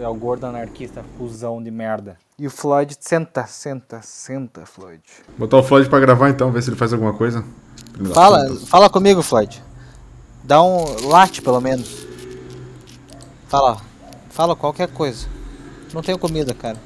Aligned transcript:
É 0.00 0.08
o 0.08 0.14
gordo 0.14 0.46
anarquista, 0.46 1.04
fusão 1.18 1.62
de 1.62 1.70
merda. 1.70 2.16
E 2.38 2.46
o 2.46 2.50
Floyd, 2.50 2.96
senta, 2.98 3.44
senta, 3.46 4.00
senta, 4.02 4.64
Floyd. 4.64 5.02
Botar 5.36 5.58
o 5.58 5.62
Floyd 5.62 5.90
pra 5.90 6.00
gravar 6.00 6.30
então, 6.30 6.50
ver 6.50 6.62
se 6.62 6.70
ele 6.70 6.76
faz 6.76 6.90
alguma 6.94 7.12
coisa. 7.12 7.44
Fala, 8.14 8.48
fala 8.66 8.88
comigo, 8.88 9.20
Floyd. 9.20 9.62
Dá 10.42 10.62
um 10.62 11.06
late, 11.06 11.42
pelo 11.42 11.60
menos. 11.60 12.06
Fala, 13.46 13.76
fala 14.30 14.56
qualquer 14.56 14.88
coisa. 14.88 15.26
Não 15.92 16.00
tenho 16.00 16.18
comida, 16.18 16.54
cara. 16.54 16.78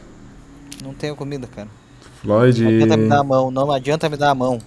Não 0.82 0.92
tenho 0.92 1.14
comida, 1.14 1.46
cara. 1.46 1.68
Floyd. 2.20 2.64
Não 2.64 2.70
adianta 2.70 2.96
me 2.96 3.08
dar 3.08 3.20
a 3.20 3.24
mão, 3.24 3.50
não 3.52 3.70
adianta 3.70 4.08
me 4.08 4.16
dar 4.16 4.30
a 4.30 4.34
mão. 4.34 4.58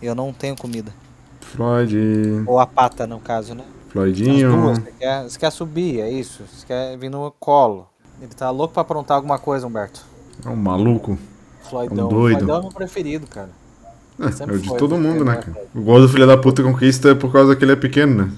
Eu 0.00 0.14
não 0.14 0.32
tenho 0.32 0.54
comida. 0.54 0.92
Floyd. 1.40 1.96
Ou 2.46 2.60
a 2.60 2.66
pata, 2.66 3.08
no 3.08 3.18
caso, 3.18 3.56
né? 3.56 3.64
As 3.86 3.92
Floydinho. 3.92 4.52
duas. 4.52 4.78
Você 4.78 4.92
quer, 4.92 5.22
você 5.24 5.38
quer 5.38 5.50
subir, 5.50 6.00
é 6.00 6.08
isso. 6.08 6.44
Você 6.46 6.64
quer 6.64 6.96
vir 6.96 7.10
no 7.10 7.32
colo. 7.40 7.87
Ele 8.20 8.30
tá 8.36 8.50
louco 8.50 8.74
pra 8.74 8.82
aprontar 8.82 9.16
alguma 9.16 9.38
coisa, 9.38 9.66
Humberto. 9.66 10.04
É 10.44 10.48
um 10.48 10.56
maluco. 10.56 11.18
Floydão. 11.68 11.98
É 11.98 12.04
um 12.04 12.08
doido. 12.08 12.38
Floydão 12.38 12.58
é 12.58 12.62
meu 12.62 12.70
preferido, 12.72 13.26
cara. 13.26 13.50
É, 14.18 14.24
é 14.24 14.52
o 14.52 14.58
de 14.58 14.68
foi, 14.68 14.78
todo 14.78 14.96
né? 14.96 15.08
mundo, 15.08 15.24
né, 15.24 15.36
cara? 15.36 15.52
Floyd. 15.52 15.68
O 15.74 15.82
gol 15.82 16.00
do 16.00 16.08
filho 16.08 16.26
da 16.26 16.36
puta 16.36 16.62
conquista 16.62 17.10
é 17.10 17.14
por 17.14 17.32
causa 17.32 17.54
que 17.54 17.64
ele 17.64 17.72
é 17.72 17.76
pequeno, 17.76 18.24
né? 18.24 18.32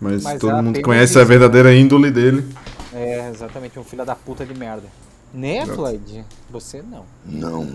Mas, 0.00 0.22
Mas 0.22 0.40
todo 0.40 0.50
a 0.50 0.62
mundo 0.62 0.80
conhece 0.80 1.18
é 1.18 1.22
a 1.22 1.24
verdadeira 1.24 1.74
índole 1.74 2.10
dele. 2.10 2.44
É, 2.92 3.28
exatamente, 3.28 3.78
um 3.78 3.84
filho 3.84 4.04
da 4.04 4.14
puta 4.14 4.46
de 4.46 4.54
merda. 4.54 4.84
Né, 5.34 5.66
Floyd? 5.66 6.24
Você 6.50 6.82
não. 6.82 7.04
Então, 7.26 7.68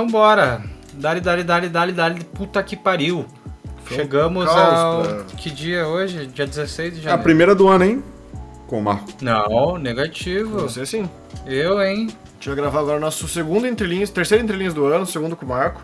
então 0.00 0.06
bora. 0.06 0.62
Dali, 0.94 1.20
dali, 1.20 1.44
dali, 1.44 1.68
dali, 1.68 1.92
dali, 1.92 2.24
puta 2.24 2.62
que 2.62 2.76
pariu. 2.76 3.24
Chegamos 3.88 4.44
caos 4.46 4.78
ao. 4.78 5.02
pra- 5.02 5.24
Que 5.36 5.50
dia 5.50 5.86
hoje? 5.86 6.26
Dia 6.26 6.46
16 6.46 6.92
de 6.92 6.98
É 6.98 7.00
a 7.00 7.02
janeiro. 7.04 7.22
primeira 7.22 7.54
do 7.54 7.68
ano, 7.68 7.84
hein? 7.84 8.04
Com 8.66 8.78
o 8.78 8.82
Marco. 8.82 9.08
Não, 9.20 9.76
negativo. 9.78 10.60
Você 10.60 10.86
sim. 10.86 11.08
Eu, 11.46 11.82
hein? 11.82 12.08
A 12.08 12.32
gente 12.34 12.46
vai 12.48 12.56
gravar 12.56 12.80
agora 12.80 12.96
o 12.96 13.00
nosso 13.00 13.26
segundo 13.28 13.66
entrelinhas, 13.66 14.10
terceiro 14.10 14.42
entrelinhas 14.44 14.72
do 14.72 14.84
ano, 14.86 15.04
segundo 15.04 15.34
com 15.36 15.44
o 15.44 15.48
Marco. 15.48 15.82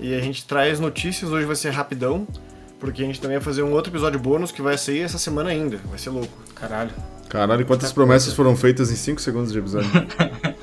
E 0.00 0.14
a 0.14 0.20
gente 0.20 0.44
traz 0.46 0.80
notícias, 0.80 1.30
hoje 1.30 1.46
vai 1.46 1.54
ser 1.56 1.70
rapidão, 1.70 2.26
porque 2.80 3.02
a 3.02 3.06
gente 3.06 3.20
também 3.20 3.38
vai 3.38 3.44
fazer 3.44 3.62
um 3.62 3.72
outro 3.72 3.90
episódio 3.92 4.18
bônus 4.18 4.50
que 4.50 4.60
vai 4.60 4.76
sair 4.76 5.00
essa 5.02 5.16
semana 5.18 5.50
ainda. 5.50 5.78
Vai 5.88 5.98
ser 5.98 6.10
louco. 6.10 6.32
Caralho. 6.54 6.90
Caralho, 7.28 7.64
quantas 7.66 7.92
promessas 7.92 8.32
foram 8.34 8.54
feitas 8.56 8.90
em 8.90 8.96
5 8.96 9.20
segundos 9.20 9.52
de 9.52 9.58
episódio. 9.58 9.90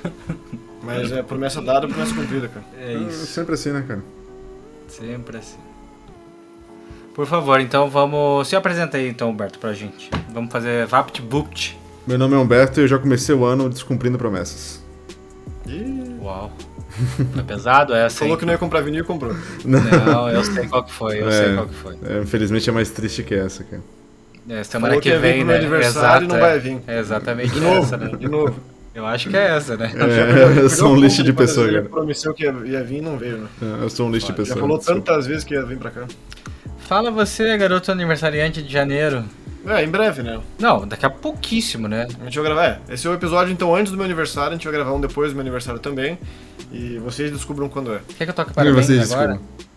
Mas 1.00 1.12
é 1.12 1.24
promessa 1.24 1.62
dada, 1.62 1.88
promessa 1.88 2.14
cumprida, 2.14 2.48
cara. 2.48 2.66
É 2.80 2.94
É 2.94 2.98
isso. 2.98 3.26
sempre 3.28 3.54
assim, 3.56 3.72
né, 3.72 3.84
cara? 3.88 4.02
Sempre 4.88 5.38
assim. 5.38 5.58
Por 7.14 7.26
favor, 7.26 7.60
então 7.60 7.90
vamos. 7.90 8.48
Se 8.48 8.56
apresenta 8.56 8.98
aí, 8.98 9.10
então, 9.10 9.30
Humberto, 9.30 9.60
pra 9.60 9.74
gente. 9.74 10.10
Vamos 10.34 10.52
fazer 10.52 10.86
Vapt 10.88 11.22
Bupt. 11.22 11.78
Meu 12.08 12.18
nome 12.18 12.36
é 12.36 12.38
Humberto 12.38 12.80
e 12.80 12.84
eu 12.84 12.88
já 12.88 12.98
comecei 12.98 13.36
o 13.36 13.44
ano 13.46 13.70
descumprindo 13.70 14.18
promessas. 14.18 14.82
Ih, 15.68 16.16
Uau. 16.22 16.52
Foi 17.34 17.44
pesado 17.44 17.94
essa, 17.94 18.20
falou 18.20 18.38
que 18.38 18.46
não 18.46 18.52
ia 18.54 18.58
comprar 18.60 18.82
vinil 18.82 19.02
e 19.02 19.06
comprou. 19.06 19.34
Não, 19.64 20.30
eu 20.30 20.44
sei 20.44 20.68
qual 20.68 20.84
que 20.84 20.92
foi, 20.92 21.22
eu 21.22 21.30
É. 21.30 21.32
sei 21.32 21.56
qual 21.56 21.68
que 21.68 21.74
foi. 21.76 21.96
É, 22.06 22.22
infelizmente 22.22 22.70
é 22.70 22.74
mais 22.74 22.90
triste 22.90 23.24
que 23.24 23.34
essa, 23.34 23.64
cara. 23.64 23.82
É, 24.50 24.64
semana 24.64 24.88
Falou 24.94 25.02
que, 25.02 25.12
que 25.12 25.18
vem, 25.18 25.38
meu 25.44 25.48
né? 25.54 25.58
aniversário 25.58 26.26
e 26.26 26.28
não 26.28 26.36
é. 26.36 26.40
vai 26.40 26.60
vir. 26.60 26.82
É 26.88 27.00
exatamente 27.00 27.54
De 27.54 27.60
novo, 27.60 27.80
essa, 27.80 27.96
né? 27.98 28.10
de 28.18 28.28
novo. 28.28 28.56
Eu 28.94 29.06
acho 29.06 29.30
que 29.30 29.38
é 29.38 29.56
essa, 29.56 29.78
né? 29.78 29.92
É, 29.96 30.60
eu 30.62 30.70
sou 30.70 30.92
um 30.92 30.96
lixo 30.96 31.24
de 31.24 31.32
pessoa, 31.32 31.66
Ele 31.68 31.78
cara. 31.78 31.90
prometeu 31.90 32.34
que 32.34 32.44
ia, 32.44 32.52
ia 32.66 32.84
vir 32.84 32.98
e 32.98 33.02
não 33.02 33.18
veio, 33.18 33.38
né? 33.38 33.48
É, 33.62 33.84
Eu 33.86 33.90
sou 33.90 34.08
um 34.08 34.12
lixo 34.12 34.28
de 34.28 34.34
Já 34.34 34.38
pessoa. 34.38 34.60
falou 34.60 34.78
desculpa. 34.78 35.02
tantas 35.02 35.28
vezes 35.28 35.44
que 35.46 35.54
ia 35.54 35.64
vir 35.66 35.78
pra 35.78 35.92
cá. 35.92 36.06
Fala 36.80 37.10
você, 37.10 37.58
garoto 37.58 37.90
aniversariante 37.92 38.62
de 38.62 38.72
janeiro. 38.72 39.24
É, 39.66 39.84
em 39.84 39.88
breve, 39.90 40.24
né? 40.24 40.42
Não, 40.60 40.86
daqui 40.88 41.06
a 41.06 41.10
pouquíssimo, 41.10 41.88
né? 41.88 42.08
A 42.20 42.24
gente 42.26 42.36
vai 42.40 42.44
gravar. 42.46 42.66
É, 42.66 42.80
esse 42.94 43.08
é 43.08 43.10
o 43.10 43.14
episódio, 43.14 43.54
então, 43.54 43.74
antes 43.74 43.92
do 43.92 43.96
meu 43.98 44.06
aniversário. 44.06 44.50
A 44.50 44.54
gente 44.56 44.64
vai 44.66 44.74
gravar 44.74 44.92
um 44.92 45.00
depois 45.00 45.30
do 45.32 45.36
meu 45.36 45.42
aniversário 45.42 45.80
também. 45.80 46.18
E 46.72 46.98
vocês 47.00 47.32
descubram 47.32 47.70
quando 47.70 47.94
é. 47.94 48.02
Quer 48.18 48.26
que 48.26 48.32
eu 48.32 48.36
toque 48.36 48.54
parabéns 48.54 48.86
vocês, 48.88 49.12
agora? 49.12 49.34
desculpa. 49.34 49.71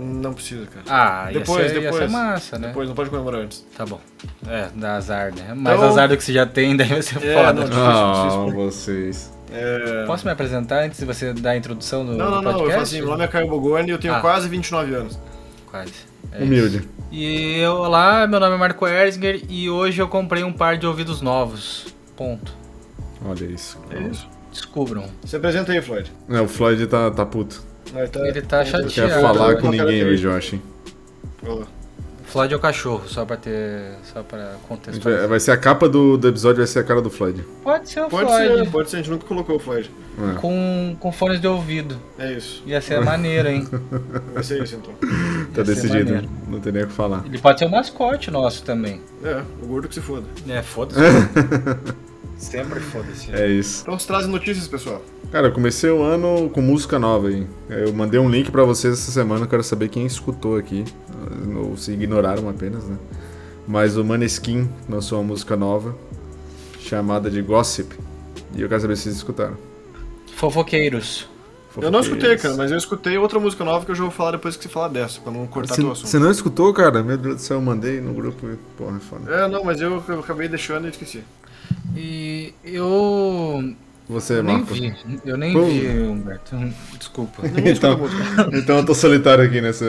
Não 0.00 0.32
precisa, 0.32 0.64
cara. 0.66 0.84
Ah, 0.88 1.32
ia 1.32 1.40
Depois, 1.40 1.66
ser, 1.70 1.74
ia 1.76 1.80
depois. 1.82 2.02
ser 2.04 2.08
massa, 2.10 2.58
né? 2.58 2.68
Depois, 2.68 2.88
não 2.88 2.94
pode 2.94 3.10
comemorar 3.10 3.40
antes. 3.40 3.66
Tá 3.76 3.84
bom. 3.84 4.00
É, 4.46 4.68
dá 4.74 4.94
azar, 4.96 5.34
né? 5.34 5.54
Mais 5.54 5.76
Então- 5.76 5.88
azar 5.90 6.08
do 6.08 6.16
que 6.16 6.22
você 6.22 6.32
já 6.32 6.46
tem, 6.46 6.74
daí 6.78 6.86
vai 6.88 7.02
ser 7.02 7.16
É, 7.24 7.34
foda. 7.34 7.52
não, 7.52 7.64
difícil, 7.64 7.82
Ah, 7.84 8.24
difícil. 8.44 8.54
vocês. 8.54 9.32
É... 9.50 10.04
Posso 10.06 10.24
me 10.26 10.30
apresentar 10.30 10.84
antes 10.84 11.00
de 11.00 11.04
você 11.06 11.32
dar 11.32 11.50
a 11.50 11.56
introdução 11.56 12.04
do, 12.06 12.12
Não, 12.12 12.26
do 12.26 12.30
não, 12.30 12.42
não. 12.42 12.50
Eu 12.50 12.56
podcast? 12.58 12.72
falo 12.74 12.82
assim, 12.82 12.98
meu 13.00 13.08
nome 13.10 13.24
é 13.24 13.28
Caio 13.28 13.48
Bogoni 13.48 13.88
e 13.88 13.90
eu 13.92 13.98
tenho 13.98 14.14
Ah. 14.14 14.20
quase 14.20 14.48
29 14.48 14.94
anos. 14.94 15.18
Quase. 15.66 15.92
É 16.32 16.42
Humilde. 16.44 16.76
isso. 16.78 16.88
E 17.10 17.58
eu, 17.58 17.72
olá, 17.76 18.26
meu 18.26 18.38
nome 18.38 18.54
é 18.54 18.58
Marco 18.58 18.86
Erzinger 18.86 19.42
e 19.48 19.68
hoje 19.70 20.00
eu 20.00 20.06
comprei 20.06 20.44
um 20.44 20.52
par 20.52 20.76
de 20.76 20.86
ouvidos 20.86 21.20
novos. 21.22 21.86
Ponto. 22.14 22.52
Olha 23.24 23.44
isso. 23.46 23.78
É 23.90 23.98
isso. 24.00 24.28
Descubram. 24.52 25.06
Se 25.24 25.34
apresenta 25.36 25.72
aí, 25.72 25.80
Floyd. 25.80 26.12
É, 26.28 26.40
o 26.40 26.46
Floyd 26.48 26.86
tá, 26.86 27.10
tá 27.10 27.24
puto. 27.24 27.62
Aí 27.94 28.08
tá- 28.08 28.26
Ele 28.28 28.42
tá 28.42 28.58
Não 28.58 28.64
chateado. 28.64 28.86
quer 28.92 29.06
Tiago, 29.08 29.22
falar 29.22 29.50
eu 29.52 29.56
com 29.58 29.64
não 29.64 29.70
ninguém 29.72 30.04
hoje, 30.04 30.24
eu 30.24 30.32
acho. 30.32 30.58
Floyd 32.24 32.52
é 32.52 32.56
o 32.58 32.60
cachorro, 32.60 33.08
só 33.08 33.24
pra 33.24 33.38
ter. 33.38 33.94
Só 34.12 34.22
pra 34.22 34.38
vai, 34.38 34.56
contextualizar. 34.68 35.28
vai 35.28 35.40
ser 35.40 35.50
a 35.50 35.56
capa 35.56 35.88
do, 35.88 36.18
do 36.18 36.28
episódio, 36.28 36.58
vai 36.58 36.66
ser 36.66 36.80
a 36.80 36.84
cara 36.84 37.00
do 37.00 37.08
Floyd. 37.08 37.42
Pode 37.64 37.88
ser 37.88 38.02
o 38.02 38.08
Pode 38.10 38.26
Floyd. 38.28 38.64
ser, 38.64 38.70
pode 38.70 38.90
ser. 38.90 38.96
A 38.96 38.98
gente 38.98 39.10
nunca 39.10 39.26
colocou 39.26 39.56
o 39.56 39.58
Floyd. 39.58 39.90
É. 40.20 40.38
Com, 40.38 40.94
com 41.00 41.10
fones 41.10 41.40
de 41.40 41.46
ouvido. 41.46 41.96
É 42.18 42.30
isso. 42.34 42.62
Ia 42.66 42.82
ser 42.82 43.00
maneiro, 43.02 43.48
hein? 43.48 43.66
Vai 44.34 44.42
ser 44.42 44.62
isso, 44.62 44.74
então. 44.76 44.92
Tá 45.54 45.62
decidido. 45.62 46.04
maneiro. 46.12 46.28
Não 46.48 46.60
tem 46.60 46.70
nem 46.70 46.82
o 46.82 46.86
que 46.88 46.92
falar. 46.92 47.24
Ele 47.24 47.38
pode 47.38 47.60
ser 47.60 47.64
o 47.64 47.70
mascote 47.70 48.30
nosso 48.30 48.62
também. 48.62 49.00
É, 49.24 49.40
o 49.62 49.66
gordo 49.66 49.88
que 49.88 49.94
se 49.94 50.02
foda. 50.02 50.26
É, 50.50 50.60
foda-se. 50.60 51.00
Sempre 52.36 52.78
foda-se. 52.80 53.32
É 53.34 53.48
isso. 53.48 53.82
Então, 53.82 53.98
se 53.98 54.06
trazem 54.06 54.30
notícias, 54.30 54.68
pessoal. 54.68 55.02
Cara, 55.30 55.48
eu 55.48 55.52
comecei 55.52 55.90
o 55.90 56.02
ano 56.02 56.48
com 56.50 56.60
música 56.62 56.98
nova 56.98 57.28
aí. 57.28 57.46
Eu 57.68 57.92
mandei 57.92 58.18
um 58.18 58.30
link 58.30 58.50
pra 58.50 58.64
vocês 58.64 58.94
essa 58.94 59.10
semana, 59.10 59.44
eu 59.44 59.48
quero 59.48 59.62
saber 59.62 59.88
quem 59.88 60.06
escutou 60.06 60.56
aqui. 60.56 60.84
Ou 61.54 61.76
se 61.76 61.92
ignoraram 61.92 62.48
apenas, 62.48 62.84
né? 62.84 62.96
Mas 63.66 63.96
o 63.98 64.04
Maneskin 64.04 64.68
lançou 64.88 65.18
uma 65.18 65.24
música 65.26 65.54
nova 65.54 65.94
chamada 66.80 67.30
de 67.30 67.42
Gossip. 67.42 67.94
E 68.54 68.62
eu 68.62 68.68
quero 68.68 68.80
saber 68.80 68.96
se 68.96 69.02
vocês 69.04 69.16
escutaram. 69.16 69.56
Fofoqueiros. 70.34 71.28
Eu 71.76 71.90
não 71.90 72.00
escutei, 72.00 72.30
Fofoqueiros. 72.30 72.42
cara, 72.42 72.56
mas 72.56 72.70
eu 72.70 72.78
escutei 72.78 73.18
outra 73.18 73.38
música 73.38 73.62
nova 73.64 73.84
que 73.84 73.90
eu 73.90 73.94
já 73.94 74.02
vou 74.02 74.10
falar 74.10 74.30
depois 74.32 74.56
que 74.56 74.62
você 74.62 74.68
falar 74.70 74.88
dessa, 74.88 75.20
pra 75.20 75.30
não 75.30 75.46
cortar 75.46 75.74
teu 75.74 75.84
Você, 75.84 75.92
assunto. 75.92 76.08
você 76.08 76.18
não 76.18 76.30
escutou, 76.30 76.72
cara? 76.72 77.02
Meu 77.02 77.18
Deus 77.18 77.36
do 77.36 77.40
céu, 77.42 77.58
eu 77.58 77.62
mandei 77.62 78.00
no 78.00 78.14
grupo 78.14 78.48
e 78.48 78.56
porra, 78.78 78.96
é 78.96 79.00
foda. 79.00 79.30
É, 79.30 79.46
não, 79.48 79.62
mas 79.62 79.78
eu, 79.80 80.02
eu 80.08 80.20
acabei 80.20 80.48
deixando 80.48 80.86
e 80.86 80.90
esqueci. 80.90 81.22
E 81.94 82.54
eu. 82.64 83.74
Você, 84.08 84.34
eu 84.38 84.42
nem 84.42 84.56
Marco. 84.58 84.72
vi. 84.74 84.94
Eu 85.24 85.36
nem 85.36 85.52
Pô. 85.52 85.64
vi, 85.64 85.86
Humberto. 85.86 86.56
Desculpa. 86.98 87.42
Então, 87.46 88.00
então 88.54 88.76
eu 88.78 88.86
tô 88.86 88.94
solitário 88.94 89.44
aqui 89.44 89.60
nessa, 89.60 89.84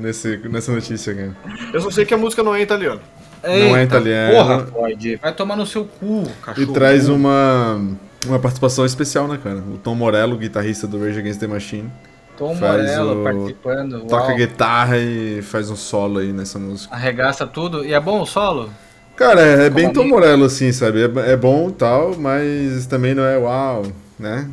nesse, 0.00 0.36
nessa 0.48 0.70
notícia, 0.72 1.12
cara. 1.14 1.36
Eu 1.72 1.80
só 1.80 1.90
sei 1.90 2.04
que 2.04 2.14
a 2.14 2.16
música 2.18 2.42
não 2.42 2.54
é 2.54 2.60
em 2.60 2.62
italiano. 2.62 3.00
Não 3.42 3.76
é 3.76 3.82
italiano. 3.82 4.34
Porra, 4.36 4.66
Floyd. 4.66 5.16
Vai 5.20 5.32
tomar 5.34 5.56
no 5.56 5.66
seu 5.66 5.84
cu, 5.84 6.22
E 6.26 6.42
cachorro. 6.44 6.72
traz 6.72 7.08
uma, 7.08 7.80
uma 8.26 8.38
participação 8.38 8.86
especial, 8.86 9.26
né, 9.26 9.38
cara? 9.42 9.56
O 9.58 9.76
Tom 9.76 9.94
Morello, 9.96 10.36
guitarrista 10.38 10.86
do 10.86 10.98
Rage 11.04 11.18
Against 11.18 11.40
the 11.40 11.46
Machine, 11.48 11.90
Tom 12.38 12.54
Morello 12.54 13.20
o- 13.20 13.24
participando. 13.24 14.00
toca 14.06 14.28
uau. 14.28 14.36
guitarra 14.36 14.98
e 14.98 15.42
faz 15.42 15.68
um 15.68 15.76
solo 15.76 16.20
aí 16.20 16.32
nessa 16.32 16.58
música. 16.58 16.94
Arregaça 16.94 17.44
tudo. 17.46 17.84
E 17.84 17.92
é 17.92 18.00
bom 18.00 18.20
o 18.22 18.26
solo? 18.26 18.70
Cara, 19.16 19.40
é, 19.42 19.66
é 19.66 19.70
bem 19.70 19.92
Tom. 19.92 20.06
Morello, 20.08 20.44
assim, 20.44 20.72
sabe? 20.72 21.00
É, 21.02 21.32
é 21.32 21.36
bom 21.36 21.68
e 21.68 21.72
tal, 21.72 22.16
mas 22.16 22.86
também 22.86 23.14
não 23.14 23.22
é 23.24 23.38
uau, 23.38 23.86
né? 24.18 24.50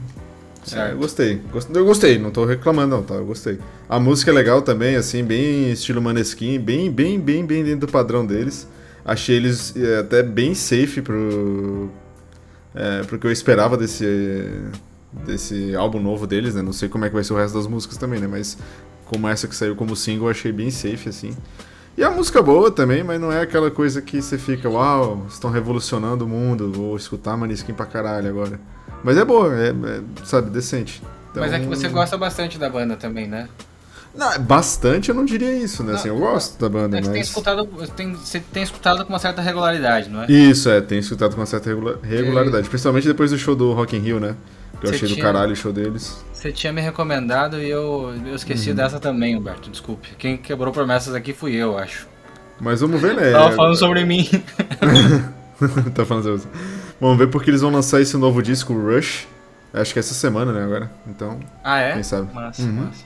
É, 0.64 0.70
Certo. 0.70 0.92
eu 0.92 0.98
gostei. 0.98 1.42
Gost- 1.52 1.70
Eu 1.76 1.86
gostei, 1.86 2.20
não 2.20 2.30
tô 2.30 2.46
reclamando 2.46 2.96
não, 2.96 3.04
tá? 3.04 3.16
Eu 3.16 3.26
gostei. 3.26 3.58
A 3.90 4.00
música 4.00 4.30
é 4.30 4.34
legal 4.34 4.62
também, 4.62 4.96
assim, 4.96 5.24
bem 5.24 5.72
estilo 5.72 6.02
Maneskin, 6.02 6.60
bem, 6.60 6.92
bem, 6.92 7.20
bem, 7.20 7.44
bem 7.46 7.64
dentro 7.64 7.88
do 7.88 7.92
padrão 7.92 8.26
deles. 8.26 8.68
Achei 9.04 9.36
eles 9.38 9.74
é, 9.76 9.98
até 10.00 10.22
bem 10.22 10.54
safe 10.54 11.02
pro, 11.02 11.90
é, 12.76 13.02
pro 13.04 13.18
que 13.18 13.26
eu 13.26 13.32
esperava 13.32 13.76
desse, 13.76 14.06
desse 15.26 15.76
álbum 15.76 16.00
novo 16.00 16.28
deles, 16.28 16.54
né? 16.54 16.62
Não 16.62 16.74
sei 16.74 16.88
como 16.88 17.04
é 17.06 17.10
que 17.10 17.16
vai 17.16 17.24
ser 17.24 17.34
o 17.34 17.38
resto 17.38 17.58
das 17.58 17.66
músicas 17.66 17.98
também, 17.98 18.20
né? 18.20 18.28
Mas 18.28 18.56
como 19.06 19.28
essa 19.28 19.48
que 19.48 19.56
saiu 19.56 19.76
como 19.76 19.96
single, 19.96 20.28
eu 20.28 20.32
achei 20.32 20.52
bem 20.52 20.70
safe, 20.70 21.10
assim. 21.10 21.36
E 21.98 22.04
a 22.04 22.10
música 22.10 22.42
boa 22.42 22.72
também, 22.72 23.04
mas 23.04 23.20
não 23.20 23.32
é 23.32 23.42
aquela 23.42 23.70
coisa 23.70 24.02
que 24.02 24.22
você 24.22 24.38
fica, 24.38 24.70
uau, 24.70 25.26
estão 25.30 25.50
revolucionando 25.52 26.26
o 26.26 26.28
mundo, 26.28 26.72
vou 26.72 26.96
escutar 26.96 27.36
Maneskin 27.38 27.74
pra 27.74 27.86
caralho 27.86 28.30
agora. 28.30 28.60
Mas 29.04 29.18
é 29.18 29.26
boa, 29.26 29.54
é, 29.56 29.70
é, 29.70 30.02
sabe, 30.24 30.50
decente. 30.50 31.02
Mas 31.36 31.52
é 31.54 31.60
que 31.60 31.66
Então- 31.66 31.78
você 31.78 31.90
gosta 31.90 32.18
bastante 32.18 32.58
da 32.58 32.70
banda 32.70 32.96
também, 32.96 33.28
né? 33.28 33.48
Não, 34.14 34.38
bastante 34.40 35.08
eu 35.10 35.16
não 35.16 35.24
diria 35.24 35.54
isso, 35.56 35.84
né? 35.84 35.94
Assim, 35.94 36.10
eu 36.10 36.18
gosto 36.18 36.60
da 36.60 36.68
banda, 36.68 36.98
É 36.98 37.02
você 37.02 37.10
tem 37.12 37.20
mas. 37.20 37.28
escutado, 37.30 37.66
tem, 37.96 38.14
você 38.14 38.40
tem 38.42 38.62
escutado 38.64 39.06
com 39.06 39.14
uma 39.14 39.20
certa 39.20 39.42
regularidade, 39.42 40.10
não 40.10 40.24
é? 40.24 40.32
Isso, 40.32 40.70
é, 40.70 40.82
tem 40.82 41.00
escutado 41.00 41.34
com 41.34 41.40
uma 41.40 41.46
certa 41.46 41.70
regula- 41.70 41.98
regularidade. 42.04 42.68
Principalmente 42.68 43.08
depois 43.08 43.32
do 43.32 43.38
show 43.38 43.56
do 43.56 43.72
Rock 43.72 43.96
in 43.96 44.00
Rio, 44.00 44.20
né? 44.20 44.36
Que 44.82 44.88
eu 44.88 44.92
achei 44.92 45.08
do 45.08 45.14
tinha- 45.14 45.26
caralho 45.26 45.54
o 45.54 45.56
show 45.56 45.72
deles. 45.72 46.26
Você 46.34 46.52
tinha 46.52 46.74
me 46.74 46.82
recomendado 46.82 47.60
e 47.62 47.70
eu, 47.70 48.14
eu 48.26 48.36
esqueci 48.36 48.74
dessa 48.74 49.00
também, 49.00 49.36
Humberto. 49.38 49.70
Desculpe. 49.70 50.10
Quem 50.18 50.36
quebrou 50.38 50.74
promessas 50.74 51.14
aqui 51.16 51.34
fui 51.34 51.54
eu, 51.56 51.78
acho. 51.78 52.08
Mas 52.60 52.82
vamos 52.82 53.00
ver, 53.00 53.16
né? 53.16 53.32
Tava 53.32 53.52
falando 53.56 53.76
sobre 53.76 54.04
mim. 54.06 54.28
tá 55.96 56.06
falando 56.06 56.24
sobre 56.24 56.38
você. 56.40 56.48
Vamos 57.00 57.18
ver 57.18 57.28
porque 57.28 57.50
eles 57.50 57.62
vão 57.62 57.72
lançar 57.72 58.02
esse 58.02 58.16
novo 58.18 58.42
disco, 58.42 58.74
Rush. 58.74 59.28
Acho 59.74 59.94
que 59.94 60.00
é 60.00 60.02
essa 60.02 60.14
semana, 60.14 60.52
né, 60.52 60.64
agora. 60.64 60.92
Então, 61.08 61.40
Ah, 61.64 61.80
é? 61.80 61.94
quem 61.94 62.04
sabe. 62.04 62.34
Massa, 62.34 62.62
Uhum. 62.64 62.72
massa. 62.74 63.06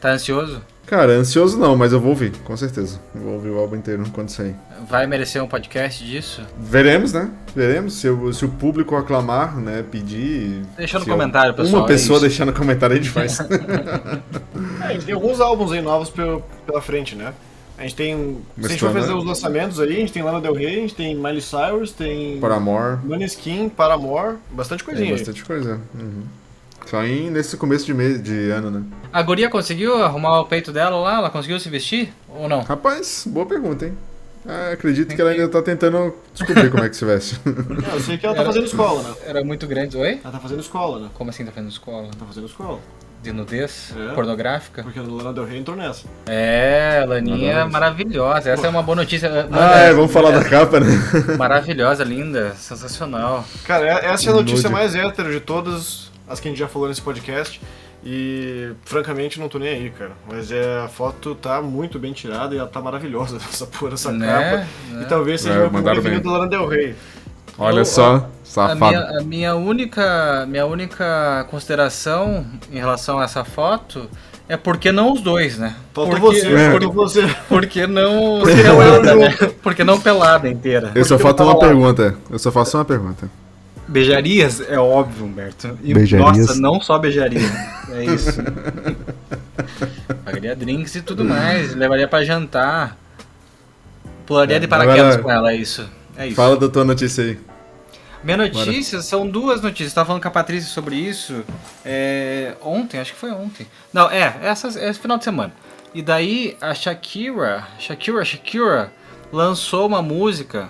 Tá 0.00 0.10
ansioso? 0.12 0.60
Cara, 0.88 1.12
ansioso 1.12 1.58
não, 1.58 1.76
mas 1.76 1.92
eu 1.92 2.00
vou 2.00 2.10
ouvir, 2.10 2.32
com 2.44 2.56
certeza. 2.56 2.98
Eu 3.14 3.20
vou 3.20 3.32
ouvir 3.34 3.50
o 3.50 3.58
álbum 3.58 3.76
inteiro 3.76 4.02
quando 4.10 4.30
sair. 4.30 4.54
Vai 4.88 5.06
merecer 5.06 5.42
um 5.42 5.46
podcast 5.46 6.02
disso? 6.02 6.40
Veremos, 6.58 7.12
né? 7.12 7.30
Veremos. 7.54 7.92
Se, 7.94 8.08
o- 8.08 8.32
se 8.32 8.44
o 8.46 8.48
público 8.48 8.96
aclamar, 8.96 9.54
né? 9.58 9.84
Pedir. 9.90 10.62
Deixa 10.78 10.98
no 10.98 11.04
comentário, 11.04 11.52
pessoal. 11.52 11.82
Uma 11.82 11.84
é 11.84 11.88
pessoa 11.88 12.16
isso. 12.16 12.26
deixar 12.26 12.46
no 12.46 12.54
comentário 12.54 12.94
a 12.94 12.96
gente 12.98 13.10
faz. 13.10 13.38
É, 14.80 14.84
a 14.86 14.92
gente 14.92 15.04
tem 15.06 15.14
alguns 15.14 15.40
álbuns 15.40 15.72
aí 15.72 15.82
novos 15.82 16.08
pelo- 16.08 16.42
pela 16.66 16.80
frente, 16.80 17.14
né? 17.14 17.32
A 17.76 17.82
gente 17.82 17.94
tem. 17.94 18.38
Mas 18.56 18.66
se 18.66 18.66
a 18.66 18.68
gente 18.70 18.80
for 18.80 18.92
né? 18.94 19.00
fazer 19.00 19.12
os 19.12 19.24
lançamentos 19.24 19.78
aí, 19.80 19.96
a 19.96 20.00
gente 20.00 20.12
tem 20.12 20.22
Lana 20.22 20.40
Del 20.40 20.54
Rey, 20.54 20.78
a 20.78 20.80
gente 20.80 20.94
tem 20.94 21.14
Miley 21.14 21.40
Cyrus, 21.42 21.92
tem. 21.92 22.40
Paramore. 22.40 22.98
Maneskin, 23.04 23.68
Paramore, 23.68 24.36
bastante 24.50 24.82
Tem 24.84 24.86
coisinha 24.94 25.12
aí. 25.12 25.16
bastante 25.18 25.44
coisa. 25.44 25.80
Uhum. 25.94 26.22
Só 26.88 27.04
em, 27.04 27.30
nesse 27.30 27.54
começo 27.58 27.84
de, 27.84 27.92
mês, 27.92 28.22
de 28.22 28.50
ano, 28.50 28.70
né? 28.70 28.82
A 29.12 29.22
guria 29.22 29.50
conseguiu 29.50 30.02
arrumar 30.02 30.40
o 30.40 30.46
peito 30.46 30.72
dela 30.72 30.96
lá? 30.98 31.18
Ela 31.18 31.30
conseguiu 31.30 31.60
se 31.60 31.68
vestir? 31.68 32.14
Ou 32.28 32.48
não? 32.48 32.62
Rapaz, 32.62 33.24
boa 33.28 33.44
pergunta, 33.44 33.84
hein? 33.84 33.92
Ah, 34.46 34.70
acredito 34.72 35.14
que 35.14 35.20
ela 35.20 35.30
ainda 35.30 35.46
tá 35.48 35.60
tentando 35.60 36.14
descobrir 36.32 36.70
como 36.70 36.82
é 36.82 36.88
que 36.88 36.96
se 36.96 37.04
veste. 37.04 37.38
É, 37.44 37.94
eu 37.94 38.00
sei 38.00 38.16
que 38.16 38.24
ela 38.24 38.34
tá 38.34 38.42
fazendo 38.42 38.64
escola, 38.64 39.02
né? 39.02 39.14
Era 39.26 39.44
muito 39.44 39.66
grande. 39.66 39.98
Oi? 39.98 40.18
Ela 40.24 40.32
tá 40.32 40.38
fazendo 40.40 40.60
escola, 40.60 41.00
né? 41.00 41.08
Como 41.12 41.28
assim 41.28 41.44
tá 41.44 41.52
fazendo 41.52 41.70
escola? 41.70 42.08
Tá 42.18 42.24
fazendo 42.24 42.46
escola. 42.46 42.78
De 43.22 43.32
nudez? 43.32 43.92
É. 43.94 44.14
Pornográfica? 44.14 44.82
Porque 44.82 44.98
a 44.98 45.02
Lana 45.02 45.32
Del 45.34 45.44
Rey 45.44 45.58
entrou 45.58 45.76
nessa. 45.76 46.06
É, 46.26 47.04
Laninha 47.06 47.56
Adoro. 47.56 47.72
maravilhosa. 47.72 48.48
Essa 48.50 48.66
é 48.66 48.70
uma 48.70 48.82
boa 48.82 48.96
notícia. 48.96 49.28
ah, 49.52 49.78
é, 49.80 49.92
vamos 49.92 50.12
falar 50.12 50.30
da 50.30 50.44
capa, 50.44 50.80
né? 50.80 50.86
Maravilhosa, 51.36 52.02
linda, 52.04 52.54
sensacional. 52.54 53.44
Cara, 53.64 53.86
é- 53.86 54.06
essa 54.06 54.30
é 54.30 54.32
a 54.32 54.36
notícia 54.36 54.70
Nude. 54.70 54.72
mais 54.72 54.94
hétero 54.94 55.30
de 55.32 55.40
todas 55.40 56.07
as 56.28 56.40
que 56.40 56.48
a 56.48 56.50
gente 56.50 56.58
já 56.58 56.68
falou 56.68 56.88
nesse 56.88 57.00
podcast. 57.02 57.60
E 58.04 58.70
francamente 58.84 59.40
não 59.40 59.48
tô 59.48 59.58
nem 59.58 59.70
aí, 59.70 59.90
cara. 59.90 60.12
Mas 60.30 60.52
é, 60.52 60.78
a 60.84 60.88
foto 60.88 61.34
tá 61.34 61.60
muito 61.60 61.98
bem 61.98 62.12
tirada 62.12 62.54
e 62.54 62.58
ela 62.58 62.68
tá 62.68 62.80
maravilhosa 62.80 63.36
essa 63.50 63.66
porra, 63.66 63.94
essa 63.94 64.12
Né? 64.12 64.26
capa. 64.26 64.56
Né? 64.92 65.02
E 65.02 65.04
talvez 65.06 65.40
seja 65.40 65.54
É, 65.54 65.66
o 65.66 65.72
meu 65.72 65.82
do 65.82 66.00
bem. 66.02 66.20
Lana 66.24 66.46
Del 66.46 66.66
Rey. 66.68 66.94
Olha 67.58 67.84
só, 67.84 68.14
A 68.16 68.44
safado. 68.44 68.76
minha, 68.86 69.00
a 69.18 69.22
minha 69.24 69.54
única, 69.56 70.46
minha 70.46 70.64
única 70.64 71.44
consideração 71.50 72.46
em 72.70 72.78
relação 72.78 73.18
a 73.18 73.24
essa 73.24 73.42
foto 73.44 74.08
é 74.48 74.56
porque 74.56 74.92
não 74.92 75.12
os 75.12 75.20
dois, 75.20 75.58
né? 75.58 75.74
Faltou 75.92 76.20
porque, 76.20 76.40
você, 76.40 76.54
É. 76.54 76.70
faltou 76.70 76.92
você. 76.92 77.26
Porque 77.48 77.84
não 77.84 78.42
pelada, 78.44 79.14
né? 79.16 79.36
Porque 79.60 79.82
não 79.82 80.00
pelada 80.00 80.48
inteira. 80.48 80.92
Eu 80.94 81.04
só 81.04 81.16
Porque 81.16 81.22
falta 81.24 81.42
eu 81.42 81.46
uma 81.48 81.58
pergunta. 81.58 82.16
Eu 82.30 82.38
só 82.38 82.52
faço 82.52 82.78
uma 82.78 82.84
pergunta. 82.84 83.28
Beijarias? 83.88 84.60
É 84.68 84.78
óbvio, 84.78 85.24
Humberto. 85.24 85.78
E, 85.82 85.94
Beijarias? 85.94 86.46
Nossa, 86.48 86.60
não 86.60 86.80
só 86.80 86.98
beijaria. 86.98 87.40
É 87.90 88.04
isso. 88.04 88.38
Pagaria 90.24 90.54
drinks 90.54 90.94
e 90.94 91.02
tudo 91.02 91.24
mais. 91.24 91.74
Levaria 91.74 92.06
pra 92.06 92.22
jantar. 92.24 92.96
Pularia 94.26 94.56
É, 94.56 94.60
de 94.60 94.68
paraquedas 94.68 95.14
agora- 95.16 95.22
com 95.22 95.30
ela, 95.30 95.52
é 95.52 95.56
isso. 95.56 95.88
É 96.16 96.26
isso. 96.26 96.36
Fala 96.36 96.56
da 96.56 96.68
tua 96.68 96.84
notícia 96.84 97.24
aí. 97.24 97.38
Minha 98.22 98.36
notícia 98.36 99.00
são 99.00 99.26
duas 99.28 99.62
notícias. 99.62 99.92
Tava 99.94 100.06
falando 100.08 100.22
com 100.22 100.28
a 100.28 100.32
Patrícia 100.32 100.68
sobre 100.68 100.96
isso 100.96 101.44
é, 101.84 102.54
ontem, 102.62 102.98
acho 103.00 103.12
que 103.14 103.18
foi 103.18 103.30
ontem. 103.30 103.66
Não, 103.92 104.10
é, 104.10 104.36
essa, 104.42 104.68
esse 104.68 104.98
final 104.98 105.16
de 105.16 105.24
semana. 105.24 105.52
E 105.94 106.02
daí 106.02 106.56
a 106.60 106.74
Shakira, 106.74 107.64
Shakira, 107.78 108.24
Shakira 108.24 108.92
lançou 109.32 109.86
uma 109.86 110.02
música 110.02 110.68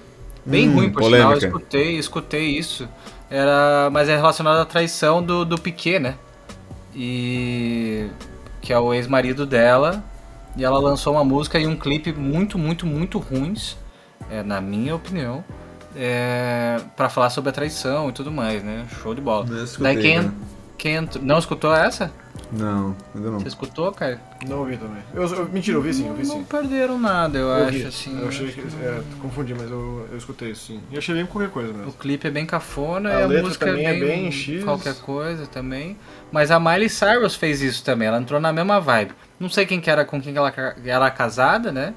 bem 0.49 0.69
Hum, 0.69 0.75
ruim, 0.75 0.91
por 0.91 1.01
polêmica. 1.03 1.19
sinal. 1.19 1.33
Eu 1.33 1.39
escutei, 1.59 1.99
escutei 1.99 2.47
isso. 2.59 2.89
Era, 3.31 3.89
mas 3.93 4.09
é 4.09 4.17
relacionado 4.17 4.59
à 4.61 4.65
traição 4.65 5.23
do, 5.23 5.45
do 5.45 5.59
Piquet, 5.59 5.99
né? 5.99 6.15
E 6.95 8.09
que 8.61 8.73
é 8.73 8.79
o 8.79 8.93
ex-marido 8.93 9.47
dela. 9.47 10.03
E 10.57 10.65
ela 10.65 10.79
lançou 10.81 11.13
uma 11.15 11.25
música 11.25 11.59
e 11.59 11.67
um 11.67 11.77
clipe 11.77 12.13
muito, 12.13 12.59
muito, 12.59 12.85
muito 12.87 13.19
ruins, 13.19 13.77
é, 14.31 14.43
na 14.43 14.61
minha 14.61 14.95
opinião, 14.97 15.45
é, 15.95 16.79
para 16.97 17.09
falar 17.09 17.31
sobre 17.31 17.51
a 17.51 17.53
traição 17.53 18.09
e 18.09 18.13
tudo 18.13 18.33
mais, 18.33 18.63
né? 18.65 18.85
Show 19.01 19.15
de 19.15 19.21
bola. 19.21 19.45
Escutei, 19.63 19.95
Daí 19.95 20.03
quem, 20.03 20.17
cara. 20.17 20.35
quem 20.77 20.95
entrou- 20.97 21.25
não 21.25 21.39
escutou 21.39 21.73
essa? 21.73 22.11
Não, 22.51 22.97
ainda 23.15 23.31
não. 23.31 23.41
Você 23.41 23.49
escutou, 23.49 23.93
cara? 23.93 24.19
Não 24.49 24.61
ouvi 24.61 24.79
também. 24.79 25.03
Eu, 25.15 25.23
eu- 25.25 25.49
mentira, 25.51 25.77
eu 25.77 25.83
vi 25.83 25.93
sim, 25.93 26.09
eu 26.09 26.15
vi 26.15 26.27
Não 26.27 26.37
sim. 26.37 26.45
perderam 26.45 26.99
nada, 26.99 27.37
eu, 27.39 27.47
Eu 27.49 27.65
acho, 27.67 27.79
vi. 27.79 27.85
assim. 27.85 28.19
Eu 28.21 28.29
achei 28.29 28.49
que. 28.49 28.61
É, 28.61 29.03
confundi, 29.21 29.55
mas 29.55 29.71
eu, 29.71 30.09
eu 30.11 30.17
escutei 30.17 30.53
isso 30.53 30.67
sim. 30.69 30.81
E 30.91 30.97
achei 30.97 31.15
bem 31.15 31.27
qualquer 31.27 31.51
coisa 31.51 31.73
O 31.73 31.77
mesmo. 31.77 31.93
clipe 31.93 32.27
é 32.27 32.31
bem 32.31 32.47
cafona 32.47 33.11
A 33.11 33.13
e 33.21 33.23
a 33.23 33.27
letra 33.27 33.43
música 33.45 33.67
também 33.67 33.87
é 33.87 33.91
é 33.97 34.01
bem, 34.01 34.23
bem 34.23 34.33
X. 34.33 34.65
qualquer 34.65 34.95
coisa 34.95 35.47
também. 35.47 35.97
Mas 36.33 36.51
a 36.51 36.59
Miley 36.59 36.89
Cyrus 36.89 37.35
fez 37.35 37.61
isso 37.61 37.85
também, 37.85 38.09
ela 38.09 38.19
entrou 38.19 38.41
na 38.41 38.51
mesma 38.53 38.81
vibe. 38.81 39.13
Não 39.39 39.51
sei 39.51 39.67
quem 39.67 39.79
que 39.81 39.91
era 39.91 40.05
com 40.07 40.19
quem 40.21 40.33
que 40.33 40.39
ela 40.39 40.53
era 40.85 41.11
casada, 41.11 41.71
né? 41.71 41.93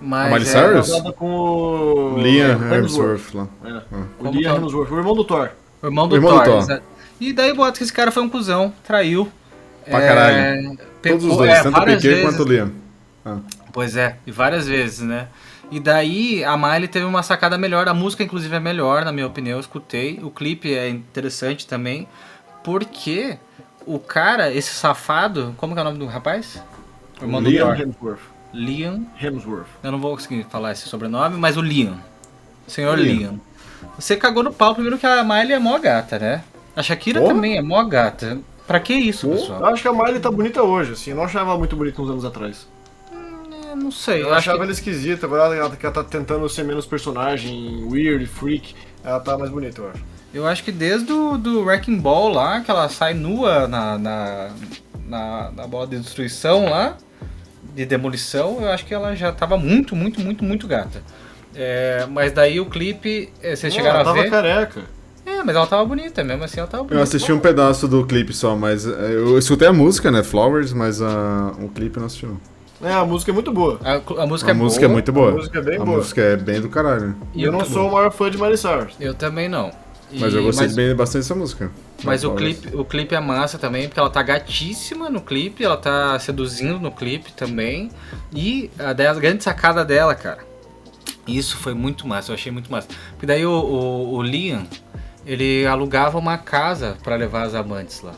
Mas 0.00 0.26
A 0.26 0.36
Miley 0.36 0.42
é- 0.48 0.52
Cyrus? 0.52 0.86
Casada 0.88 1.12
com 1.12 1.30
o. 1.30 2.18
Liam 2.18 2.72
Hemsworth 2.72 3.34
lá. 3.34 3.48
É. 3.64 3.70
O 3.92 4.06
Como 4.18 4.38
Liam 4.38 4.54
é? 4.54 4.58
Hemsworth, 4.58 4.90
o 4.92 4.96
irmão 4.98 5.16
do 5.16 5.24
Thor. 5.24 5.50
O 5.82 5.86
irmão 5.86 6.06
do 6.06 6.12
O 6.14 6.18
irmão 6.18 6.30
Thor. 6.32 6.44
do 6.44 6.50
Thor. 6.50 6.58
exato. 6.60 6.82
E 7.20 7.32
daí 7.32 7.52
bota 7.54 7.78
que 7.78 7.82
esse 7.82 7.92
cara 7.92 8.12
foi 8.12 8.22
um 8.22 8.28
cuzão, 8.28 8.72
traiu. 8.84 9.28
Pra 9.90 10.00
caralho. 10.00 10.78
pegou- 11.02 11.18
Todos 11.18 11.24
os 11.32 11.36
dois, 11.38 11.50
é, 11.52 11.62
tanto 11.62 11.78
o 11.78 11.84
Piquet 11.84 12.08
vezes. 12.08 12.22
quanto 12.24 12.42
o 12.42 12.48
Liam. 12.48 12.72
Pois 13.72 13.96
é, 13.96 14.16
e 14.26 14.30
várias 14.32 14.66
vezes, 14.66 15.00
né? 15.00 15.28
E 15.70 15.80
daí 15.80 16.44
a 16.44 16.56
Miley 16.56 16.86
teve 16.88 17.04
uma 17.04 17.22
sacada 17.22 17.58
melhor, 17.58 17.88
a 17.88 17.94
música 17.94 18.22
inclusive 18.22 18.54
é 18.54 18.60
melhor, 18.60 19.04
na 19.04 19.10
minha 19.12 19.26
opinião, 19.26 19.56
eu 19.56 19.60
escutei. 19.60 20.20
O 20.22 20.30
clipe 20.30 20.72
é 20.74 20.88
interessante 20.88 21.66
também, 21.66 22.06
porque 22.62 23.36
o 23.84 23.98
cara, 23.98 24.52
esse 24.52 24.70
safado, 24.70 25.54
como 25.56 25.72
que 25.74 25.78
é 25.78 25.82
o 25.82 25.84
nome 25.84 25.98
do 25.98 26.06
rapaz? 26.06 26.62
O 27.20 27.24
irmão 27.24 27.42
do 27.42 27.50
Liam 27.50 27.66
Thor. 27.68 27.80
Hemsworth. 27.80 28.20
Liam, 28.52 29.06
Hemsworth. 29.20 29.66
eu 29.82 29.90
não 29.92 29.98
vou 29.98 30.14
conseguir 30.14 30.46
falar 30.48 30.72
esse 30.72 30.88
sobrenome, 30.88 31.36
mas 31.36 31.56
o 31.56 31.60
Liam. 31.62 31.98
Senhor 32.66 32.96
Liam. 32.98 33.16
Liam. 33.16 33.40
Você 33.98 34.16
cagou 34.16 34.42
no 34.42 34.52
pau 34.52 34.72
primeiro 34.74 34.98
que 34.98 35.06
a 35.06 35.22
Miley 35.24 35.52
é 35.52 35.58
mó 35.58 35.78
gata, 35.78 36.18
né? 36.18 36.42
A 36.74 36.82
Shakira 36.82 37.20
também 37.20 37.56
é 37.56 37.62
mó 37.62 37.82
gata. 37.84 38.38
Pra 38.66 38.80
que 38.80 38.92
isso, 38.94 39.26
Eu 39.26 39.32
pessoal? 39.36 39.64
acho 39.66 39.82
que 39.82 39.88
a 39.88 39.92
Miley 39.92 40.18
tá 40.20 40.30
bonita 40.30 40.62
hoje, 40.62 40.92
assim. 40.92 41.10
Eu 41.10 41.16
não 41.16 41.24
achava 41.24 41.50
ela 41.50 41.58
muito 41.58 41.76
bonita 41.76 42.00
uns 42.02 42.10
anos 42.10 42.24
atrás. 42.24 42.66
Eu 43.70 43.76
não 43.76 43.90
sei, 43.90 44.22
Eu, 44.22 44.28
eu 44.28 44.34
achava 44.34 44.56
que... 44.58 44.62
ela 44.64 44.72
esquisita, 44.72 45.26
agora 45.26 45.54
ela, 45.54 45.76
que 45.76 45.84
ela 45.84 45.94
tá 45.94 46.02
tentando 46.02 46.48
ser 46.48 46.64
menos 46.64 46.86
personagem, 46.86 47.84
weird, 47.90 48.26
freak. 48.26 48.74
Ela 49.04 49.20
tá 49.20 49.36
mais 49.38 49.50
bonita, 49.50 49.80
eu 49.82 49.90
acho. 49.90 50.02
Eu 50.34 50.46
acho 50.46 50.64
que 50.64 50.72
desde 50.72 51.12
o 51.12 51.38
do 51.38 51.62
Wrecking 51.64 51.98
Ball 51.98 52.28
lá, 52.28 52.60
que 52.60 52.70
ela 52.70 52.88
sai 52.88 53.14
nua 53.14 53.68
na, 53.68 53.96
na, 53.98 54.50
na, 55.06 55.50
na 55.52 55.66
bola 55.66 55.86
de 55.86 55.98
destruição 55.98 56.68
lá, 56.68 56.96
de 57.74 57.86
demolição, 57.86 58.58
eu 58.60 58.70
acho 58.70 58.84
que 58.84 58.92
ela 58.92 59.14
já 59.14 59.30
tava 59.32 59.56
muito, 59.56 59.94
muito, 59.94 60.20
muito, 60.20 60.42
muito 60.44 60.66
gata. 60.66 61.02
É, 61.54 62.06
mas 62.10 62.32
daí 62.32 62.58
o 62.60 62.66
clipe, 62.66 63.32
é, 63.42 63.54
vocês 63.56 63.72
Não, 63.72 63.80
chegaram 63.80 64.00
ela 64.00 64.10
a 64.10 64.12
tava 64.12 64.22
ver? 64.24 64.30
careca. 64.30 64.82
É, 65.46 65.52
mas 65.52 65.56
ela 65.56 65.66
tava 65.66 65.84
bonita, 65.84 66.24
mesmo 66.24 66.42
assim 66.42 66.58
ela 66.58 66.68
tava 66.68 66.82
bonita. 66.82 66.98
Eu 66.98 67.02
assisti 67.02 67.32
um 67.32 67.38
pedaço 67.38 67.86
do 67.86 68.04
clipe 68.04 68.32
só, 68.32 68.56
mas 68.56 68.84
é, 68.86 69.12
eu 69.14 69.38
escutei 69.38 69.68
a 69.68 69.72
música, 69.72 70.10
né? 70.10 70.22
Flowers, 70.24 70.72
mas 70.72 71.00
a, 71.00 71.52
o 71.60 71.68
clipe 71.68 71.96
eu 71.96 72.00
não 72.00 72.06
assisti. 72.06 72.26
É, 72.82 72.92
a 72.92 73.04
música 73.04 73.30
é 73.30 73.34
muito 73.34 73.52
boa. 73.52 73.80
A, 73.84 74.22
a 74.22 74.26
música 74.26 74.50
A 74.50 74.54
é 74.54 74.54
música 74.54 74.86
boa, 74.86 74.90
é 74.90 74.92
muito 74.92 75.12
boa. 75.12 75.30
A 75.30 75.34
música 75.34 75.58
é 75.58 75.62
bem 75.62 75.76
a 75.76 75.84
boa. 75.84 75.96
música 75.98 76.20
é 76.20 76.36
bem 76.36 76.60
do 76.60 76.68
caralho. 76.68 77.14
E 77.34 77.42
eu 77.42 77.52
não 77.52 77.64
sou 77.64 77.88
o 77.88 77.92
maior 77.92 78.10
fã 78.10 78.30
de 78.30 78.36
Miley 78.36 78.56
Cyrus. 78.58 78.94
Eu 79.00 79.14
também 79.14 79.48
não. 79.48 79.70
E- 80.12 80.18
Mas 80.20 80.34
eu 80.34 80.42
gostei 80.42 80.66
mas- 80.66 80.76
bem, 80.76 80.94
bastante 80.94 81.22
dessa 81.22 81.34
música. 81.34 81.70
Mas 82.04 82.22
o 82.24 82.32
clipe, 82.34 82.76
o 82.76 82.84
clipe 82.84 83.14
é 83.14 83.20
massa 83.20 83.56
também, 83.58 83.88
porque 83.88 83.98
ela 83.98 84.10
tá 84.10 84.22
gatíssima 84.22 85.08
no 85.08 85.20
clipe, 85.20 85.64
ela 85.64 85.76
tá 85.76 86.18
seduzindo 86.18 86.78
no 86.78 86.90
clipe 86.90 87.32
também. 87.32 87.90
E 88.34 88.70
a, 88.78 88.90
a 88.90 89.14
grande 89.14 89.42
sacada 89.42 89.84
dela, 89.84 90.14
cara, 90.14 90.40
isso 91.26 91.56
foi 91.56 91.74
muito 91.74 92.06
massa, 92.06 92.30
eu 92.30 92.34
achei 92.34 92.52
muito 92.52 92.70
massa. 92.70 92.88
Porque 93.12 93.26
daí 93.26 93.44
o, 93.44 93.50
o, 93.50 94.14
o 94.16 94.22
Liam, 94.22 94.64
ele 95.26 95.66
alugava 95.66 96.16
uma 96.16 96.38
casa 96.38 96.96
pra 97.02 97.16
levar 97.16 97.42
as 97.42 97.54
amantes 97.54 98.00
lá. 98.00 98.14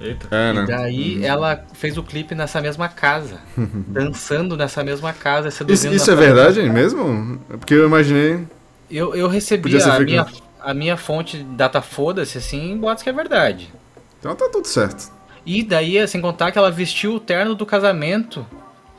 Eita. 0.00 0.26
É, 0.30 0.52
né? 0.52 0.64
E 0.64 0.66
daí 0.66 1.24
ela 1.24 1.64
fez 1.74 1.96
o 1.96 2.02
clipe 2.02 2.34
nessa 2.34 2.60
mesma 2.60 2.88
casa, 2.88 3.38
dançando 3.56 4.56
nessa 4.56 4.82
mesma 4.82 5.12
casa, 5.12 5.48
Isso, 5.68 5.88
isso 5.88 6.10
é 6.10 6.16
verdade 6.16 6.62
mesmo? 6.68 7.40
É 7.50 7.56
Porque 7.56 7.74
eu 7.74 7.86
imaginei. 7.86 8.44
Eu, 8.90 9.14
eu 9.14 9.28
recebi 9.28 9.80
a 9.80 10.00
minha, 10.00 10.26
a 10.60 10.74
minha 10.74 10.96
fonte 10.96 11.38
data 11.38 11.80
foda-se 11.80 12.38
assim, 12.38 12.72
em 12.72 12.76
boatos 12.76 13.02
que 13.02 13.10
é 13.10 13.12
verdade. 13.12 13.72
Então 14.18 14.34
tá 14.34 14.48
tudo 14.50 14.66
certo. 14.66 15.12
E 15.44 15.62
daí, 15.62 16.06
sem 16.08 16.20
contar 16.20 16.50
que 16.50 16.58
ela 16.58 16.70
vestiu 16.70 17.14
o 17.14 17.20
terno 17.20 17.54
do 17.54 17.66
casamento 17.66 18.46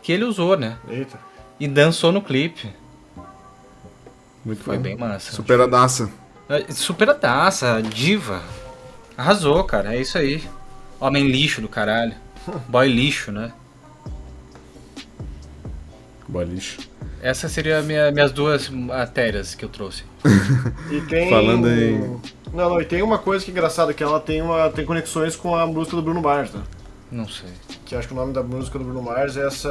que 0.02 0.12
ele 0.12 0.26
usou, 0.26 0.58
né? 0.58 0.78
Eita. 0.90 1.18
E 1.60 1.68
dançou 1.68 2.12
no 2.12 2.22
clipe. 2.22 2.70
Muito 4.44 4.64
Foi 4.64 4.76
bom. 4.76 4.84
bem 4.84 4.98
massa. 4.98 5.32
Superadaça. 5.32 6.10
É, 6.50 6.72
Superadaça, 6.72 7.82
diva. 7.82 8.42
Arrasou, 9.18 9.64
cara. 9.64 9.96
É 9.96 10.02
isso 10.02 10.18
aí. 10.18 10.44
Homem 11.00 11.28
lixo 11.28 11.62
do 11.62 11.68
caralho. 11.70 12.14
Boy 12.68 12.88
lixo, 12.88 13.32
né? 13.32 13.52
Boa 16.28 16.44
lixo. 16.46 16.80
Essas 17.22 17.52
seriam 17.52 17.82
minha, 17.84 18.12
minhas 18.12 18.32
duas 18.32 18.70
matérias 18.70 19.56
que 19.56 19.64
eu 19.64 19.70
trouxe. 19.70 20.04
E 20.92 21.00
tem. 21.02 21.30
Falando 21.30 21.70
em- 21.70 22.00
Não, 22.54 22.70
não, 22.70 22.82
e 22.82 22.86
tem 22.86 23.02
uma 23.02 23.18
coisa 23.18 23.44
que 23.46 23.52
é 23.52 23.54
engraçada, 23.54 23.94
que 23.94 24.04
ela 24.04 24.20
tem, 24.20 24.42
uma, 24.42 24.70
tem 24.70 24.86
conexões 24.86 25.36
com 25.36 25.56
a 25.56 25.66
música 25.66 25.96
do 25.96 26.02
Bruno 26.02 26.22
Mars, 26.22 26.52
né? 26.52 26.62
Não 27.12 27.28
sei. 27.28 27.50
Que 27.94 27.98
acho 27.98 28.08
que 28.08 28.14
o 28.16 28.18
nome 28.18 28.34
da 28.34 28.42
música 28.42 28.80
do 28.80 28.86
Bruno 28.86 29.04
Mars 29.04 29.38
é 29.38 29.46
essa. 29.46 29.70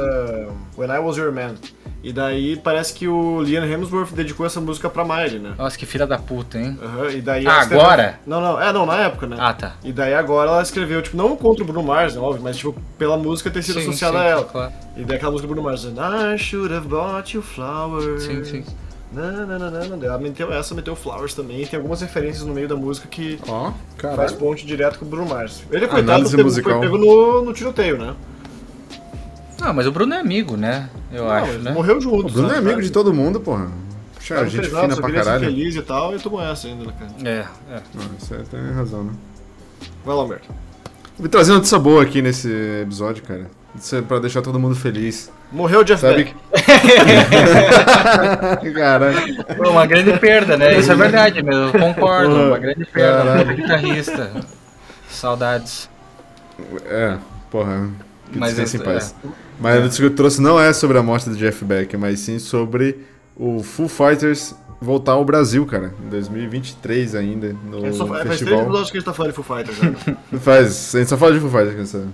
When 0.77 0.89
I 0.89 0.97
Was 0.99 1.17
Your 1.17 1.33
Man. 1.33 1.55
E 2.01 2.13
daí 2.13 2.55
parece 2.55 2.93
que 2.93 3.05
o 3.05 3.41
Liam 3.41 3.65
Hemsworth 3.65 4.13
dedicou 4.13 4.45
essa 4.45 4.61
música 4.61 4.89
pra 4.89 5.03
Miley, 5.03 5.39
né? 5.39 5.53
Nossa, 5.57 5.77
que 5.77 5.85
filha 5.85 6.07
da 6.07 6.17
puta, 6.17 6.57
hein? 6.57 6.79
Aham, 6.81 7.09
e 7.09 7.21
daí 7.21 7.45
Ah, 7.45 7.59
agora? 7.59 8.19
Não, 8.25 8.39
não, 8.39 8.61
é, 8.61 8.71
não, 8.71 8.85
na 8.85 8.95
época, 9.01 9.27
né? 9.27 9.35
Ah, 9.37 9.53
tá. 9.53 9.73
E 9.83 9.91
daí 9.91 10.13
agora 10.13 10.49
ela 10.51 10.61
escreveu, 10.61 11.01
tipo, 11.01 11.17
não 11.17 11.35
contra 11.35 11.65
o 11.65 11.67
Bruno 11.67 11.83
Mars, 11.85 12.15
né, 12.15 12.21
óbvio, 12.21 12.41
mas 12.41 12.55
tipo, 12.55 12.73
pela 12.97 13.17
música 13.17 13.51
ter 13.51 13.61
sido 13.61 13.81
Sim, 13.81 13.89
associada 13.89 14.17
sim, 14.17 14.23
a 14.23 14.27
ela. 14.27 14.43
claro. 14.45 14.73
E 14.95 15.03
daí 15.03 15.17
aquela 15.17 15.31
música 15.33 15.47
do 15.47 15.53
Bruno 15.53 15.67
Mars, 15.67 15.83
I 15.83 16.37
should 16.37 16.73
have 16.73 16.87
bought 16.87 17.35
you 17.35 17.41
flowers. 17.43 18.23
Sim, 18.23 18.45
sim. 18.45 18.63
Na, 19.13 19.31
na, 19.45 19.59
na, 19.59 19.69
na. 19.69 20.05
Ela 20.05 20.17
meteu 20.17 20.51
essa, 20.51 20.73
meteu 20.73 20.95
Flowers 20.95 21.33
também, 21.33 21.61
e 21.61 21.67
tem 21.67 21.77
algumas 21.77 22.01
referências 22.01 22.43
no 22.43 22.53
meio 22.53 22.67
da 22.67 22.75
música 22.75 23.07
que 23.07 23.39
Ó, 23.47 23.71
faz 24.15 24.31
ponte 24.31 24.65
direto 24.65 24.97
com 24.97 25.05
o 25.05 25.07
Bruno 25.07 25.29
Mars. 25.29 25.63
Ele, 25.71 25.87
coitado, 25.87 26.11
Análise 26.11 26.31
pegou, 26.31 26.45
musical. 26.45 26.79
foi 26.79 26.81
pego 26.81 26.97
no, 26.97 27.45
no 27.45 27.53
tiroteio, 27.53 27.97
né? 27.97 28.15
Não, 29.59 29.73
mas 29.73 29.87
o 29.87 29.91
Bruno 29.91 30.13
é 30.13 30.19
amigo, 30.19 30.57
né? 30.57 30.89
Eu 31.11 31.23
Não, 31.25 31.31
acho, 31.31 31.51
eles 31.51 31.63
né? 31.63 31.71
Morreu 31.71 31.97
O 31.97 32.01
juntos. 32.01 32.33
Bruno 32.33 32.47
né, 32.49 32.55
é 32.55 32.57
amigo 32.57 32.81
de 32.81 32.89
todo 32.89 33.13
mundo, 33.13 33.39
porra. 33.39 33.71
Puxa, 34.15 34.35
não 34.35 34.47
gente 34.49 34.67
fina 34.67 34.95
pra 34.95 35.11
caralho. 35.11 35.45
feliz 35.45 35.75
e 35.75 35.81
tal, 35.81 36.15
e 36.15 36.19
tomou 36.19 36.41
essa 36.41 36.67
ainda, 36.67 36.85
né, 36.85 36.93
cara? 36.97 37.11
É, 37.23 37.45
é. 37.75 37.81
Não, 37.93 38.03
isso 38.17 38.33
aí 38.33 38.43
tem 38.43 38.59
razão, 38.71 39.03
né? 39.03 39.13
Vai 40.05 40.15
lá, 40.15 40.23
Humberto. 40.23 40.49
Vou 41.17 41.29
trazer 41.29 41.51
uma 41.51 41.57
notícia 41.57 41.77
boa 41.77 42.01
aqui 42.01 42.21
nesse 42.21 42.49
episódio, 42.81 43.23
cara. 43.23 43.49
Isso 43.75 43.95
é 43.95 44.01
pra 44.01 44.19
deixar 44.19 44.41
todo 44.41 44.59
mundo 44.59 44.75
feliz. 44.75 45.31
Morreu 45.51 45.81
o 45.81 45.83
Jeff 45.83 46.01
Sabe 46.01 46.23
Beck. 46.25 46.35
que... 48.61 48.71
Caralho. 48.73 49.45
Uma 49.69 49.85
grande 49.85 50.17
perda, 50.19 50.57
né? 50.57 50.77
Isso 50.77 50.91
é 50.91 50.95
verdade 50.95 51.41
mesmo. 51.43 51.65
eu 51.65 51.79
Concordo. 51.79 52.35
Uma 52.35 52.59
grande 52.59 52.85
perda. 52.85 53.17
Caralho. 53.23 53.51
Um 53.51 53.55
guitarrista. 53.55 54.31
Saudades. 55.09 55.89
É, 56.85 57.17
porra. 57.49 57.89
Que 58.31 58.39
Mas 58.39 58.55
descanse 58.55 58.77
em 58.77 58.81
é- 58.81 58.83
paz. 58.83 59.15
Mas 59.59 59.77
a 59.77 59.79
notícia 59.81 60.01
que 60.01 60.11
eu 60.11 60.15
trouxe 60.15 60.41
não 60.41 60.59
é 60.59 60.73
sobre 60.73 60.97
a 60.97 61.03
morte 61.03 61.29
do 61.29 61.35
Jeff 61.35 61.63
Beck, 61.63 61.95
mas 61.97 62.19
sim 62.19 62.39
sobre 62.39 62.99
o 63.35 63.61
Foo 63.63 63.87
Fighters 63.87 64.55
voltar 64.81 65.13
ao 65.13 65.23
Brasil, 65.23 65.65
cara. 65.65 65.93
Em 66.03 66.09
2023 66.09 67.15
ainda, 67.15 67.55
no 67.69 67.85
É 67.85 67.91
só- 67.91 68.05
faz 68.07 68.21
três 68.21 68.39
festival. 68.39 68.63
episódios 68.63 68.91
que 68.91 68.97
a 68.97 68.99
gente 68.99 69.05
tá 69.05 69.13
falando 69.13 69.31
de 69.31 69.35
Foo 69.41 69.57
Fighters, 69.57 69.79
né? 69.79 70.17
Faz, 70.41 70.95
a 70.95 70.99
gente 70.99 71.09
só 71.09 71.17
fala 71.17 71.33
de 71.33 71.39
Foo 71.39 71.49
Fighters. 71.49 71.73
cara, 71.73 71.85
sabe? 71.85 72.07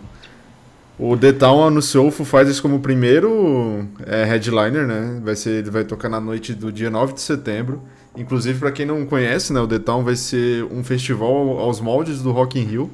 O 0.99 1.15
The 1.15 1.31
Town 1.31 1.63
anunciou 1.63 2.07
o 2.07 2.11
Foo 2.11 2.25
Fighters 2.25 2.59
como 2.59 2.81
primeiro 2.81 3.87
é, 4.05 4.25
headliner, 4.25 4.85
né? 4.85 5.21
Vai 5.23 5.33
ser, 5.33 5.51
ele 5.51 5.69
vai 5.69 5.85
tocar 5.85 6.09
na 6.09 6.19
noite 6.19 6.53
do 6.53 6.73
dia 6.73 6.89
9 6.89 7.13
de 7.13 7.21
setembro. 7.21 7.81
Inclusive, 8.17 8.59
pra 8.59 8.69
quem 8.69 8.85
não 8.85 9.05
conhece, 9.05 9.53
né, 9.53 9.61
o 9.61 9.67
The 9.67 9.79
Town 9.79 10.03
vai 10.03 10.17
ser 10.17 10.65
um 10.65 10.83
festival 10.83 11.57
aos 11.57 11.79
moldes 11.79 12.21
do 12.21 12.31
Rock 12.33 12.59
in 12.59 12.63
Rio. 12.63 12.91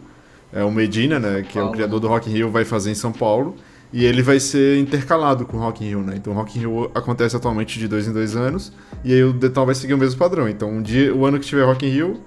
É, 0.54 0.64
o 0.64 0.72
Medina, 0.72 1.20
né, 1.20 1.42
que 1.42 1.58
é 1.58 1.64
o 1.64 1.72
criador 1.72 2.00
do 2.00 2.08
Rock 2.08 2.30
in 2.30 2.34
Rio, 2.34 2.52
vai 2.52 2.64
fazer 2.64 2.92
em 2.92 2.96
São 2.96 3.12
Paulo. 3.12 3.56
E 3.92 4.06
ele 4.06 4.22
vai 4.22 4.40
ser 4.40 4.78
intercalado 4.78 5.44
com 5.44 5.58
o 5.58 5.60
Rock 5.60 5.84
in 5.84 5.88
Rio, 5.88 6.02
né? 6.02 6.14
Então 6.16 6.32
o 6.32 6.36
Rock 6.36 6.60
in 6.60 6.62
Rio 6.62 6.92
acontece 6.94 7.36
atualmente 7.36 7.80
de 7.80 7.88
dois 7.88 8.08
em 8.08 8.14
dois 8.14 8.36
anos. 8.36 8.72
E 9.04 9.14
aí 9.14 9.24
o 9.24 9.34
The 9.34 9.50
Town 9.50 9.66
vai 9.66 9.74
seguir 9.74 9.96
o 9.96 9.98
mesmo 9.98 10.20
padrão. 10.20 10.48
Então 10.48 10.70
um 10.70 10.82
dia, 10.82 11.16
o 11.16 11.26
ano 11.26 11.40
que 11.40 11.46
tiver 11.48 11.64
Rock 11.64 11.88
in 11.88 11.90
Rio, 11.90 12.22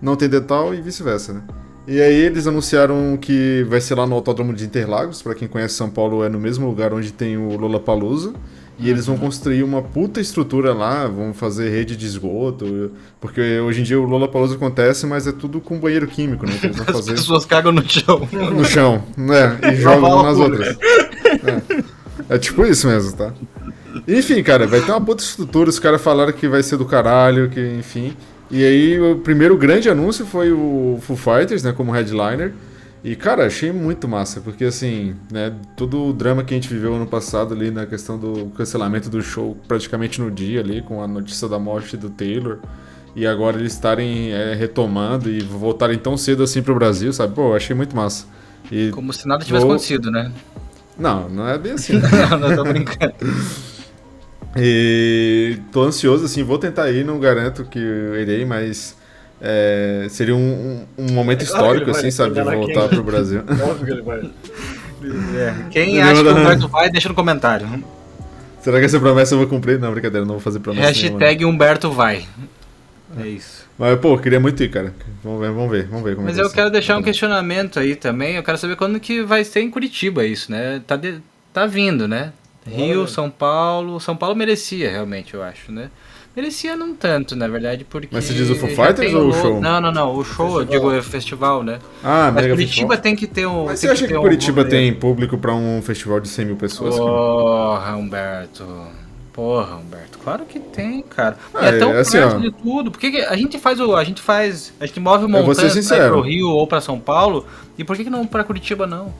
não 0.00 0.14
tem 0.14 0.28
The 0.28 0.40
Town 0.40 0.72
e 0.72 0.80
vice-versa, 0.80 1.32
né? 1.32 1.42
E 1.86 2.00
aí 2.00 2.14
eles 2.14 2.46
anunciaram 2.46 3.16
que 3.16 3.64
vai 3.68 3.80
ser 3.80 3.94
lá 3.94 4.06
no 4.06 4.14
Autódromo 4.16 4.52
de 4.52 4.64
Interlagos, 4.64 5.22
pra 5.22 5.34
quem 5.34 5.46
conhece 5.46 5.74
São 5.74 5.88
Paulo 5.88 6.24
é 6.24 6.28
no 6.28 6.38
mesmo 6.40 6.66
lugar 6.66 6.92
onde 6.92 7.12
tem 7.12 7.36
o 7.36 7.56
Lollapalooza. 7.56 8.34
E 8.78 8.90
eles 8.90 9.06
vão 9.06 9.16
construir 9.16 9.62
uma 9.62 9.80
puta 9.80 10.20
estrutura 10.20 10.74
lá, 10.74 11.06
vão 11.06 11.32
fazer 11.32 11.70
rede 11.70 11.96
de 11.96 12.04
esgoto, 12.04 12.90
porque 13.18 13.58
hoje 13.60 13.80
em 13.80 13.84
dia 13.84 13.98
o 13.98 14.04
Lollapalooza 14.04 14.56
acontece, 14.56 15.06
mas 15.06 15.26
é 15.26 15.32
tudo 15.32 15.62
com 15.62 15.78
banheiro 15.78 16.06
químico, 16.06 16.44
né? 16.44 16.52
Eles 16.62 16.76
vão 16.76 16.84
As 16.86 16.92
fazer 16.92 17.12
pessoas 17.12 17.46
cagam 17.46 17.72
no 17.72 17.82
chão. 17.88 18.28
no 18.32 18.64
chão, 18.66 19.02
né? 19.16 19.58
E 19.72 19.76
jogam 19.76 20.22
nas 20.22 20.38
outras. 20.38 20.76
É. 20.76 21.96
É 22.28 22.38
tipo 22.38 22.66
isso 22.66 22.86
mesmo, 22.86 23.16
tá? 23.16 23.32
Enfim, 24.06 24.42
cara, 24.42 24.66
vai 24.66 24.80
ter 24.80 24.90
uma 24.90 25.00
puta 25.00 25.22
estrutura, 25.22 25.70
os 25.70 25.78
caras 25.78 26.02
falaram 26.02 26.32
que 26.32 26.48
vai 26.48 26.62
ser 26.62 26.76
do 26.76 26.84
caralho, 26.84 27.48
que 27.48 27.60
enfim. 27.78 28.14
E 28.50 28.64
aí 28.64 29.00
o 29.00 29.16
primeiro 29.16 29.56
grande 29.56 29.88
anúncio 29.88 30.24
foi 30.24 30.52
o 30.52 30.98
Foo 31.02 31.16
Fighters, 31.16 31.62
né, 31.62 31.72
como 31.72 31.90
headliner. 31.92 32.52
E, 33.04 33.14
cara, 33.14 33.46
achei 33.46 33.70
muito 33.70 34.08
massa, 34.08 34.40
porque 34.40 34.64
assim, 34.64 35.14
né, 35.30 35.52
todo 35.76 36.06
o 36.06 36.12
drama 36.12 36.42
que 36.42 36.54
a 36.54 36.56
gente 36.56 36.68
viveu 36.68 36.94
ano 36.94 37.06
passado 37.06 37.54
ali 37.54 37.70
na 37.70 37.86
questão 37.86 38.18
do 38.18 38.46
cancelamento 38.56 39.08
do 39.08 39.22
show 39.22 39.56
praticamente 39.68 40.20
no 40.20 40.30
dia 40.30 40.60
ali, 40.60 40.82
com 40.82 41.00
a 41.02 41.06
notícia 41.06 41.48
da 41.48 41.58
morte 41.58 41.96
do 41.96 42.10
Taylor. 42.10 42.58
E 43.14 43.26
agora 43.26 43.58
eles 43.58 43.72
estarem 43.72 44.32
é, 44.32 44.54
retomando 44.54 45.30
e 45.30 45.40
voltarem 45.40 45.98
tão 45.98 46.16
cedo 46.16 46.42
assim 46.42 46.62
pro 46.62 46.74
Brasil, 46.74 47.12
sabe? 47.12 47.34
Pô, 47.34 47.54
achei 47.54 47.74
muito 47.76 47.94
massa. 47.96 48.26
E, 48.70 48.90
Como 48.90 49.12
se 49.12 49.26
nada 49.28 49.44
tivesse 49.44 49.64
Vou- 49.64 49.72
acontecido, 49.74 50.10
né? 50.10 50.30
não, 50.98 51.28
não 51.28 51.48
é 51.48 51.56
bem 51.58 51.72
assim. 51.72 51.94
Não, 52.30 52.38
não 52.38 52.56
tô 52.56 52.64
brincando. 52.64 53.14
E 54.58 55.58
tô 55.72 55.82
ansioso, 55.82 56.24
assim, 56.24 56.42
vou 56.42 56.58
tentar 56.58 56.90
ir, 56.90 57.04
não 57.04 57.18
garanto 57.18 57.64
que 57.64 57.78
eu 57.78 58.20
irei, 58.20 58.44
mas 58.44 58.96
é, 59.40 60.06
seria 60.08 60.34
um, 60.34 60.86
um- 60.98 61.04
um 61.04 61.12
momento 61.12 61.40
É 61.42 61.44
histórico, 61.44 61.90
assim, 61.90 62.10
sabe, 62.10 62.34
de 62.34 62.42
quem, 62.42 62.54
voltar 62.54 62.88
pro 62.88 63.02
Brasil. 63.02 63.42
Óbvio 63.62 63.84
que 63.86 63.92
ele 63.92 64.02
vai. 64.02 64.30
Quem 65.70 65.96
Não, 65.96 66.02
acha 66.04 66.22
que 66.22 66.28
o 66.28 66.34
não. 66.34 66.40
Humberto 66.42 66.68
vai, 66.68 66.90
deixa 66.90 67.08
no 67.08 67.14
comentário. 67.14 67.84
Será 68.60 68.78
que 68.80 68.86
essa 68.86 68.98
promessa 68.98 69.34
eu 69.34 69.38
vou 69.38 69.46
cumprir? 69.46 69.78
Não, 69.78 69.92
brincadeira, 69.92 70.24
não 70.26 70.34
vou 70.34 70.40
fazer 70.40 70.58
promessa 70.58 70.90
nenhuma, 70.90 71.18
Hashtag 71.20 71.44
Humberto 71.44 71.92
vai. 71.92 72.26
É 73.18 73.26
isso. 73.28 73.64
não. 73.78 73.86
Mas, 73.88 74.00
pô, 74.00 74.14
eu 74.14 74.18
queria 74.18 74.40
muito 74.40 74.60
ir, 74.62 74.70
cara. 74.70 74.92
Vamos 75.22 75.40
ver, 75.40 75.52
vamos 75.52 75.70
ver, 75.70 75.86
vamos 75.86 76.02
ver 76.04 76.14
como 76.16 76.26
Mas 76.26 76.36
é 76.38 76.40
que 76.40 76.46
eu 76.46 76.50
quero 76.50 76.70
deixar 76.70 76.96
um 76.98 77.02
questionamento 77.02 77.78
aí 77.78 77.94
também. 77.94 78.34
Eu 78.36 78.42
quero 78.42 78.56
saber 78.58 78.74
quando 78.74 78.98
que 78.98 79.22
vai 79.22 79.44
ser 79.44 79.60
em 79.60 79.70
Curitiba 79.70 80.24
isso, 80.24 80.50
né? 80.50 80.80
Tá, 80.86 80.96
de- 80.96 81.20
tá 81.52 81.66
vindo, 81.66 82.08
né? 82.08 82.32
Rio, 82.66 83.00
Olha. 83.00 83.08
São 83.08 83.30
Paulo. 83.30 84.00
São 84.00 84.16
Paulo 84.16 84.34
merecia, 84.36 84.90
realmente, 84.90 85.34
eu 85.34 85.42
acho, 85.42 85.70
né? 85.72 85.90
Merecia 86.34 86.76
não 86.76 86.94
tanto, 86.94 87.34
na 87.34 87.48
verdade, 87.48 87.84
porque. 87.88 88.08
Mas 88.12 88.24
você 88.24 88.34
diz 88.34 88.50
o 88.50 88.54
Foo 88.56 88.68
Fighters 88.68 89.14
ou 89.14 89.28
o 89.28 89.32
show? 89.32 89.58
Não, 89.60 89.80
não, 89.80 89.90
não. 89.90 90.14
O 90.14 90.22
show, 90.22 90.60
eu 90.60 90.66
Festival. 90.66 90.90
digo, 90.90 90.92
é 90.98 91.02
festival, 91.02 91.62
né? 91.62 91.78
Ah, 92.04 92.26
Mas 92.26 92.34
Mega 92.42 92.48
Curitiba 92.54 92.72
Festival. 92.74 92.98
tem 92.98 93.16
que 93.16 93.26
ter 93.26 93.46
um. 93.46 93.64
Mas 93.64 93.80
você 93.80 93.88
acha 93.88 94.06
que 94.06 94.14
um 94.14 94.20
Curitiba 94.20 94.58
rolê. 94.60 94.70
tem 94.70 94.92
público 94.92 95.38
pra 95.38 95.54
um 95.54 95.80
festival 95.80 96.20
de 96.20 96.28
100 96.28 96.44
mil 96.44 96.56
pessoas? 96.56 96.94
cara? 96.94 97.06
Porra, 97.06 97.96
Humberto. 97.96 98.66
Porra, 99.32 99.76
Humberto. 99.76 100.18
Claro 100.18 100.44
que 100.44 100.58
tem, 100.60 101.00
cara. 101.02 101.38
Ah, 101.54 101.66
é 101.68 101.78
tão 101.78 101.92
é 101.92 102.00
assim, 102.00 102.18
perto 102.18 102.36
ó. 102.36 102.38
de 102.38 102.50
tudo. 102.50 102.90
Por 102.90 103.00
que 103.00 103.10
que 103.12 103.20
a 103.22 103.36
gente 103.36 103.58
faz 103.58 103.80
o. 103.80 103.96
A 103.96 104.04
gente 104.04 104.20
faz. 104.20 104.74
A 104.78 104.84
gente 104.84 105.00
move 105.00 105.26
montanhas 105.26 105.72
sincero. 105.72 106.12
pro 106.12 106.20
Rio 106.20 106.50
ou 106.50 106.66
pra 106.66 106.82
São 106.82 107.00
Paulo. 107.00 107.46
E 107.78 107.84
por 107.84 107.96
que, 107.96 108.04
que 108.04 108.10
não 108.10 108.26
pra 108.26 108.44
Curitiba, 108.44 108.86
não? 108.86 109.10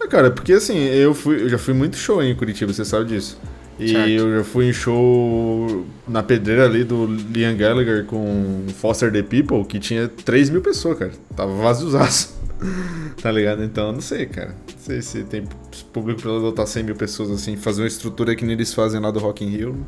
Ah, 0.00 0.08
cara, 0.08 0.30
porque 0.30 0.52
assim, 0.54 0.78
eu, 0.78 1.14
fui, 1.14 1.42
eu 1.42 1.48
já 1.48 1.58
fui 1.58 1.74
muito 1.74 1.96
show 1.96 2.22
em 2.22 2.34
Curitiba, 2.34 2.72
você 2.72 2.84
sabe 2.84 3.06
disso. 3.06 3.38
E 3.78 3.88
Certo. 3.92 4.08
eu 4.10 4.38
já 4.38 4.44
fui 4.44 4.68
em 4.68 4.72
show 4.72 5.86
na 6.06 6.22
pedreira 6.22 6.66
ali 6.66 6.84
do 6.84 7.06
Liam 7.06 7.56
Gallagher 7.56 8.04
com 8.04 8.64
Foster 8.78 9.10
the 9.10 9.22
People, 9.22 9.64
que 9.64 9.78
tinha 9.78 10.06
3 10.06 10.50
mil 10.50 10.60
pessoas, 10.60 10.98
cara. 10.98 11.12
Tava 11.34 11.54
vaziozaço. 11.54 12.38
tá 13.22 13.30
ligado? 13.32 13.64
Então, 13.64 13.86
eu 13.86 13.92
não 13.94 14.02
sei, 14.02 14.26
cara. 14.26 14.54
Não 14.70 14.78
sei 14.78 15.00
se 15.00 15.24
tem 15.24 15.44
público 15.94 16.20
pra 16.20 16.30
adotar 16.30 16.66
100 16.66 16.82
mil 16.82 16.94
pessoas 16.94 17.30
assim, 17.30 17.56
fazer 17.56 17.80
uma 17.80 17.88
estrutura 17.88 18.36
que 18.36 18.44
nem 18.44 18.54
eles 18.54 18.74
fazem 18.74 19.00
lá 19.00 19.10
do 19.10 19.18
Rock 19.18 19.44
in 19.44 19.48
Rio. 19.48 19.86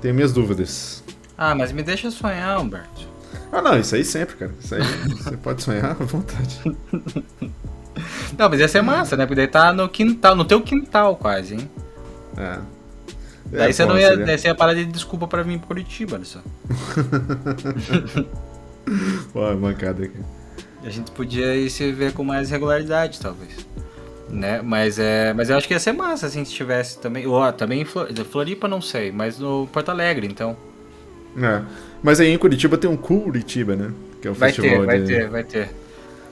Tenho 0.00 0.14
minhas 0.14 0.32
dúvidas. 0.32 1.02
Ah, 1.36 1.54
mas 1.56 1.72
me 1.72 1.82
deixa 1.82 2.08
sonhar, 2.10 2.60
Humberto. 2.60 3.08
Ah, 3.52 3.60
não, 3.60 3.78
isso 3.78 3.96
aí 3.96 4.04
sempre, 4.04 4.36
cara. 4.36 4.52
Isso 4.60 4.74
aí 4.76 4.82
você 4.82 5.36
pode 5.36 5.62
sonhar 5.62 5.90
à 5.90 5.94
vontade. 5.94 6.60
Não, 8.40 8.48
mas 8.48 8.58
ia 8.58 8.68
ser 8.68 8.80
massa, 8.80 9.18
né? 9.18 9.26
Porque 9.26 9.34
daí 9.36 9.46
tá 9.46 9.70
no 9.70 9.86
quintal, 9.86 10.34
no 10.34 10.46
teu 10.46 10.62
quintal 10.62 11.14
quase, 11.14 11.56
hein? 11.56 11.70
É. 12.38 12.56
Daí 13.52 13.68
É, 13.68 13.72
você 13.72 13.84
não 13.84 13.98
ia, 13.98 14.08
seria- 14.08 14.24
daí 14.24 14.38
você 14.38 14.48
ia 14.48 14.54
parar 14.54 14.72
de 14.72 14.86
desculpa 14.86 15.28
pra 15.28 15.42
vir 15.42 15.58
pra 15.58 15.66
Curitiba, 15.66 16.16
olha 16.16 16.24
só. 16.24 16.38
Pô, 19.32 19.54
mancada 19.56 20.04
aqui. 20.04 20.16
A 20.82 20.88
gente 20.88 21.10
podia 21.10 21.54
ir 21.54 21.68
se 21.68 21.92
ver 21.92 22.12
com 22.14 22.24
mais 22.24 22.50
regularidade, 22.50 23.20
talvez. 23.20 23.66
Né? 24.30 24.62
Mas 24.62 24.98
é, 24.98 25.34
mas 25.34 25.50
eu 25.50 25.56
acho 25.58 25.68
que 25.68 25.74
ia 25.74 25.80
ser 25.80 25.92
massa 25.92 26.24
assim 26.26 26.42
se 26.44 26.52
tivesse 26.52 26.98
também, 26.98 27.26
ou 27.26 27.52
também 27.52 27.82
em 27.82 27.84
Flor- 27.84 28.08
Floripa 28.30 28.66
não 28.68 28.80
sei, 28.80 29.12
mas 29.12 29.38
no 29.38 29.66
Porto 29.70 29.90
Alegre, 29.90 30.26
então. 30.26 30.56
É. 31.36 31.60
Mas 32.02 32.20
aí 32.20 32.32
em 32.32 32.38
Curitiba 32.38 32.78
tem 32.78 32.88
um 32.88 32.96
Curitiba, 32.96 33.76
né? 33.76 33.90
Que 34.22 34.28
é 34.28 34.30
o 34.30 34.34
Vai 34.34 34.50
festival 34.52 34.80
ter, 34.80 34.86
vai 34.86 34.98
de... 35.00 35.06
ter, 35.06 35.28
vai 35.28 35.44
ter. 35.44 35.66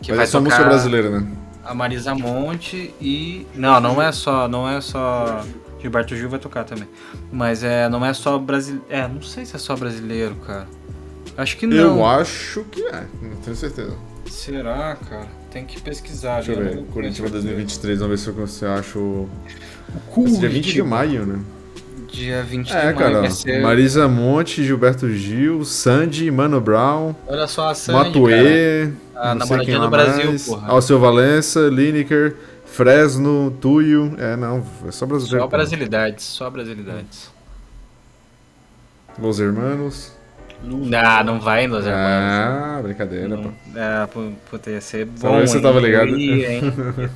Que 0.00 0.08
Mas 0.12 0.16
vai 0.16 0.24
é 0.24 0.26
só 0.26 0.38
tocar... 0.38 0.50
música 0.50 0.64
brasileira, 0.68 1.10
né? 1.20 1.26
A 1.68 1.74
Marisa 1.74 2.14
Monte 2.14 2.92
e. 3.00 3.46
Não, 3.54 3.78
não 3.80 4.00
é 4.02 4.10
só. 4.12 4.48
Não 4.48 4.68
é 4.68 4.80
só. 4.80 5.44
Gilberto 5.80 6.16
Gil 6.16 6.28
vai 6.28 6.38
tocar 6.40 6.64
também. 6.64 6.88
Mas 7.30 7.62
é, 7.62 7.88
não 7.88 8.04
é 8.04 8.12
só 8.12 8.36
brasileiro. 8.38 8.84
É, 8.88 9.06
não 9.06 9.22
sei 9.22 9.44
se 9.46 9.54
é 9.54 9.58
só 9.58 9.76
brasileiro, 9.76 10.34
cara. 10.46 10.66
Acho 11.36 11.56
que 11.56 11.66
não. 11.66 11.76
Eu 11.76 12.04
acho 12.06 12.64
que 12.70 12.82
é, 12.82 13.06
não 13.22 13.36
tenho 13.36 13.54
certeza. 13.56 13.94
Será, 14.26 14.96
cara? 15.08 15.28
Tem 15.50 15.64
que 15.64 15.80
pesquisar. 15.80 16.42
Deixa 16.42 16.52
eu 16.52 16.64
ver. 16.64 16.76
não- 16.76 16.84
Curitiba 16.84 17.28
2023, 17.28 18.00
vamos 18.00 18.24
ver 18.26 18.48
se 18.48 18.64
eu 18.64 18.72
acho. 18.72 19.28
Cu, 20.10 20.26
Esse 20.26 20.38
dia 20.40 20.48
20 20.48 20.72
de 20.72 20.82
maio, 20.82 21.24
né? 21.24 21.38
Dia 22.10 22.42
20 22.42 22.70
É, 22.72 22.78
de 22.78 22.84
maio 22.84 22.96
cara. 22.96 23.30
ser. 23.30 23.62
Marisa 23.62 24.08
Monte, 24.08 24.64
Gilberto 24.64 25.08
Gil, 25.10 25.64
Sandy, 25.64 26.30
Mano 26.30 26.60
Brown, 26.60 27.14
Olha 27.26 27.46
só 27.46 27.68
a 27.68 27.74
Sandy, 27.74 27.98
cara. 27.98 28.08
Matuê, 28.08 28.90
A 29.14 29.34
não 29.34 29.46
sei 29.46 29.56
namoradinha 29.56 29.78
do 29.80 29.90
Brasil, 29.90 30.26
mais, 30.30 30.46
porra. 30.46 30.68
Alceu 30.68 30.98
Valença, 30.98 31.68
Lineker, 31.68 32.34
Fresno, 32.64 33.50
Tuyo. 33.60 34.14
É, 34.18 34.36
não, 34.36 34.64
é 34.86 34.90
só 34.90 35.04
brasileiro. 35.06 35.40
Só 35.42 35.48
brasilidades, 35.48 36.24
só 36.24 36.50
brasilidades. 36.50 37.30
Los 39.18 39.40
Hermanos. 39.40 40.12
Não, 40.62 41.24
não 41.24 41.40
vai, 41.40 41.66
Los 41.68 41.86
Hermanos. 41.86 42.02
Ah, 42.08 42.80
brincadeira, 42.82 43.36
pô. 43.36 43.50
Não, 43.72 43.80
é, 43.80 44.06
pu- 44.06 44.32
puta, 44.50 44.70
ia 44.70 44.80
ser 44.80 45.04
bom. 45.06 45.40
se 45.46 45.52
você 45.52 45.60
tava 45.60 45.78
ligado. 45.78 46.08
Eu 46.08 46.18
ia, 46.18 46.52
hein? 46.54 46.62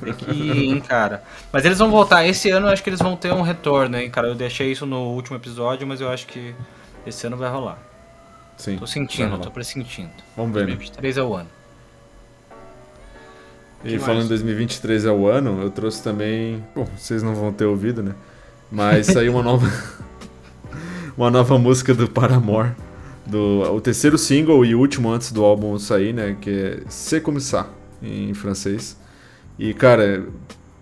Ia 0.05 0.13
que 0.13 0.31
ir, 0.31 0.63
hein, 0.69 0.79
cara. 0.79 1.21
Mas 1.51 1.65
eles 1.65 1.77
vão 1.77 1.91
voltar. 1.91 2.25
Esse 2.25 2.49
ano 2.49 2.67
eu 2.67 2.71
acho 2.71 2.81
que 2.81 2.89
eles 2.89 2.99
vão 3.01 3.17
ter 3.17 3.33
um 3.33 3.41
retorno, 3.41 3.97
hein, 3.97 4.09
cara. 4.09 4.27
Eu 4.29 4.35
deixei 4.35 4.71
isso 4.71 4.85
no 4.85 5.09
último 5.09 5.35
episódio, 5.35 5.85
mas 5.85 5.99
eu 5.99 6.09
acho 6.09 6.25
que 6.25 6.55
esse 7.05 7.27
ano 7.27 7.35
vai 7.35 7.49
rolar. 7.51 7.77
Sim. 8.55 8.77
Tô 8.77 8.87
sentindo, 8.87 9.37
tô 9.37 9.51
pressentindo. 9.51 10.11
Vamos 10.37 10.53
ver. 10.53 10.61
né? 10.61 10.67
2023 10.67 11.17
é 11.17 11.23
o 11.23 11.35
ano. 11.35 11.49
E 13.83 13.89
Que 13.89 13.99
falando 13.99 14.15
mais? 14.15 14.25
em 14.25 14.29
2023 14.29 15.05
é 15.05 15.11
o 15.11 15.27
ano, 15.27 15.61
eu 15.61 15.69
trouxe 15.69 16.01
também. 16.01 16.63
Bom, 16.73 16.87
vocês 16.97 17.21
não 17.21 17.35
vão 17.35 17.51
ter 17.51 17.65
ouvido, 17.65 18.01
né? 18.01 18.15
Mas 18.71 19.07
saiu 19.07 19.33
uma 19.33 19.43
nova. 19.43 19.69
uma 21.17 21.29
nova 21.29 21.57
música 21.59 21.93
do 21.93 22.07
Paramore. 22.07 22.71
Do, 23.25 23.61
o 23.73 23.79
terceiro 23.79 24.17
single 24.17 24.65
e 24.65 24.75
último 24.75 25.09
antes 25.11 25.31
do 25.31 25.43
álbum 25.43 25.77
sair, 25.79 26.13
né? 26.13 26.35
Que 26.39 26.49
é 26.49 26.79
C'est 26.89 27.21
comme 27.23 27.39
ça, 27.39 27.67
em 28.01 28.33
francês. 28.33 28.97
E, 29.57 29.73
cara, 29.73 30.23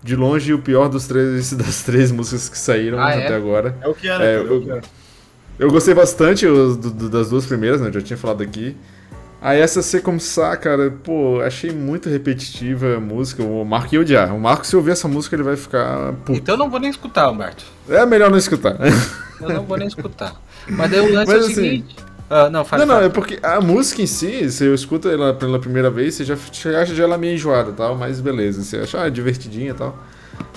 de 0.02 0.16
longe 0.16 0.52
o 0.52 0.58
pior 0.58 0.88
dos 0.88 1.06
três, 1.06 1.52
das 1.54 1.82
três 1.82 2.10
músicas 2.10 2.48
que 2.48 2.58
saíram 2.58 2.98
Ah, 3.00 3.12
é? 3.14 3.24
até 3.26 3.34
agora. 3.36 3.76
É 3.80 3.88
o 3.88 3.94
que 3.94 4.08
era, 4.08 4.24
É, 4.24 4.34
é 4.34 4.38
eu- 4.40 4.60
que 4.62 4.70
era. 4.70 4.82
Eu 5.58 5.70
gostei 5.70 5.94
bastante 5.94 6.44
do- 6.46 6.74
do- 6.76 7.08
das 7.10 7.28
duas 7.30 7.46
primeiras, 7.46 7.80
né? 7.80 7.88
Eu 7.88 7.92
já 7.92 8.00
tinha 8.00 8.16
falado 8.16 8.42
aqui. 8.42 8.74
Aí 9.40 9.60
essa 9.60 9.82
C 9.82 10.00
como 10.00 10.18
Sá, 10.18 10.56
cara, 10.56 10.90
pô, 10.90 11.40
achei 11.40 11.70
muito 11.70 12.08
repetitiva 12.08 12.96
a 12.96 13.00
música. 13.00 13.42
O 13.42 13.64
Marco 13.64 13.94
ia 13.94 14.00
odiar. 14.00 14.34
O 14.34 14.40
Marco, 14.40 14.66
se 14.66 14.74
ouvir 14.74 14.92
essa 14.92 15.06
música, 15.06 15.36
ele 15.36 15.42
vai 15.42 15.56
ficar 15.56 16.12
puto. 16.24 16.38
Então 16.38 16.54
eu 16.54 16.58
não 16.58 16.70
vou 16.70 16.80
nem 16.80 16.90
escutar, 16.90 17.28
Humberto. 17.30 17.64
É 17.88 18.04
melhor 18.06 18.30
não 18.30 18.38
escutar. 18.38 18.76
Eu 19.40 19.48
não 19.48 19.64
vou 19.64 19.76
nem 19.76 19.86
escutar. 19.88 20.40
Mas 20.68 20.90
daí 20.90 21.00
o 21.00 21.12
lance 21.12 21.26
Mas 21.30 21.36
é 21.36 21.36
o 21.36 21.44
assim- 21.46 21.54
seguinte. 21.54 21.96
Ah, 22.34 22.48
não, 22.48 22.64
fala. 22.64 22.86
não, 22.86 22.94
não, 22.94 23.00
fala. 23.00 23.06
é 23.06 23.08
porque 23.10 23.38
a 23.42 23.60
música 23.60 24.00
em 24.00 24.06
si, 24.06 24.50
se 24.50 24.64
eu 24.64 24.74
escuto 24.74 25.06
ela 25.06 25.34
pela 25.34 25.58
primeira 25.58 25.90
vez, 25.90 26.14
você 26.14 26.24
já 26.24 26.34
você 26.34 26.70
acha 26.70 26.94
já 26.94 27.04
ela 27.04 27.18
meio 27.18 27.34
enjoada 27.34 27.70
e 27.70 27.74
tal, 27.74 27.94
mas 27.94 28.22
beleza. 28.22 28.62
Você 28.62 28.78
acha 28.78 29.02
ah, 29.02 29.10
divertidinha 29.10 29.72
e 29.72 29.74
tal. 29.74 29.94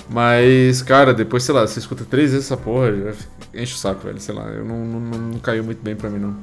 Mas, 0.08 0.80
cara, 0.80 1.12
depois, 1.12 1.42
sei 1.42 1.54
lá, 1.54 1.66
você 1.66 1.78
escuta 1.78 2.06
três 2.08 2.30
vezes 2.30 2.46
essa 2.46 2.56
porra, 2.56 2.92
já 2.92 3.12
enche 3.60 3.74
o 3.74 3.76
saco, 3.76 4.06
velho. 4.06 4.18
Sei 4.18 4.34
lá, 4.34 4.44
eu 4.44 4.64
não, 4.64 4.78
não, 4.86 5.00
não, 5.00 5.18
não 5.18 5.38
caiu 5.38 5.62
muito 5.64 5.82
bem 5.82 5.94
pra 5.94 6.08
mim, 6.08 6.18
não. 6.18 6.36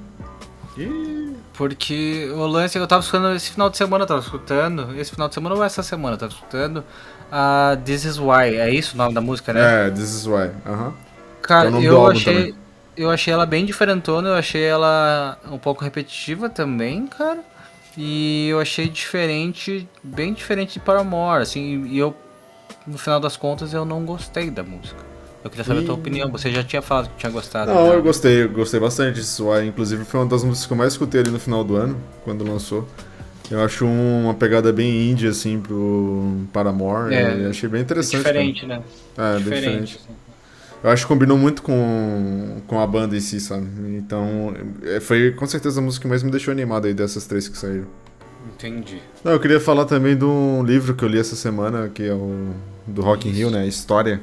Porque 1.53 2.29
o 2.35 2.45
lance, 2.45 2.77
eu 2.77 2.85
tava 2.85 3.01
escutando 3.01 3.35
esse 3.35 3.51
final 3.51 3.71
de 3.71 3.77
semana, 3.77 4.03
eu 4.03 4.07
tava 4.07 4.19
escutando. 4.19 4.95
Esse 4.99 5.11
final 5.11 5.27
de 5.27 5.33
semana 5.33 5.55
ou 5.55 5.63
essa 5.63 5.81
semana, 5.81 6.13
eu 6.15 6.19
tava 6.19 6.31
escutando. 6.31 6.83
A 7.31 7.75
This 7.83 8.05
Is 8.05 8.19
Why, 8.19 8.57
é 8.57 8.69
isso 8.69 8.93
o 8.93 8.97
nome 8.97 9.15
da 9.15 9.21
música, 9.21 9.51
né? 9.51 9.87
É, 9.87 9.89
This 9.89 10.13
Is 10.13 10.27
Why. 10.27 10.51
Aham. 10.63 10.93
Cara, 11.41 11.65
é 11.65 11.69
o 11.69 11.71
nome 11.71 11.87
do 11.87 11.91
eu 11.91 11.97
álbum 11.97 12.11
achei. 12.11 12.55
Eu 12.95 13.09
achei 13.09 13.33
ela 13.33 13.45
bem 13.45 13.65
diferentona, 13.65 14.29
eu 14.29 14.35
achei 14.35 14.63
ela 14.63 15.37
um 15.51 15.57
pouco 15.57 15.83
repetitiva 15.83 16.49
também, 16.49 17.07
cara. 17.07 17.39
E 17.97 18.47
eu 18.49 18.59
achei 18.59 18.89
diferente, 18.89 19.87
bem 20.03 20.33
diferente 20.33 20.73
de 20.73 20.79
Paramore, 20.79 21.43
assim, 21.43 21.85
e 21.85 21.97
eu, 21.97 22.15
no 22.87 22.97
final 22.97 23.19
das 23.19 23.37
contas, 23.37 23.73
eu 23.73 23.85
não 23.85 24.03
gostei 24.03 24.49
da 24.49 24.63
música. 24.63 24.99
Eu 25.43 25.49
queria 25.49 25.63
saber 25.65 25.81
a 25.81 25.83
tua 25.83 25.95
Ih. 25.95 25.99
opinião, 25.99 26.31
você 26.31 26.51
já 26.51 26.63
tinha 26.63 26.81
falado 26.81 27.09
que 27.09 27.17
tinha 27.17 27.31
gostado. 27.31 27.71
Não, 27.71 27.89
né? 27.89 27.95
eu 27.95 28.01
gostei, 28.01 28.43
eu 28.43 28.49
gostei 28.49 28.79
bastante 28.79 29.15
disso. 29.19 29.45
Inclusive 29.61 30.05
foi 30.05 30.21
uma 30.21 30.25
das 30.25 30.43
músicas 30.43 30.65
que 30.67 30.73
eu 30.73 30.77
mais 30.77 30.93
escutei 30.93 31.19
ali 31.21 31.29
no 31.31 31.39
final 31.39 31.63
do 31.63 31.75
ano, 31.75 31.99
quando 32.23 32.43
lançou. 32.49 32.87
Eu 33.51 33.61
acho 33.63 33.85
um- 33.85 34.23
uma 34.23 34.33
pegada 34.33 34.71
bem 34.71 35.11
indie, 35.11 35.27
assim, 35.27 35.59
pro 35.59 36.37
Paramore. 36.53 37.13
É, 37.13 37.39
e 37.41 37.45
achei 37.47 37.67
bem 37.67 37.81
É 37.81 37.83
interessante. 37.83 38.17
diferente, 38.17 38.65
né? 38.65 38.81
cara. 39.15 39.29
É, 39.29 39.33
bem 39.35 39.43
diferente. 39.43 39.99
assim. 40.01 40.15
Eu 40.83 40.89
acho 40.89 41.03
que 41.03 41.07
combinou 41.07 41.37
muito 41.37 41.61
com, 41.61 42.61
com 42.67 42.79
a 42.79 42.85
banda 42.85 43.15
em 43.15 43.19
si, 43.21 43.39
sabe? 43.39 43.65
Então, 43.97 44.53
é, 44.83 44.99
foi 44.99 45.31
com 45.31 45.45
certeza 45.47 45.79
a 45.79 45.83
música 45.83 46.01
que 46.03 46.09
mais 46.09 46.21
me 46.23 46.29
deixou 46.31 46.51
animado 46.51 46.85
aí 46.87 46.93
dessas 46.93 47.25
três 47.25 47.47
que 47.47 47.57
saíram. 47.57 47.85
Entendi. 48.53 49.01
Não, 49.23 49.31
eu 49.31 49.39
queria 49.39 49.59
falar 49.59 49.85
também 49.85 50.17
de 50.17 50.25
um 50.25 50.61
livro 50.63 50.93
que 50.93 51.03
eu 51.03 51.07
li 51.07 51.17
essa 51.17 51.35
semana, 51.37 51.87
que 51.93 52.03
é 52.03 52.13
o 52.13 52.49
do 52.85 53.01
Rock 53.01 53.29
in 53.29 53.31
Rio, 53.31 53.49
né? 53.49 53.65
História. 53.65 54.19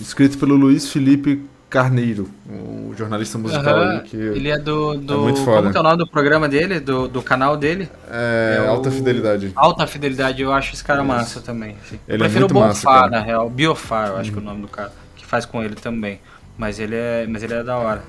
Escrito 0.00 0.38
pelo 0.38 0.54
Luiz 0.54 0.88
Felipe 0.88 1.44
Carneiro, 1.68 2.28
um 2.48 2.92
jornalista 2.96 3.38
musical 3.38 3.76
aí 3.80 4.00
que 4.02 4.16
Ele 4.16 4.48
é 4.48 4.58
do. 4.58 4.96
do 4.96 5.18
muito 5.22 5.40
foda. 5.40 5.62
Como 5.62 5.70
que 5.72 5.76
é 5.76 5.80
o 5.80 5.82
nome 5.82 5.98
do 5.98 6.06
programa 6.06 6.48
dele? 6.48 6.78
Do, 6.78 7.08
do 7.08 7.20
canal 7.22 7.56
dele? 7.56 7.88
é, 8.08 8.56
é 8.58 8.62
o- 8.62 8.70
alta 8.70 8.90
fidelidade. 8.92 9.52
Alta 9.56 9.86
Fidelidade, 9.88 10.42
eu 10.42 10.52
acho 10.52 10.74
esse 10.74 10.84
cara 10.84 11.00
Isso. 11.00 11.08
massa 11.08 11.40
também. 11.40 11.76
assim. 11.84 11.98
Ele 12.06 12.12
é 12.12 12.14
eu 12.14 12.18
prefiro 12.20 12.40
muito 12.42 12.56
o 12.56 12.60
massa, 12.60 12.86
Bonfá, 12.86 13.00
cara. 13.00 13.10
na 13.10 13.20
real. 13.20 13.50
Biofar, 13.50 14.08
eu 14.10 14.16
acho 14.18 14.30
que 14.32 14.38
é 14.38 14.40
o 14.40 14.44
nome 14.44 14.62
do 14.62 14.68
cara. 14.68 14.92
Faz 15.30 15.46
com 15.46 15.62
ele 15.62 15.76
também. 15.76 16.20
Mas 16.58 16.80
ele 16.80 16.96
é, 16.96 17.24
mas 17.28 17.40
ele 17.44 17.54
é 17.54 17.62
da 17.62 17.78
hora. 17.78 18.02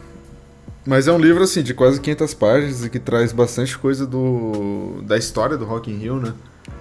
Mas 0.83 1.07
é 1.07 1.11
um 1.11 1.19
livro 1.19 1.43
assim 1.43 1.61
de 1.61 1.71
quase 1.75 2.01
500 2.01 2.33
páginas 2.33 2.83
e 2.83 2.89
que 2.89 2.97
traz 2.97 3.31
bastante 3.31 3.77
coisa 3.77 4.07
do 4.07 5.03
da 5.03 5.15
história 5.15 5.55
do 5.55 5.63
Rock 5.63 5.91
in 5.91 5.97
Rio, 5.97 6.19
né? 6.19 6.33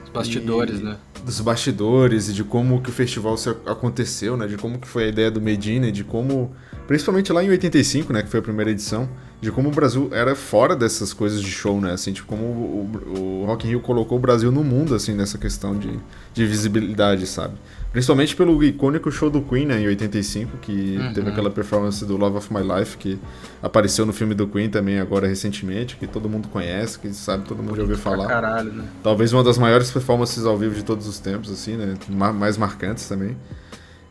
Os 0.03 0.09
bastidores, 0.11 0.81
E- 0.81 0.83
né? 0.83 0.97
Dos 1.23 1.39
bastidores 1.43 2.31
e 2.31 2.33
de 2.33 2.43
como 2.43 2.81
que 2.81 2.89
o 2.89 2.93
festival 2.93 3.37
se 3.37 3.51
aconteceu, 3.67 4.35
né? 4.39 4.47
De 4.47 4.57
como 4.57 4.79
que 4.79 4.89
foi 4.89 5.05
a 5.05 5.09
ideia 5.09 5.31
do 5.31 5.43
Medina, 5.43 5.93
de 5.93 6.03
como 6.03 6.51
principalmente 6.87 7.31
lá 7.31 7.45
em 7.45 7.51
85, 7.51 8.11
né, 8.13 8.21
que 8.23 8.29
foi 8.29 8.41
a 8.41 8.43
primeira 8.43 8.69
edição, 8.69 9.09
de 9.41 9.53
como 9.53 9.69
o 9.69 9.71
Brasil 9.71 10.09
era 10.13 10.35
fora 10.35 10.75
dessas 10.75 11.13
coisas 11.13 11.41
de 11.41 11.51
show, 11.51 11.81
né? 11.81 11.93
Assim, 11.93 12.13
tipo 12.13 12.27
como 12.27 12.43
o, 12.43 13.43
o 13.43 13.45
Rock 13.45 13.67
in 13.67 13.71
Rio 13.71 13.81
colocou 13.81 14.17
o 14.17 14.21
Brasil 14.21 14.51
no 14.51 14.65
mundo 14.65 14.95
assim 14.95 15.15
nessa 15.15 15.37
questão 15.39 15.79
de, 15.79 16.01
de 16.33 16.47
visibilidade, 16.47 17.27
sabe? 17.27 17.55
Principalmente 17.93 18.37
pelo 18.37 18.63
icônico 18.63 19.11
show 19.11 19.29
do 19.29 19.43
Queen, 19.43 19.67
né, 19.67 19.81
em 19.81 19.87
85, 19.89 20.59
que 20.59 20.97
Uhum. 20.99 21.13
teve 21.13 21.31
aquela 21.31 21.51
performance 21.51 22.05
do 22.05 22.17
Love 22.17 22.37
of 22.37 22.55
My 22.55 22.61
Life, 22.63 22.97
que 22.97 23.19
apareceu 23.61 24.07
no 24.07 24.13
filme 24.13 24.33
do 24.33 24.47
Queen 24.47 24.71
também 24.71 25.01
agora 25.01 25.27
recentemente, 25.27 25.97
que 25.97 26.07
todo 26.07 26.29
mundo 26.29 26.47
conhece, 26.49 27.01
que 27.01 27.13
sabe, 27.13 27.45
todo 27.49 27.61
mundo 27.65 27.75
já 27.75 27.83
ouviu 27.83 27.99
falar. 27.99 28.29
caralho, 28.29 28.73
né? 28.73 28.85
Talvez 29.03 29.33
uma 29.33 29.43
das 29.43 29.59
maiores 29.59 29.91
performances 29.91 30.47
ao 30.47 30.57
vivo 30.57 30.75
de 30.75 30.85
todos 30.85 31.09
os 31.09 31.19
tempos, 31.19 31.51
assim, 31.51 31.77
né? 31.77 31.95
Ma- 32.09 32.33
Mais 32.33 32.57
marcantes 32.57 33.09
também. 33.09 33.37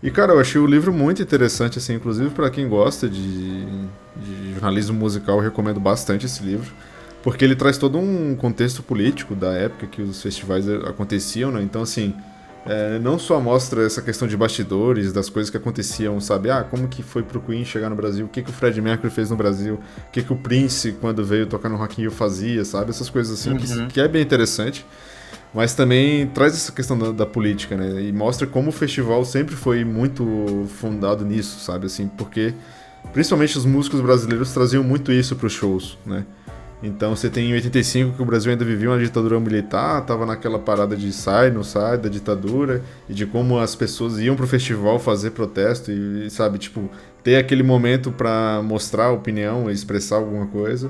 E, 0.04 0.12
cara, 0.12 0.34
eu 0.34 0.40
achei 0.42 0.60
o 0.60 0.66
livro 0.68 0.92
muito 0.92 1.22
interessante, 1.22 1.78
assim, 1.78 1.94
inclusive 1.96 2.30
para 2.32 2.50
quem 2.50 2.68
gosta 2.68 3.08
de, 3.08 3.66
de 4.18 4.52
jornalismo 4.54 4.98
musical, 4.98 5.38
eu 5.38 5.44
recomendo 5.44 5.80
bastante 5.80 6.26
esse 6.26 6.44
livro. 6.44 6.70
Porque 7.24 7.44
ele 7.46 7.56
traz 7.56 7.78
todo 7.78 7.98
um 7.98 8.36
contexto 8.36 8.82
político 8.84 9.36
da 9.36 9.52
época 9.54 9.88
que 9.88 10.02
os 10.02 10.22
festivais 10.22 10.68
eh, 10.68 10.76
aconteciam, 10.86 11.52
né? 11.52 11.62
Então, 11.62 11.82
assim, 11.82 12.14
é, 12.70 13.00
não 13.00 13.18
só 13.18 13.40
mostra 13.40 13.84
essa 13.86 14.02
questão 14.02 14.28
de 14.28 14.38
bastidores, 14.38 15.12
das 15.12 15.30
coisas 15.30 15.50
que 15.50 15.58
aconteciam, 15.58 16.20
sabe? 16.22 16.50
Ah, 16.52 16.64
como 16.64 16.88
que 16.88 17.02
foi 17.02 17.24
pro 17.24 17.42
Queen 17.42 17.66
chegar 17.66 17.90
no 17.90 17.96
Brasil, 17.96 18.26
o 18.26 18.30
que, 18.30 18.42
que 18.44 18.50
o 18.50 18.54
Fred 18.54 18.80
Mercury 18.82 19.12
fez 19.12 19.30
no 19.30 19.36
Brasil, 19.36 19.76
o 20.08 20.12
que, 20.12 20.22
que 20.22 20.32
o 20.32 20.36
Prince, 20.36 20.92
quando 21.02 21.26
veio 21.26 21.48
tocar 21.48 21.68
no 21.70 21.76
Rock 21.78 22.00
in 22.00 22.04
Rio, 22.04 22.12
fazia, 22.12 22.64
sabe? 22.64 22.92
Essas 22.92 23.10
coisas 23.10 23.40
assim, 23.40 23.56
que- 23.58 23.74
Uhum. 23.74 23.88
que 23.88 24.00
é 24.00 24.08
bem 24.08 24.22
interessante 24.22 24.86
mas 25.52 25.74
também 25.74 26.28
traz 26.28 26.54
essa 26.54 26.72
questão 26.72 26.96
da, 26.98 27.12
da 27.12 27.26
política, 27.26 27.76
né? 27.76 28.04
E 28.04 28.12
mostra 28.14 28.46
como 28.46 28.70
o 28.70 28.72
festival 28.72 29.26
sempre 29.26 29.56
foi 29.56 29.84
muito 29.84 30.68
fundado 30.80 31.26
nisso, 31.26 31.60
sabe? 31.60 31.88
Assim, 31.88 32.08
porque 32.08 32.54
principalmente 33.14 33.58
os 33.58 33.66
músicos 33.66 34.00
brasileiros 34.00 34.52
traziam 34.54 34.84
muito 34.84 35.12
isso 35.12 35.36
para 35.36 35.48
os 35.48 35.54
shows, 35.54 35.98
né? 36.06 36.24
Então 36.82 37.14
você 37.14 37.30
tem 37.30 37.50
em 37.50 37.54
85 37.54 38.16
que 38.16 38.22
o 38.22 38.26
Brasil 38.26 38.52
ainda 38.52 38.64
vivia 38.64 38.90
uma 38.90 38.98
ditadura 38.98 39.38
militar, 39.40 40.06
tava 40.06 40.26
naquela 40.26 40.58
parada 40.58 40.96
de 40.96 41.12
sai, 41.12 41.52
não 41.52 41.64
sai 41.64 41.98
da 41.98 42.08
ditadura, 42.08 42.82
e 43.10 43.14
de 43.14 43.26
como 43.26 43.60
as 43.60 43.76
pessoas 43.76 44.18
iam 44.18 44.36
pro 44.36 44.48
festival 44.48 44.98
fazer 44.98 45.32
protesto 45.32 45.92
e, 45.92 46.30
sabe, 46.30 46.58
tipo, 46.58 46.90
ter 47.22 47.36
aquele 47.36 47.64
momento 47.64 48.12
para 48.12 48.62
mostrar 48.64 49.12
opinião 49.12 49.70
e 49.70 49.74
expressar 49.74 50.18
alguma 50.18 50.48
coisa. 50.48 50.90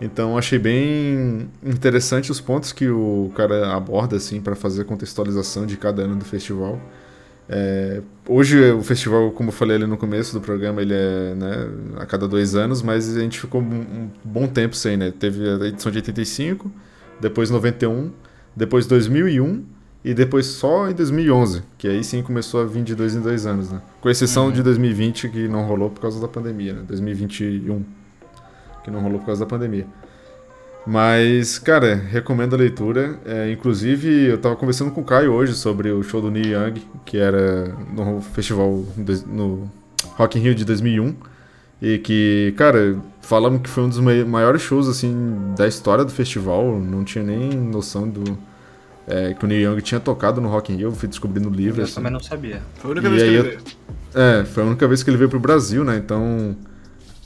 Então 0.00 0.38
achei 0.38 0.58
bem 0.58 1.50
interessante 1.64 2.30
os 2.30 2.40
pontos 2.40 2.70
que 2.70 2.88
o 2.88 3.32
cara 3.34 3.74
aborda 3.74 4.16
assim 4.16 4.40
para 4.40 4.54
fazer 4.54 4.82
a 4.82 4.84
contextualização 4.84 5.66
de 5.66 5.76
cada 5.76 6.02
ano 6.02 6.14
do 6.14 6.24
festival. 6.24 6.80
É, 7.48 8.02
hoje 8.28 8.72
o 8.72 8.82
festival, 8.82 9.30
como 9.30 9.48
eu 9.48 9.52
falei 9.52 9.76
ali 9.76 9.86
no 9.86 9.96
começo 9.96 10.32
do 10.34 10.40
programa, 10.40 10.82
ele 10.82 10.94
é 10.94 11.34
né, 11.34 11.68
a 11.96 12.06
cada 12.06 12.28
dois 12.28 12.54
anos, 12.54 12.82
mas 12.82 13.16
a 13.16 13.20
gente 13.20 13.40
ficou 13.40 13.62
um, 13.62 13.80
um 13.80 14.10
bom 14.22 14.46
tempo 14.46 14.76
sem, 14.76 14.96
né? 14.96 15.10
Teve 15.10 15.48
a 15.48 15.66
edição 15.66 15.90
de 15.90 15.98
85, 15.98 16.70
depois 17.20 17.50
91, 17.50 18.10
depois 18.54 18.86
2001 18.86 19.46
e 19.46 19.78
e 20.04 20.14
depois 20.14 20.46
só 20.46 20.88
em 20.88 20.94
2011, 20.94 21.62
que 21.76 21.88
aí 21.88 22.02
sim 22.04 22.22
começou 22.22 22.60
a 22.60 22.64
vir 22.64 22.82
de 22.84 22.94
dois 22.94 23.14
em 23.14 23.20
dois 23.20 23.46
anos, 23.46 23.70
né? 23.70 23.82
Com 24.00 24.08
exceção 24.08 24.50
de 24.50 24.62
2020, 24.62 25.28
que 25.28 25.48
não 25.48 25.66
rolou 25.66 25.90
por 25.90 26.00
causa 26.00 26.20
da 26.20 26.28
pandemia, 26.28 26.72
né? 26.72 26.82
2021, 26.86 27.84
que 28.84 28.90
não 28.90 29.00
rolou 29.00 29.18
por 29.18 29.26
causa 29.26 29.44
da 29.44 29.46
pandemia. 29.46 29.86
Mas, 30.86 31.58
cara, 31.58 31.94
recomendo 31.94 32.54
a 32.54 32.58
leitura. 32.58 33.18
É, 33.24 33.50
inclusive, 33.50 34.26
eu 34.26 34.38
tava 34.38 34.56
conversando 34.56 34.90
com 34.90 35.00
o 35.00 35.04
Caio 35.04 35.32
hoje 35.32 35.54
sobre 35.54 35.90
o 35.90 36.02
show 36.02 36.20
do 36.20 36.30
Neil 36.30 36.58
Young, 36.58 36.82
que 37.04 37.18
era 37.18 37.74
no 37.92 38.20
festival 38.20 38.84
no 39.26 39.70
Rock 40.16 40.38
in 40.38 40.42
Rio 40.42 40.54
de 40.54 40.64
2001. 40.64 41.14
E 41.80 41.98
que, 41.98 42.54
cara, 42.56 42.96
falaram 43.20 43.58
que 43.58 43.68
foi 43.68 43.84
um 43.84 43.88
dos 43.88 43.98
maiores 43.98 44.62
shows, 44.62 44.88
assim, 44.88 45.54
da 45.56 45.68
história 45.68 46.04
do 46.04 46.10
festival. 46.10 46.78
Não 46.80 47.04
tinha 47.04 47.22
nem 47.22 47.50
noção 47.50 48.08
do... 48.08 48.38
É, 49.06 49.32
que 49.32 49.42
o 49.42 49.48
Neil 49.48 49.72
Young 49.72 49.80
tinha 49.80 50.00
tocado 50.00 50.38
no 50.38 50.48
Rock 50.48 50.70
in 50.70 50.76
Rio, 50.76 50.88
eu 50.88 50.92
fui 50.92 51.08
descobrindo 51.08 51.48
no 51.48 51.56
livro. 51.56 51.80
Eu 51.80 51.84
assim. 51.84 51.94
também 51.94 52.12
não 52.12 52.20
sabia. 52.20 52.60
Foi 52.74 52.90
a 52.90 52.92
única 52.92 53.08
e 53.08 53.10
vez 53.10 53.22
que 53.22 53.28
ele 53.28 53.42
veio. 53.42 53.60
É, 54.14 54.44
foi 54.44 54.62
a 54.62 54.66
única 54.66 54.86
vez 54.86 55.02
que 55.02 55.08
ele 55.08 55.16
veio 55.16 55.30
pro 55.30 55.40
Brasil, 55.40 55.82
né? 55.82 55.96
Então, 55.96 56.54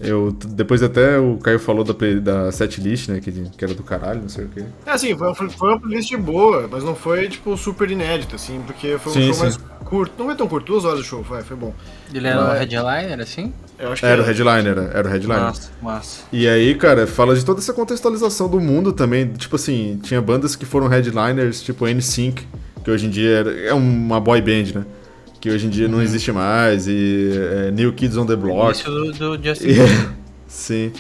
eu, 0.01 0.33
depois 0.47 0.83
até 0.83 1.19
o 1.19 1.37
Caio 1.39 1.59
falou 1.59 1.85
da, 1.85 1.95
play, 1.95 2.19
da 2.19 2.51
setlist, 2.51 3.09
né? 3.09 3.21
Que, 3.21 3.31
que 3.33 3.65
era 3.65 3.73
do 3.75 3.83
caralho, 3.83 4.23
não 4.23 4.29
sei 4.29 4.45
o 4.47 4.49
quê. 4.49 4.65
É 4.87 4.91
assim, 4.91 5.17
foi, 5.17 5.35
foi 5.35 5.69
uma 5.69 5.81
playlist 5.81 6.17
boa, 6.17 6.69
mas 6.71 6.83
não 6.83 6.95
foi, 6.95 7.29
tipo, 7.29 7.57
super 7.57 7.91
inédita, 7.91 8.37
assim, 8.37 8.61
porque 8.67 8.99
foi 8.99 9.13
um 9.13 9.15
Sim, 9.15 9.25
show 9.27 9.35
sim. 9.35 9.41
mais 9.43 9.57
curto. 9.85 10.13
Não 10.19 10.27
foi 10.27 10.35
tão 10.35 10.49
curto, 10.49 10.67
duas 10.73 10.85
horas 10.85 11.01
de 11.01 11.05
show, 11.07 11.23
foi, 11.23 11.43
foi 11.43 11.57
bom. 11.57 11.73
Ele 12.13 12.27
era 12.27 12.43
Mas- 12.43 12.59
headliner, 12.61 13.21
assim? 13.21 13.53
Eu 13.79 13.93
acho 13.93 14.01
que 14.01 14.07
Era 14.07 14.21
o 14.21 14.25
é- 14.25 14.29
headliner, 14.29 14.79
era 14.95 15.09
o 15.09 15.11
headliner. 15.11 15.41
Massa, 15.45 15.71
massa. 15.83 16.23
E 16.33 16.47
aí, 16.49 16.75
cara, 16.75 17.07
fala 17.07 17.35
de 17.35 17.45
toda 17.45 17.61
essa 17.61 17.73
contextualização 17.73 18.49
do 18.49 18.61
mundo 18.61 18.93
também. 18.93 19.27
Tipo 19.33 19.57
assim, 19.57 19.99
tinha 20.03 20.21
bandas 20.21 20.55
que 20.55 20.65
foram 20.65 20.87
headliners, 20.87 21.61
tipo 21.63 21.87
NSYNC, 21.87 22.47
que 22.85 22.91
hoje 22.91 23.07
em 23.07 23.11
dia 23.11 23.31
era- 23.39 23.51
é 23.53 23.75
uma 23.75 24.21
boy 24.21 24.41
band, 24.41 24.73
né? 24.81 24.85
Que 25.43 25.51
hoje 25.51 25.67
em 25.67 25.71
dia 25.71 25.89
não 25.89 26.01
existe 26.01 26.31
mais, 26.31 26.87
e 26.87 27.33
é, 27.67 27.71
New 27.73 27.93
Kids 27.93 28.17
on 28.17 28.25
the 28.25 28.37
Block. 28.37 28.73
Isso 28.79 28.89
do, 28.89 29.13
do 29.37 29.37
Justin 29.45 29.65
E- 29.67 29.75
Bieber. 29.75 30.09
Sim. 30.47 30.93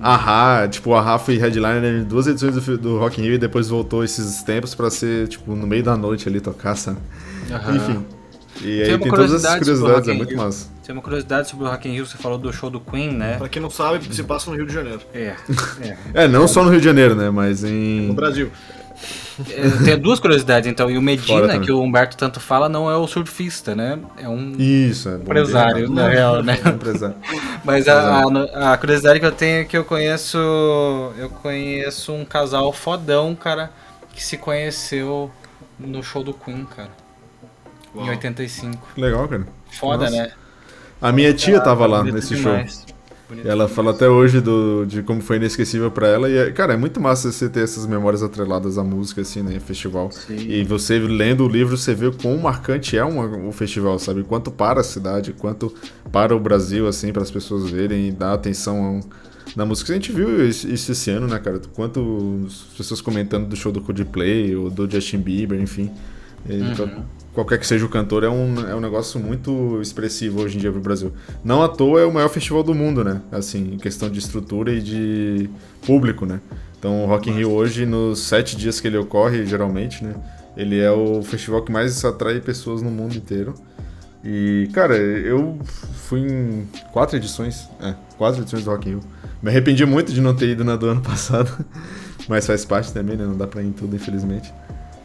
Ahá, 0.00 0.66
tipo, 0.68 0.90
o 0.90 0.94
Ahá 0.96 1.16
foi 1.18 1.36
headliner 1.38 2.00
em 2.00 2.02
duas 2.02 2.26
edições 2.26 2.56
do, 2.56 2.76
do 2.76 2.98
Rock 2.98 3.20
in 3.20 3.24
Rio 3.24 3.34
e 3.34 3.38
depois 3.38 3.68
voltou 3.68 4.02
esses 4.02 4.42
tempos 4.42 4.74
pra 4.74 4.90
ser, 4.90 5.28
tipo, 5.28 5.54
no 5.54 5.64
meio 5.66 5.84
da 5.84 5.96
noite 5.96 6.28
ali 6.28 6.40
tocar, 6.40 6.74
sabe? 6.74 6.98
Aham. 7.48 7.76
Enfim. 7.76 8.04
E 8.56 8.60
Tem 8.60 8.82
aí 8.82 8.90
uma 8.94 8.98
tem 9.00 9.10
todas 9.12 9.32
essas 9.34 9.58
curiosidade 9.58 9.64
sobre 9.64 9.72
o 9.72 9.76
curiosidades, 9.78 9.96
Rock 9.98 10.10
é 10.10 10.12
in 10.12 10.16
muito 10.16 10.28
Rio. 10.30 10.38
massa. 10.38 10.68
Tem 10.84 10.92
uma 10.92 11.02
curiosidade 11.02 11.48
sobre 11.50 11.64
o 11.64 11.68
Rock 11.68 11.88
in 11.88 11.92
Rio, 11.92 12.06
você 12.06 12.18
falou 12.18 12.38
do 12.38 12.52
show 12.52 12.70
do 12.70 12.80
Queen, 12.80 13.12
né? 13.12 13.36
Pra 13.38 13.48
quem 13.48 13.62
não 13.62 13.70
sabe, 13.70 14.12
se 14.12 14.22
passa 14.24 14.50
no 14.50 14.56
Rio 14.56 14.66
de 14.66 14.74
Janeiro, 14.74 15.00
É, 15.14 15.34
é. 15.80 15.96
É, 16.24 16.28
não 16.28 16.48
só 16.48 16.64
no 16.64 16.70
Rio 16.70 16.80
de 16.80 16.84
Janeiro, 16.84 17.14
né? 17.14 17.30
Mas 17.30 17.62
no 17.62 17.68
em. 17.68 18.12
Brasil. 18.12 18.50
Eu 19.50 19.84
tenho 19.84 19.98
duas 19.98 20.20
curiosidades, 20.20 20.70
então. 20.70 20.90
E 20.90 20.96
o 20.96 21.02
Medina, 21.02 21.58
que 21.58 21.72
o 21.72 21.80
Humberto 21.82 22.16
tanto 22.16 22.38
fala, 22.38 22.68
não 22.68 22.88
é 22.90 22.96
o 22.96 23.06
surfista, 23.06 23.74
né? 23.74 23.98
É 24.16 24.28
um 24.28 24.52
Isso, 24.58 25.08
é. 25.08 25.14
empresário, 25.16 25.86
dia, 25.86 25.94
na 25.94 26.08
real, 26.08 26.42
né? 26.42 26.58
É 26.64 26.68
um 26.70 26.72
empresário. 26.74 27.16
Mas 27.64 27.88
a, 27.88 28.22
a- 28.22 28.72
a 28.72 28.76
curiosidade 28.78 29.18
que 29.18 29.26
eu 29.26 29.32
tenho 29.32 29.62
é 29.62 29.64
que 29.64 29.76
eu 29.76 29.84
conheço. 29.84 30.38
Eu 31.18 31.28
conheço 31.42 32.12
um 32.12 32.24
casal 32.24 32.72
fodão, 32.72 33.34
cara, 33.34 33.70
que 34.12 34.22
se 34.24 34.36
conheceu 34.36 35.30
no 35.78 36.02
show 36.02 36.22
do 36.22 36.32
Queen, 36.32 36.64
cara. 36.64 36.90
Uau. 37.94 38.06
Em 38.06 38.10
85. 38.10 38.88
Legal, 38.96 39.28
cara. 39.28 39.46
Foda, 39.70 40.04
Nossa. 40.04 40.16
né? 40.16 40.32
A 41.02 41.10
minha 41.12 41.34
tia 41.34 41.60
tava 41.60 41.86
lá 41.86 42.02
nesse 42.04 42.36
show. 42.36 42.52
demais. 42.52 42.86
E 42.88 42.93
ela 43.44 43.68
fala 43.68 43.90
até 43.90 44.08
hoje 44.08 44.40
do, 44.40 44.84
de 44.84 45.02
como 45.02 45.20
foi 45.20 45.36
inesquecível 45.36 45.90
pra 45.90 46.06
ela. 46.08 46.28
E, 46.28 46.36
é- 46.36 46.50
cara, 46.50 46.74
é 46.74 46.76
muito 46.76 47.00
massa 47.00 47.30
você 47.32 47.48
ter 47.48 47.60
essas 47.64 47.86
memórias 47.86 48.22
atreladas 48.22 48.78
à 48.78 48.84
música, 48.84 49.20
assim, 49.22 49.42
né? 49.42 49.58
Festival. 49.60 50.10
Sim. 50.12 50.36
E 50.36 50.64
você 50.64 50.98
lendo 50.98 51.44
o 51.44 51.48
livro, 51.48 51.76
você 51.76 51.94
vê 51.94 52.10
quão 52.10 52.36
marcante 52.38 52.96
é 52.96 53.04
um, 53.04 53.48
um 53.48 53.52
festival, 53.52 53.98
sabe? 53.98 54.22
Quanto 54.22 54.50
para 54.50 54.80
a 54.80 54.84
cidade, 54.84 55.32
quanto 55.32 55.72
para 56.12 56.34
o 56.34 56.40
Brasil, 56.40 56.86
assim, 56.86 57.12
para 57.12 57.22
as 57.22 57.30
pessoas 57.30 57.70
verem 57.70 58.08
e 58.08 58.12
dar 58.12 58.34
atenção 58.34 59.00
na 59.56 59.64
música. 59.64 59.92
A 59.92 59.96
gente 59.96 60.12
viu 60.12 60.46
isso, 60.46 60.66
esse 60.68 61.10
ano, 61.10 61.26
né, 61.26 61.38
cara? 61.38 61.60
Quanto 61.74 62.44
as 62.46 62.76
pessoas 62.76 63.00
comentando 63.00 63.46
do 63.46 63.56
show 63.56 63.70
do 63.70 63.80
Coldplay 63.80 64.54
ou 64.56 64.70
do 64.70 64.90
Justin 64.90 65.18
Bieber, 65.18 65.60
enfim. 65.60 65.90
Qual- 66.76 66.88
Qualquer 67.34 67.58
que 67.58 67.66
seja 67.66 67.84
o 67.84 67.88
cantor, 67.88 68.22
é 68.22 68.28
um, 68.28 68.54
é 68.68 68.76
um 68.76 68.80
negócio 68.80 69.18
muito 69.18 69.80
expressivo 69.82 70.40
hoje 70.42 70.56
em 70.56 70.60
dia 70.60 70.70
pro 70.70 70.80
Brasil. 70.80 71.12
Não 71.42 71.64
à 71.64 71.68
toa 71.68 72.00
é 72.00 72.04
o 72.04 72.12
maior 72.14 72.28
festival 72.28 72.62
do 72.62 72.72
mundo, 72.72 73.02
né? 73.02 73.20
Assim, 73.32 73.74
em 73.74 73.78
questão 73.78 74.08
de 74.08 74.20
estrutura 74.20 74.72
e 74.72 74.80
de 74.80 75.50
público, 75.84 76.24
né? 76.24 76.40
Então 76.78 77.02
o 77.02 77.06
Rock 77.06 77.28
in 77.30 77.32
Rio 77.32 77.50
hoje, 77.50 77.86
nos 77.86 78.20
sete 78.20 78.56
dias 78.56 78.78
que 78.80 78.86
ele 78.86 78.96
ocorre, 78.98 79.44
geralmente, 79.46 80.04
né? 80.04 80.14
Ele 80.56 80.78
é 80.78 80.92
o 80.92 81.24
festival 81.24 81.62
que 81.62 81.72
mais 81.72 82.04
atrai 82.04 82.38
pessoas 82.40 82.80
no 82.82 82.90
mundo 82.90 83.16
inteiro. 83.16 83.52
E, 84.24 84.68
cara, 84.72 84.96
eu 84.96 85.58
fui 86.06 86.20
em 86.20 86.68
quatro 86.92 87.16
edições. 87.16 87.68
É, 87.82 87.94
quatro 88.16 88.42
edições 88.42 88.62
do 88.64 88.70
Rock 88.70 88.88
in 88.88 88.92
Rio. 88.92 89.00
Me 89.42 89.50
arrependi 89.50 89.84
muito 89.84 90.12
de 90.12 90.20
não 90.20 90.34
ter 90.36 90.50
ido 90.50 90.62
na 90.64 90.76
do 90.76 90.86
ano 90.86 91.00
passado. 91.02 91.50
Mas 92.28 92.46
faz 92.46 92.64
parte 92.64 92.92
também, 92.92 93.16
né? 93.16 93.24
Não 93.26 93.36
dá 93.36 93.46
pra 93.48 93.60
ir 93.60 93.66
em 93.66 93.72
tudo, 93.72 93.96
infelizmente. 93.96 94.52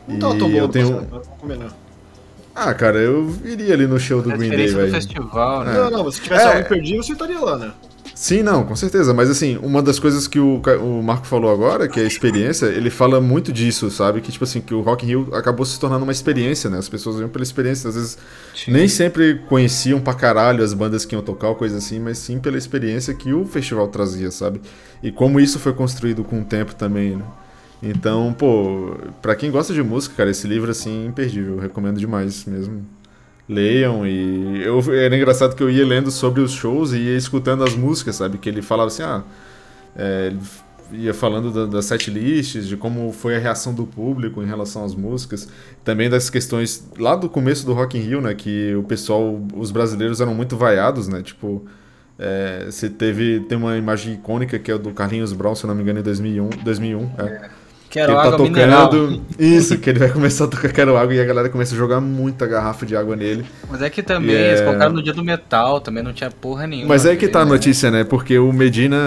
Não 0.10 0.20
tava 0.20 0.36
tão 0.38 0.50
bom 0.50 0.58
eu 0.58 0.68
no 0.68 0.70
tenho. 0.74 0.88
passado, 0.94 1.08
vamos 1.10 1.28
combinar. 1.40 1.78
Ah, 2.56 2.74
cara, 2.74 2.98
eu 2.98 3.34
iria 3.46 3.74
ali 3.74 3.88
no 3.88 4.00
show 4.00 4.22
do 4.22 4.32
A 4.34 4.36
Green 4.36 4.50
Day, 4.50 4.68
velho. 4.68 4.92
festival, 4.92 5.64
né? 5.64 5.74
Não, 5.74 5.90
não, 5.92 6.04
mas 6.04 6.16
se 6.16 6.22
tivesse 6.22 6.44
É. 6.44 6.48
algo 6.48 6.60
imperdível, 6.62 7.04
você 7.04 7.14
estaria 7.14 7.40
lá, 7.40 7.58
né? 7.58 7.72
Sim, 8.14 8.44
não, 8.44 8.66
com 8.66 8.76
certeza. 8.76 9.14
Mas 9.14 9.30
assim, 9.30 9.58
uma 9.64 9.82
das 9.82 9.98
coisas 9.98 10.28
que 10.28 10.40
o, 10.42 10.62
o 10.82 11.02
Marco 11.02 11.26
falou 11.26 11.50
agora, 11.54 11.88
que 11.88 12.02
é 12.02 12.04
a 12.04 12.06
experiência, 12.08 12.66
ele 12.66 12.90
fala 12.90 13.22
muito 13.22 13.54
disso, 13.54 13.90
sabe? 13.90 14.20
Que, 14.20 14.30
tipo 14.30 14.44
assim, 14.44 14.60
que 14.60 14.74
o 14.74 14.82
Rock 14.82 15.06
in 15.06 15.10
Rio 15.10 15.30
acabou 15.32 15.66
se 15.66 15.80
tornando 15.80 16.04
uma 16.04 16.12
experiência, 16.12 16.70
né? 16.70 16.78
As 16.80 16.90
pessoas 16.90 17.18
iam 17.22 17.30
pela 17.30 17.44
experiência. 17.44 17.88
Às 17.88 17.96
vezes 17.96 18.18
nem 18.68 18.90
sempre 18.90 19.36
conheciam 19.48 20.02
pra 20.02 20.14
caralho 20.14 20.62
as 20.62 20.74
bandas 20.74 21.06
que 21.06 21.16
iam 21.16 21.22
tocar 21.22 21.48
ou 21.48 21.56
coisa 21.56 21.78
assim, 21.78 21.98
mas 21.98 22.18
sim 22.18 22.40
pela 22.40 22.58
experiência 22.58 23.14
que 23.14 23.32
o 23.32 23.46
festival 23.46 23.88
trazia, 23.88 24.32
sabe? 24.32 24.60
E 25.02 25.14
como 25.14 25.40
isso 25.40 25.58
foi 25.58 25.72
construído 25.72 26.22
com 26.26 26.42
o 26.42 26.44
tempo 26.44 26.76
também, 26.76 27.16
né? 27.16 27.24
Então, 27.82 28.34
pô, 28.34 28.96
pra 29.22 29.36
quem 29.36 29.50
gosta 29.52 29.74
de 29.74 29.82
música, 29.82 30.16
cara, 30.16 30.30
esse 30.30 30.46
livro, 30.48 30.70
assim, 30.70 31.04
é 31.06 31.08
imperdível. 31.08 31.56
Eu 31.56 31.60
recomendo 31.60 31.98
demais 32.00 32.46
mesmo. 32.46 32.86
Leiam 33.48 34.06
e 34.06 34.62
eu 34.64 34.80
era 34.94 35.16
engraçado 35.16 35.56
que 35.56 35.64
eu 35.64 35.70
ia 35.72 35.86
lendo 35.86 36.12
sobre 36.12 36.42
os 36.42 36.52
shows 36.52 36.94
e 36.94 36.98
ia 37.00 37.18
escutando 37.18 37.64
as 37.64 37.76
músicas, 37.76 38.16
sabe? 38.18 38.38
Que 38.38 38.48
ele 38.50 38.62
falava 38.62 38.88
assim, 38.90 39.02
ah, 39.04 39.24
é, 39.96 40.34
ia 40.92 41.14
falando 41.16 41.52
da- 41.52 41.66
das 41.66 41.86
set 41.86 42.12
lists, 42.12 42.68
de 42.68 42.78
como 42.78 43.12
foi 43.12 43.36
a 43.36 43.40
reação 43.40 43.74
do 43.74 43.86
público 43.88 44.42
em 44.44 44.46
relação 44.46 44.86
às 44.86 44.94
músicas, 44.96 45.48
também 45.84 46.10
das 46.10 46.30
questões 46.30 46.88
lá 46.98 47.16
do 47.16 47.28
começo 47.30 47.66
do 47.66 47.74
Rock 47.74 47.98
in 47.98 48.02
Rio, 48.02 48.22
né? 48.22 48.36
Que 48.36 48.76
o 48.76 48.84
pessoal, 48.84 49.42
os 49.56 49.72
brasileiros 49.72 50.22
eram 50.22 50.36
muito 50.36 50.56
vaiados, 50.58 51.08
né? 51.08 51.22
Tipo, 51.24 51.66
é, 52.20 52.66
você 52.70 52.90
teve 52.90 53.40
tem 53.42 53.58
uma 53.58 53.78
imagem 53.78 54.14
icônica 54.16 54.60
que 54.60 54.72
é 54.72 54.78
do 54.78 54.92
Carlinhos 54.92 55.34
Brown, 55.34 55.56
se 55.56 55.66
não 55.66 55.74
me 55.76 55.82
engano, 55.82 56.00
em 56.00 56.04
2001, 56.04 56.50
2001 56.64 57.10
é. 57.18 57.50
Quero 57.90 58.12
ele 58.12 58.22
tá 58.22 58.28
água 58.28 58.40
mineral. 58.46 58.90
tocando. 58.90 59.22
Isso, 59.40 59.78
que 59.80 59.90
ele 59.90 59.98
vai 60.00 60.10
começar 60.10 60.46
a 60.46 60.48
tocar 60.48 60.72
Quero 60.72 60.96
Água 60.96 61.14
e 61.16 61.20
a 61.20 61.26
galera 61.26 61.50
começa 61.50 61.74
a 61.74 61.78
jogar 61.78 62.00
muita 62.00 62.46
garrafa 62.46 62.86
de 62.86 62.96
água 62.96 63.16
nele. 63.16 63.44
Mas 63.70 63.82
é 63.82 63.90
que 63.90 64.04
também, 64.04 64.36
é- 64.36 64.50
eles 64.50 64.62
colocaram 64.62 64.94
no 64.94 65.02
dia 65.02 65.14
do 65.14 65.24
metal, 65.24 65.82
também 65.82 66.04
não 66.04 66.14
tinha 66.14 66.30
porra 66.30 66.68
nenhuma. 66.68 66.90
Mas 66.90 67.06
é 67.06 67.16
que 67.16 67.28
tá 67.28 67.42
a 67.42 67.46
né? 67.46 67.52
notícia, 67.52 67.90
né? 67.90 68.04
Porque 68.04 68.38
o 68.38 68.54
Medina, 68.54 68.98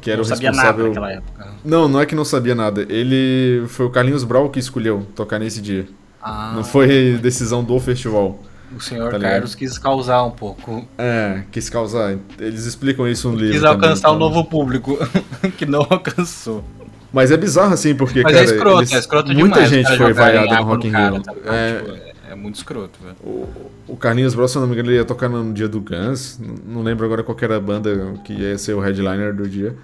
que 0.00 0.10
era 0.10 0.18
Não 0.18 0.22
o 0.24 0.28
sabia 0.28 0.50
nada 0.52 0.62
responsável. 0.68 0.86
naquela 0.88 1.12
época. 1.12 1.48
Não, 1.64 1.88
não 1.88 2.00
é 2.00 2.06
que 2.06 2.14
não 2.14 2.24
sabia 2.24 2.54
nada. 2.54 2.86
Ele 2.88 3.64
foi 3.66 3.86
o 3.86 3.90
Carlinhos 3.90 4.22
Brau 4.24 4.48
que 4.50 4.58
escolheu 4.60 5.06
tocar 5.16 5.38
nesse 5.38 5.60
dia. 5.60 5.86
Ah, 6.22 6.52
Não 6.54 6.62
foi 6.62 7.18
decisão 7.20 7.64
do 7.64 7.78
festival. 7.80 8.38
o 8.76 8.80
senhor 8.80 9.10
tá? 9.10 9.18
Carlos 9.18 9.54
quis 9.56 9.76
causar 9.78 10.22
um 10.22 10.30
pouco. 10.30 10.86
É, 10.96 11.42
quis 11.50 11.68
causar. 11.68 12.16
Eles 12.38 12.66
explicam 12.66 13.08
isso 13.08 13.28
no 13.30 13.34
livro. 13.36 13.52
Quis 13.52 13.62
também, 13.62 13.74
alcançar 13.74 14.12
um 14.12 14.16
então. 14.16 14.28
novo 14.28 14.44
público, 14.44 14.96
que 15.58 15.66
não 15.66 15.80
alcançou. 15.90 16.62
Mas 17.12 17.30
é 17.30 17.36
bizarro 17.36 17.74
assim, 17.74 17.94
porque, 17.94 18.22
Mas 18.22 18.32
cara, 18.32 18.44
é 18.44 18.48
escroto, 18.54 18.78
eles- 18.80 18.92
é 18.92 18.98
escroto 18.98 19.32
muita 19.32 19.60
demais. 19.64 19.64
os 19.64 19.76
gente 19.76 19.96
foi 19.96 20.12
vaiada 20.12 20.56
no 20.56 20.62
Rock 20.64 20.86
in 20.86 20.90
Rio. 20.90 21.22
tá? 21.22 21.32
É, 21.44 21.78
Tipo, 21.78 21.90
é- 21.94 22.12
é 22.30 22.34
muito 22.36 22.54
escroto, 22.56 22.98
velho. 23.02 23.16
O, 23.24 23.48
o 23.88 23.96
Carlinhos 23.96 24.34
Brown, 24.34 24.46
se 24.48 24.56
não 24.58 24.66
me 24.66 24.74
engano, 24.74 24.90
ele 24.90 24.96
ia 24.98 25.04
tocar 25.04 25.28
no 25.28 25.52
dia 25.52 25.68
do 25.68 25.80
Guns. 25.80 26.38
Não 26.66 26.82
lembro 26.82 27.04
agora 27.04 27.22
qual 27.24 27.36
era 27.40 27.56
a 27.56 27.60
banda 27.60 28.14
que 28.24 28.32
ia 28.32 28.56
ser 28.56 28.74
o 28.74 28.80
headliner 28.80 29.34
do 29.34 29.48
dia. 29.48 29.74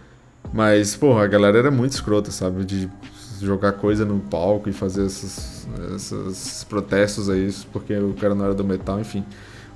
Mas, 0.52 0.94
porra, 0.94 1.24
a 1.24 1.26
galera 1.26 1.58
era 1.58 1.70
muito 1.72 1.92
escrota, 1.92 2.30
sabe? 2.30 2.64
De 2.64 2.88
jogar 3.42 3.72
coisa 3.72 4.04
no 4.04 4.20
palco 4.20 4.68
e 4.68 4.72
fazer 4.72 5.04
esses, 5.06 5.66
esses 5.96 6.62
protestos 6.64 7.28
aí, 7.28 7.52
porque 7.72 7.94
o 7.96 8.14
cara 8.14 8.34
não 8.34 8.44
era 8.44 8.54
do 8.54 8.62
metal, 8.64 9.00
enfim. 9.00 9.24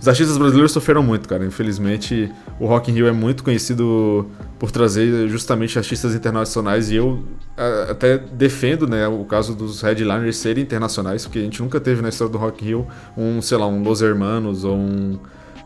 Os 0.01 0.09
artistas 0.09 0.39
brasileiros 0.39 0.73
sofreram 0.73 1.03
muito, 1.03 1.29
cara. 1.29 1.45
Infelizmente, 1.45 2.33
o 2.59 2.67
Rock 2.67 2.91
in 2.91 2.95
Rio 2.95 3.07
é 3.07 3.13
muito 3.13 3.45
conhecido 3.45 4.27
por 4.59 4.71
trazer 4.71 5.29
justamente 5.29 5.77
artistas 5.79 6.15
internacionais 6.15 6.91
e 6.91 6.97
eu 6.97 7.23
a- 7.57 7.91
até 7.91 8.17
defendo, 8.17 8.87
né, 8.87 9.07
o 9.07 9.25
caso 9.25 9.55
dos 9.55 9.83
headliners 9.83 10.37
serem 10.39 10.63
internacionais, 10.65 11.25
porque 11.27 11.39
a 11.39 11.43
gente 11.43 11.61
nunca 11.63 11.79
teve 11.79 12.01
na 12.01 12.09
história 12.09 12.33
do 12.33 12.39
Rock 12.39 12.65
in 12.65 12.69
Rio 12.69 12.87
um, 13.17 13.43
sei 13.43 13.59
lá, 13.59 13.67
um 13.67 13.83
Los 13.83 14.01
Hermanos 14.01 14.65
ou 14.65 14.75
um 14.77 15.19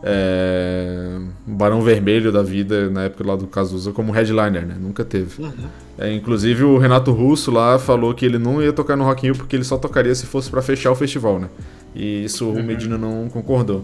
é, 0.07 1.17
Barão 1.47 1.81
Vermelho 1.81 2.31
da 2.31 2.43
vida, 2.43 2.89
na 2.89 3.03
época 3.05 3.25
lá 3.25 3.35
do 3.35 3.47
Cazuza, 3.47 3.91
como 3.91 4.11
headliner, 4.11 4.65
né? 4.65 4.75
Nunca 4.79 5.03
teve. 5.03 5.41
Uhum. 5.41 5.51
É, 5.97 6.13
inclusive 6.13 6.63
o 6.63 6.77
Renato 6.77 7.11
Russo 7.11 7.49
lá 7.51 7.79
falou 7.79 8.13
que 8.13 8.25
ele 8.25 8.37
não 8.37 8.61
ia 8.61 8.71
tocar 8.73 8.95
no 8.95 9.03
Rock 9.03 9.25
in 9.25 9.29
Rio 9.31 9.37
porque 9.37 9.55
ele 9.55 9.63
só 9.63 9.77
tocaria 9.77 10.13
se 10.13 10.25
fosse 10.25 10.49
para 10.49 10.61
fechar 10.61 10.91
o 10.91 10.95
festival, 10.95 11.39
né? 11.39 11.49
E 11.95 12.25
isso 12.25 12.49
o 12.49 12.61
Medina 12.61 12.97
não 12.97 13.27
concordou. 13.29 13.81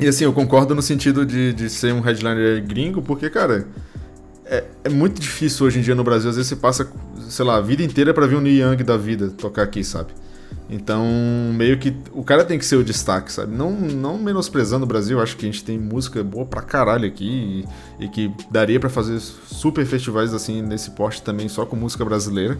E 0.00 0.08
assim, 0.08 0.24
eu 0.24 0.32
concordo 0.32 0.74
no 0.74 0.80
sentido 0.80 1.26
de, 1.26 1.52
de 1.52 1.68
ser 1.68 1.92
um 1.92 2.00
headliner 2.00 2.64
gringo, 2.66 3.02
porque, 3.02 3.28
cara, 3.28 3.66
é, 4.46 4.64
é 4.84 4.88
muito 4.88 5.20
difícil 5.20 5.66
hoje 5.66 5.78
em 5.78 5.82
dia 5.82 5.94
no 5.94 6.02
Brasil. 6.02 6.30
Às 6.30 6.36
vezes 6.36 6.48
você 6.48 6.56
passa, 6.56 6.90
sei 7.28 7.44
lá, 7.44 7.56
a 7.56 7.60
vida 7.60 7.82
inteira 7.82 8.14
para 8.14 8.26
ver 8.26 8.36
o 8.36 8.40
Neil 8.40 8.70
Young 8.70 8.82
da 8.82 8.96
vida 8.96 9.28
tocar 9.28 9.62
aqui, 9.62 9.84
sabe? 9.84 10.12
Então, 10.70 11.04
meio 11.52 11.78
que 11.78 11.94
o 12.12 12.22
cara 12.22 12.44
tem 12.44 12.56
que 12.58 12.64
ser 12.64 12.76
o 12.76 12.84
destaque, 12.84 13.30
sabe? 13.30 13.54
Não, 13.54 13.72
não 13.72 14.16
menosprezando 14.16 14.84
o 14.84 14.88
Brasil, 14.88 15.20
acho 15.20 15.36
que 15.36 15.44
a 15.44 15.50
gente 15.50 15.64
tem 15.64 15.76
música 15.76 16.22
boa 16.22 16.46
pra 16.46 16.62
caralho 16.62 17.06
aqui 17.06 17.66
e, 17.98 18.04
e 18.04 18.08
que 18.08 18.32
daria 18.50 18.78
para 18.78 18.88
fazer 18.88 19.18
super 19.20 19.84
festivais 19.84 20.32
assim 20.32 20.62
nesse 20.62 20.92
porte 20.92 21.22
também 21.22 21.48
só 21.48 21.66
com 21.66 21.74
música 21.74 22.04
brasileira. 22.04 22.56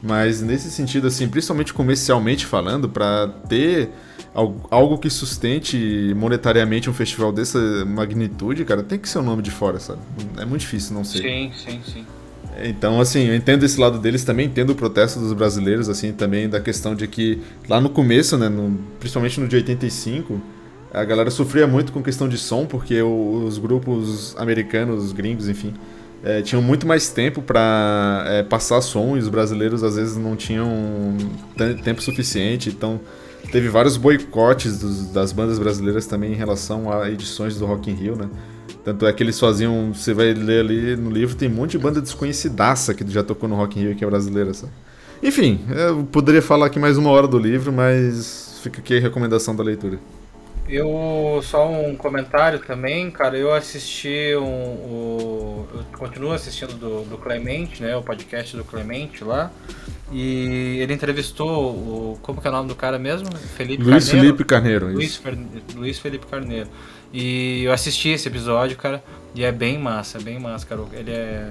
Mas 0.00 0.40
nesse 0.40 0.70
sentido 0.70 1.08
assim, 1.08 1.28
principalmente 1.28 1.74
comercialmente 1.74 2.46
falando, 2.46 2.88
para 2.88 3.28
ter 3.48 3.90
algo 4.34 4.98
que 4.98 5.10
sustente 5.10 6.14
monetariamente 6.16 6.88
um 6.88 6.94
festival 6.94 7.32
dessa 7.32 7.58
magnitude, 7.84 8.64
cara, 8.64 8.82
tem 8.82 8.98
que 8.98 9.08
ser 9.08 9.18
o 9.18 9.22
um 9.22 9.24
nome 9.24 9.42
de 9.42 9.50
fora, 9.50 9.80
sabe? 9.80 10.00
É 10.38 10.44
muito 10.44 10.60
difícil 10.60 10.94
não 10.94 11.04
ser. 11.04 11.18
Sim, 11.18 11.52
sim, 11.54 11.80
sim. 11.84 12.06
Então, 12.62 13.00
assim, 13.00 13.26
eu 13.26 13.34
entendo 13.34 13.64
esse 13.64 13.80
lado 13.80 13.98
deles 13.98 14.24
também, 14.24 14.46
entendo 14.46 14.70
o 14.70 14.74
protesto 14.74 15.18
dos 15.18 15.32
brasileiros, 15.32 15.88
assim, 15.88 16.12
também 16.12 16.48
da 16.48 16.60
questão 16.60 16.94
de 16.94 17.06
que 17.06 17.40
lá 17.68 17.80
no 17.80 17.88
começo, 17.88 18.36
né, 18.36 18.48
no, 18.48 18.78
principalmente 18.98 19.40
no 19.40 19.48
de 19.48 19.56
85, 19.56 20.40
a 20.92 21.04
galera 21.04 21.30
sofria 21.30 21.66
muito 21.66 21.92
com 21.92 22.02
questão 22.02 22.28
de 22.28 22.36
som, 22.36 22.66
porque 22.66 23.00
os 23.00 23.58
grupos 23.58 24.36
americanos, 24.36 25.12
gringos, 25.12 25.48
enfim, 25.48 25.72
é, 26.22 26.42
tinham 26.42 26.60
muito 26.60 26.86
mais 26.86 27.08
tempo 27.08 27.40
para 27.40 28.24
é, 28.26 28.42
passar 28.42 28.80
som 28.82 29.16
e 29.16 29.20
os 29.20 29.28
brasileiros 29.28 29.82
às 29.82 29.96
vezes 29.96 30.16
não 30.16 30.36
tinham 30.36 31.16
tempo 31.82 32.02
suficiente, 32.02 32.68
então 32.68 33.00
teve 33.50 33.68
vários 33.68 33.96
boicotes 33.96 34.78
dos, 34.78 35.06
das 35.12 35.32
bandas 35.32 35.58
brasileiras 35.58 36.06
também 36.06 36.32
em 36.32 36.36
relação 36.36 36.92
a 36.92 37.10
edições 37.10 37.58
do 37.58 37.66
Rock 37.66 37.90
in 37.90 37.94
Rio, 37.94 38.16
né? 38.16 38.28
Tanto 38.84 39.06
é 39.06 39.12
que 39.12 39.22
eles 39.22 39.38
faziam. 39.38 39.92
Você 39.92 40.14
vai 40.14 40.32
ler 40.32 40.60
ali 40.60 40.96
no 40.96 41.10
livro, 41.10 41.34
tem 41.36 41.48
um 41.48 41.54
monte 41.54 41.72
de 41.72 41.78
banda 41.78 42.00
desconhecidaça 42.00 42.94
que 42.94 43.08
já 43.10 43.22
tocou 43.22 43.48
no 43.48 43.56
Rock 43.56 43.78
in 43.78 43.82
Rio 43.82 43.96
que 43.96 44.04
é 44.04 44.06
brasileira, 44.06 44.54
sabe? 44.54 44.72
Enfim, 45.22 45.60
eu 45.68 46.04
poderia 46.04 46.40
falar 46.40 46.66
aqui 46.66 46.78
mais 46.78 46.96
uma 46.96 47.10
hora 47.10 47.28
do 47.28 47.38
livro, 47.38 47.70
mas 47.70 48.58
fica 48.62 48.80
aqui 48.80 48.96
a 48.96 49.00
recomendação 49.00 49.54
da 49.54 49.62
leitura. 49.62 49.98
Eu 50.70 51.40
só 51.42 51.68
um 51.68 51.96
comentário 51.96 52.60
também, 52.60 53.10
cara. 53.10 53.36
Eu 53.36 53.52
assisti 53.52 54.36
um, 54.36 54.44
o, 54.44 55.68
eu 55.74 55.98
continuo 55.98 56.32
assistindo 56.32 56.74
do, 56.74 57.02
do 57.02 57.18
Clemente, 57.18 57.82
né? 57.82 57.96
O 57.96 58.02
podcast 58.02 58.56
do 58.56 58.62
Clemente 58.62 59.24
lá. 59.24 59.50
E 60.12 60.78
ele 60.80 60.94
entrevistou 60.94 61.72
o. 61.72 62.18
Como 62.22 62.40
que 62.40 62.46
é 62.46 62.50
o 62.50 62.52
nome 62.52 62.68
do 62.68 62.76
cara 62.76 63.00
mesmo? 63.00 63.28
Felipe 63.36 63.82
Luiz 63.82 64.04
Carneiro. 64.04 64.26
Felipe 64.26 64.44
Carneiro. 64.44 64.86
Luiz, 64.86 65.22
Luiz 65.74 65.98
Felipe 65.98 66.26
Carneiro. 66.26 66.68
E 67.12 67.64
eu 67.64 67.72
assisti 67.72 68.10
esse 68.10 68.28
episódio, 68.28 68.76
cara, 68.76 69.02
e 69.34 69.42
é 69.42 69.50
bem 69.50 69.76
massa, 69.76 70.18
é 70.18 70.20
bem 70.20 70.38
massa, 70.38 70.64
cara. 70.66 70.82
Ele 70.92 71.10
é. 71.10 71.50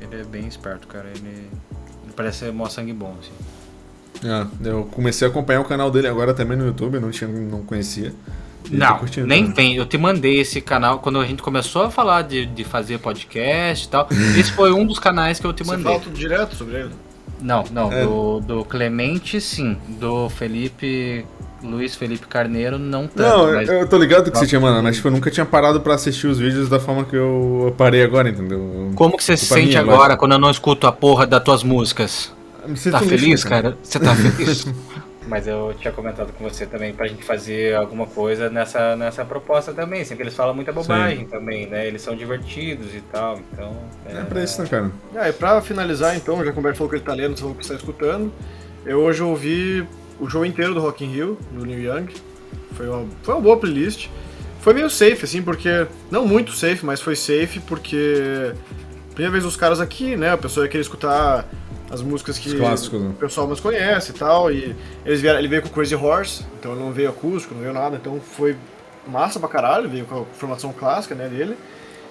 Ele 0.00 0.20
é 0.22 0.24
bem 0.24 0.46
esperto, 0.46 0.88
cara. 0.88 1.08
Ele, 1.08 1.48
ele 2.04 2.12
parece 2.16 2.50
mó 2.50 2.68
sangue 2.68 2.92
bom, 2.92 3.16
assim. 3.20 4.28
Ah, 4.28 4.46
eu 4.64 4.84
comecei 4.86 5.26
a 5.26 5.30
acompanhar 5.30 5.60
o 5.60 5.64
canal 5.64 5.90
dele 5.90 6.08
agora 6.08 6.34
também 6.34 6.56
no 6.56 6.66
YouTube, 6.66 6.98
não, 6.98 7.10
tinha, 7.10 7.28
não 7.28 7.62
conhecia. 7.62 8.12
Não, 8.70 9.00
nem 9.26 9.52
vem. 9.52 9.76
Eu 9.76 9.86
te 9.86 9.98
mandei 9.98 10.40
esse 10.40 10.60
canal 10.60 10.98
quando 10.98 11.20
a 11.20 11.26
gente 11.26 11.42
começou 11.42 11.82
a 11.82 11.90
falar 11.90 12.22
de, 12.22 12.46
de 12.46 12.64
fazer 12.64 12.98
podcast 12.98 13.86
e 13.86 13.88
tal. 13.88 14.08
esse 14.38 14.52
foi 14.52 14.72
um 14.72 14.86
dos 14.86 14.98
canais 14.98 15.38
que 15.38 15.46
eu 15.46 15.52
te 15.52 15.64
mandei. 15.64 15.84
Você 15.84 15.88
fala 15.88 16.00
tudo 16.00 16.18
direto 16.18 16.56
sobre 16.56 16.76
ele? 16.80 16.90
Não, 17.40 17.64
não. 17.70 17.92
É. 17.92 18.04
Do, 18.04 18.40
do 18.40 18.64
Clemente, 18.64 19.40
sim. 19.40 19.76
Do 19.88 20.28
Felipe 20.30 21.24
Luiz 21.62 21.94
Felipe 21.96 22.26
Carneiro, 22.26 22.78
não 22.78 23.06
tanto. 23.06 23.22
Não, 23.22 23.52
mas... 23.52 23.68
eu 23.68 23.88
tô 23.88 23.98
ligado 23.98 24.30
que 24.30 24.38
você 24.38 24.46
tinha 24.46 24.60
mandado, 24.60 24.82
mas 24.82 24.96
tipo, 24.96 25.08
eu 25.08 25.12
nunca 25.12 25.30
tinha 25.30 25.46
parado 25.46 25.80
pra 25.80 25.94
assistir 25.94 26.26
os 26.26 26.38
vídeos 26.38 26.68
da 26.68 26.78
forma 26.78 27.04
que 27.04 27.16
eu 27.16 27.74
parei 27.76 28.02
agora, 28.02 28.28
entendeu? 28.28 28.92
Como 28.94 29.16
que 29.16 29.24
você 29.24 29.36
se 29.36 29.46
sente 29.46 29.76
agora 29.76 30.16
quando 30.16 30.32
eu 30.32 30.38
não 30.38 30.50
escuto 30.50 30.86
a 30.86 30.92
porra 30.92 31.26
das 31.26 31.42
tuas 31.42 31.62
músicas? 31.62 32.32
Tá 32.90 33.00
feliz, 33.00 33.44
cara? 33.44 33.76
Você 33.82 33.98
tá 33.98 34.14
feliz? 34.14 34.66
Mas 35.26 35.46
eu 35.46 35.74
tinha 35.78 35.92
comentado 35.92 36.32
com 36.32 36.44
você 36.44 36.66
também 36.66 36.92
pra 36.92 37.06
gente 37.06 37.24
fazer 37.24 37.74
alguma 37.74 38.06
coisa 38.06 38.48
nessa, 38.48 38.94
nessa 38.96 39.24
proposta 39.24 39.72
também. 39.72 40.04
Sempre 40.04 40.24
eles 40.24 40.34
falam 40.34 40.54
muita 40.54 40.72
bobagem 40.72 41.20
Sim. 41.20 41.26
também, 41.26 41.66
né? 41.66 41.86
Eles 41.86 42.02
são 42.02 42.14
divertidos 42.14 42.94
e 42.94 43.00
tal, 43.12 43.40
então... 43.52 43.76
É, 44.06 44.18
é 44.18 44.22
pra 44.22 44.42
isso, 44.42 44.62
né, 44.62 44.68
cara? 44.68 44.90
É, 45.14 45.28
e 45.28 45.32
pra 45.32 45.60
finalizar, 45.60 46.16
então, 46.16 46.44
já 46.44 46.52
que 46.52 46.56
o 46.56 46.60
Humberto 46.60 46.78
falou 46.78 46.90
que 46.90 46.96
ele 46.96 47.04
tá 47.04 47.12
lendo, 47.12 47.36
você 47.36 47.40
falou 47.40 47.56
que 47.56 47.62
está 47.62 47.74
escutando, 47.74 48.32
eu 48.84 49.00
hoje 49.00 49.22
ouvi 49.22 49.86
o 50.20 50.28
show 50.28 50.44
inteiro 50.44 50.74
do 50.74 50.80
Rock 50.80 51.04
in 51.04 51.08
Rio, 51.08 51.38
do 51.50 51.64
New 51.64 51.78
Young. 51.78 52.08
Foi 52.74 52.88
uma, 52.88 53.06
foi 53.22 53.34
uma 53.34 53.40
boa 53.40 53.56
playlist. 53.56 54.08
Foi 54.60 54.74
meio 54.74 54.90
safe, 54.90 55.24
assim, 55.24 55.42
porque. 55.42 55.86
Não 56.10 56.26
muito 56.26 56.52
safe, 56.52 56.84
mas 56.84 57.00
foi 57.00 57.16
safe 57.16 57.60
porque. 57.60 58.52
Primeira 59.14 59.32
vez 59.32 59.44
os 59.44 59.56
caras 59.56 59.80
aqui, 59.80 60.16
né? 60.16 60.32
A 60.32 60.36
pessoa 60.36 60.66
ia 60.66 60.70
querer 60.70 60.82
escutar 60.82 61.48
as 61.90 62.02
músicas 62.02 62.38
que 62.38 62.54
clássicos, 62.56 63.00
né? 63.00 63.10
o 63.10 63.14
pessoal 63.14 63.46
mais 63.46 63.60
conhece 63.60 64.10
e 64.10 64.14
tal. 64.14 64.50
E 64.50 64.74
eles 65.04 65.20
vieram, 65.20 65.38
ele 65.38 65.48
veio 65.48 65.62
com 65.62 65.68
Crazy 65.68 65.94
Horse, 65.94 66.44
então 66.58 66.74
não 66.74 66.92
veio 66.92 67.10
acústico, 67.10 67.54
não 67.54 67.62
veio 67.62 67.72
nada, 67.72 67.96
então 67.96 68.20
foi 68.20 68.56
massa 69.06 69.38
pra 69.38 69.48
caralho, 69.48 69.88
veio 69.88 70.04
com 70.04 70.22
a 70.22 70.24
formação 70.34 70.72
clássica 70.72 71.14
né, 71.14 71.28
dele. 71.28 71.56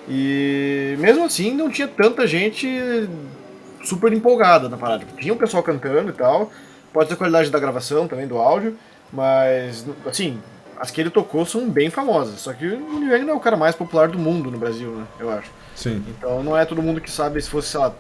E 0.08 0.96
mesmo 1.00 1.26
assim 1.26 1.54
não 1.54 1.70
tinha 1.70 1.88
tanta 1.88 2.28
gente 2.28 2.68
super 3.84 4.14
empolgada 4.14 4.70
na 4.70 4.78
parada. 4.78 5.06
Tinha 5.18 5.34
um 5.34 5.38
pessoal 5.38 5.62
cantando 5.62 6.10
e 6.10 6.14
tal, 6.14 6.52
Pode 6.96 7.10
ser 7.10 7.16
a 7.16 7.18
qualidade 7.18 7.50
da 7.50 7.60
gravação 7.60 8.08
também, 8.08 8.26
do 8.26 8.38
áudio, 8.38 8.78
mas, 9.12 9.86
assim, 10.06 10.40
as 10.80 10.90
que 10.92 11.02
ele 11.02 11.10
tocou 11.10 11.46
são 11.46 11.70
bem 11.70 11.90
famosas. 11.90 12.40
Só 12.40 12.54
que 12.54 12.66
o 12.66 13.04
Young 13.04 13.26
não 13.26 13.34
é 13.34 13.36
o 13.36 13.40
cara 13.42 13.58
mais 13.58 13.76
popular 13.76 14.08
do 14.08 14.18
mundo 14.18 14.50
no 14.50 14.58
Brasil, 14.58 14.92
né? 14.92 15.06
Eu 15.20 15.30
acho. 15.30 15.52
Sim. 15.76 16.02
Então 16.08 16.42
não 16.42 16.58
é 16.58 16.64
todo 16.64 16.82
mundo 16.82 17.02
que 17.02 17.12
sabe, 17.12 17.42
se 17.42 17.50
fosse, 17.50 17.68
sei 17.68 17.82
lá, 17.82 17.94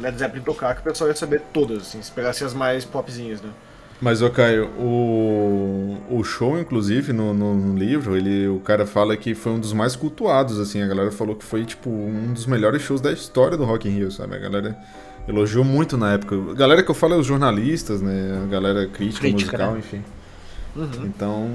Led 0.00 0.18
Zeppelin 0.18 0.42
tocar, 0.42 0.74
que 0.74 0.80
o 0.80 0.84
pessoal 0.84 1.08
ia 1.08 1.16
saber 1.16 1.42
todas, 1.52 1.82
assim, 1.82 2.02
se 2.02 2.10
pegasse 2.10 2.44
as 2.44 2.54
mais 2.54 2.84
popzinhas, 2.84 3.40
né? 3.40 3.50
Mas, 4.00 4.20
ô 4.20 4.28
Caio, 4.30 4.66
o, 4.78 5.96
o 6.10 6.24
show, 6.24 6.58
inclusive, 6.58 7.12
no, 7.12 7.32
no, 7.32 7.54
no, 7.54 7.78
livro, 7.78 8.16
ele, 8.16 8.48
o 8.48 8.58
cara 8.58 8.84
fala 8.84 9.16
que 9.16 9.32
foi 9.32 9.52
um 9.52 9.60
dos 9.60 9.72
mais 9.72 9.94
cultuados, 9.94 10.58
assim, 10.58 10.82
a 10.82 10.86
galera 10.88 11.12
falou 11.12 11.36
que 11.36 11.44
foi, 11.44 11.64
tipo, 11.64 11.88
um 11.88 12.32
dos 12.32 12.44
melhores 12.46 12.82
shows 12.82 13.00
da 13.00 13.12
história 13.12 13.56
do 13.56 13.64
Rock 13.64 13.88
in 13.88 13.92
Rio, 13.92 14.10
sabe? 14.10 14.34
A 14.34 14.38
galera 14.40 14.76
elogiou 15.28 15.64
muito 15.64 15.96
na 15.96 16.14
época. 16.14 16.34
A 16.34 16.54
galera 16.54 16.82
que 16.82 16.90
eu 16.90 16.94
falo 16.96 17.14
é 17.14 17.16
os 17.16 17.26
jornalistas, 17.26 18.02
né? 18.02 18.42
A 18.42 18.46
galera 18.48 18.88
crítica, 18.88 19.20
crítica 19.20 19.52
musical, 19.52 19.72
né? 19.74 19.78
enfim. 19.78 20.04
Uhum. 20.74 21.04
Então, 21.04 21.48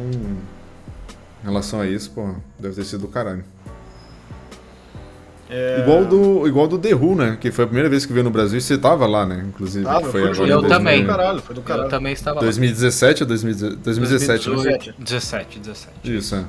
em 1.44 1.46
relação 1.46 1.82
a 1.82 1.88
isso, 1.88 2.12
pô, 2.12 2.34
deve 2.58 2.76
ter 2.76 2.86
sido 2.86 3.02
do 3.02 3.08
caralho. 3.10 3.44
É... 5.50 5.80
Igual 5.82 6.06
do 6.06 6.48
igual 6.48 6.68
do 6.68 6.78
The 6.78 6.94
Who, 6.94 7.16
né? 7.16 7.38
Que 7.40 7.52
foi 7.52 7.64
a 7.64 7.68
primeira 7.68 7.90
vez 7.90 8.06
que 8.06 8.12
veio 8.12 8.24
no 8.24 8.30
Brasil 8.30 8.58
e 8.58 8.62
você 8.62 8.78
tava 8.78 9.06
lá, 9.08 9.26
né? 9.26 9.46
Inclusive. 9.48 9.86
Tava, 9.86 10.02
foi, 10.02 10.22
foi 10.22 10.32
agora. 10.32 10.50
Eu 10.50 10.64
também. 10.64 10.98
Foi 10.98 11.06
do 11.06 11.08
caralho, 11.08 11.42
foi 11.42 11.56
do 11.56 11.62
caralho. 11.62 11.86
Eu 11.86 11.90
também 11.90 12.14
estava 12.14 12.40
2017 12.42 13.24
ou 13.24 13.28
2017? 13.28 13.84
2017, 13.84 14.50
2017, 14.50 14.96
17, 15.00 15.60
17. 15.60 16.18
Isso, 16.18 16.36
é. 16.36 16.46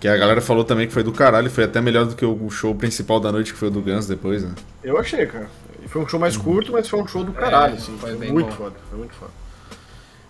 Que 0.00 0.06
a 0.06 0.16
galera 0.16 0.40
falou 0.40 0.62
também 0.62 0.86
que 0.86 0.92
foi 0.92 1.02
do 1.02 1.10
caralho, 1.10 1.50
foi 1.50 1.64
até 1.64 1.80
melhor 1.80 2.06
do 2.06 2.14
que 2.14 2.24
o 2.24 2.48
show 2.50 2.72
principal 2.74 3.18
da 3.18 3.32
noite, 3.32 3.52
que 3.52 3.58
foi 3.58 3.68
o 3.68 3.70
do 3.70 3.82
Guns 3.82 4.06
depois, 4.06 4.44
né? 4.44 4.52
Eu 4.84 4.96
achei, 4.96 5.26
cara. 5.26 5.48
Foi 5.88 6.02
um 6.02 6.06
show 6.06 6.20
mais 6.20 6.36
curto, 6.36 6.70
mas 6.72 6.88
foi 6.88 7.00
um 7.00 7.06
show 7.06 7.24
do 7.24 7.32
caralho, 7.32 7.74
é, 7.74 7.76
assim. 7.76 7.96
Foi, 7.98 8.14
foi 8.16 8.30
muito 8.30 8.50
bom. 8.50 8.52
foda, 8.52 8.76
foi 8.88 8.98
muito 8.98 9.14
foda. 9.14 9.32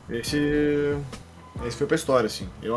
Esse. 0.08 0.96
Esse 1.66 1.76
foi 1.76 1.86
pra 1.86 1.96
história, 1.96 2.26
assim. 2.26 2.48
Eu, 2.62 2.74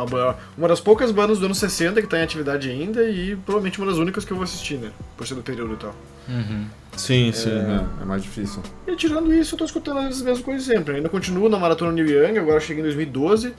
uma 0.58 0.67
das 0.67 0.80
poucas 0.80 1.12
bandas 1.12 1.39
do 1.39 1.46
ano 1.46 1.56
60 1.56 2.02
que 2.02 2.08
tá 2.08 2.20
em 2.20 2.24
atividade 2.24 2.70
ainda 2.70 3.04
e 3.04 3.36
provavelmente 3.36 3.78
uma 3.80 3.88
das 3.88 3.98
únicas 3.98 4.26
que 4.26 4.32
eu 4.32 4.38
vou 4.38 4.44
assistir, 4.44 4.78
né? 4.78 4.91
Por 5.15 5.28
ser 5.28 5.36
do 5.36 5.44
período 5.44 5.74
e 5.74 5.78
tal. 5.78 5.96
Uhum. 6.28 6.65
Sim, 6.98 7.30
é... 7.30 7.32
sim, 7.32 7.50
é, 7.50 8.02
é, 8.02 8.06
mais 8.06 8.24
difícil. 8.24 8.62
E 8.88 8.96
tirando 8.96 9.34
isso, 9.34 9.56
eu 9.56 9.60
tô 9.60 9.65
escutando 9.65 10.00
as 10.00 10.22
mesmas 10.22 10.44
coisas 10.44 10.65
sempre. 10.65 10.94
Eu 10.94 10.98
ainda 10.98 11.10
continuo 11.10 11.48
na 11.48 11.60
Maratona 11.60 11.91
New 11.91 12.06
Young, 12.06 12.38
agora 12.38 12.58
eu 12.58 12.62
cheguei 12.62 12.82
em 12.82 12.86
2012, 12.86 13.54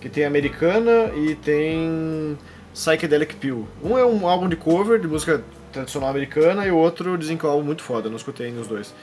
que 0.00 0.08
tem 0.08 0.24
Americana 0.24 1.12
e 1.16 1.34
tem 1.36 2.36
Psychedelic 2.74 3.36
Pill. 3.36 3.66
Um 3.82 3.96
é 3.96 4.04
um 4.04 4.26
álbum 4.28 4.48
de 4.48 4.56
cover 4.56 5.00
de 5.00 5.06
música 5.06 5.42
tradicional 5.72 6.10
americana 6.10 6.66
e 6.66 6.70
o 6.70 6.76
outro 6.76 7.16
dizem 7.16 7.36
que 7.36 7.44
é 7.44 7.48
um 7.48 7.52
álbum 7.52 7.64
muito 7.64 7.82
foda, 7.82 8.06
eu 8.06 8.10
não 8.10 8.16
escutei 8.16 8.46
ainda 8.46 8.60
os 8.60 8.66
dois. 8.66 8.94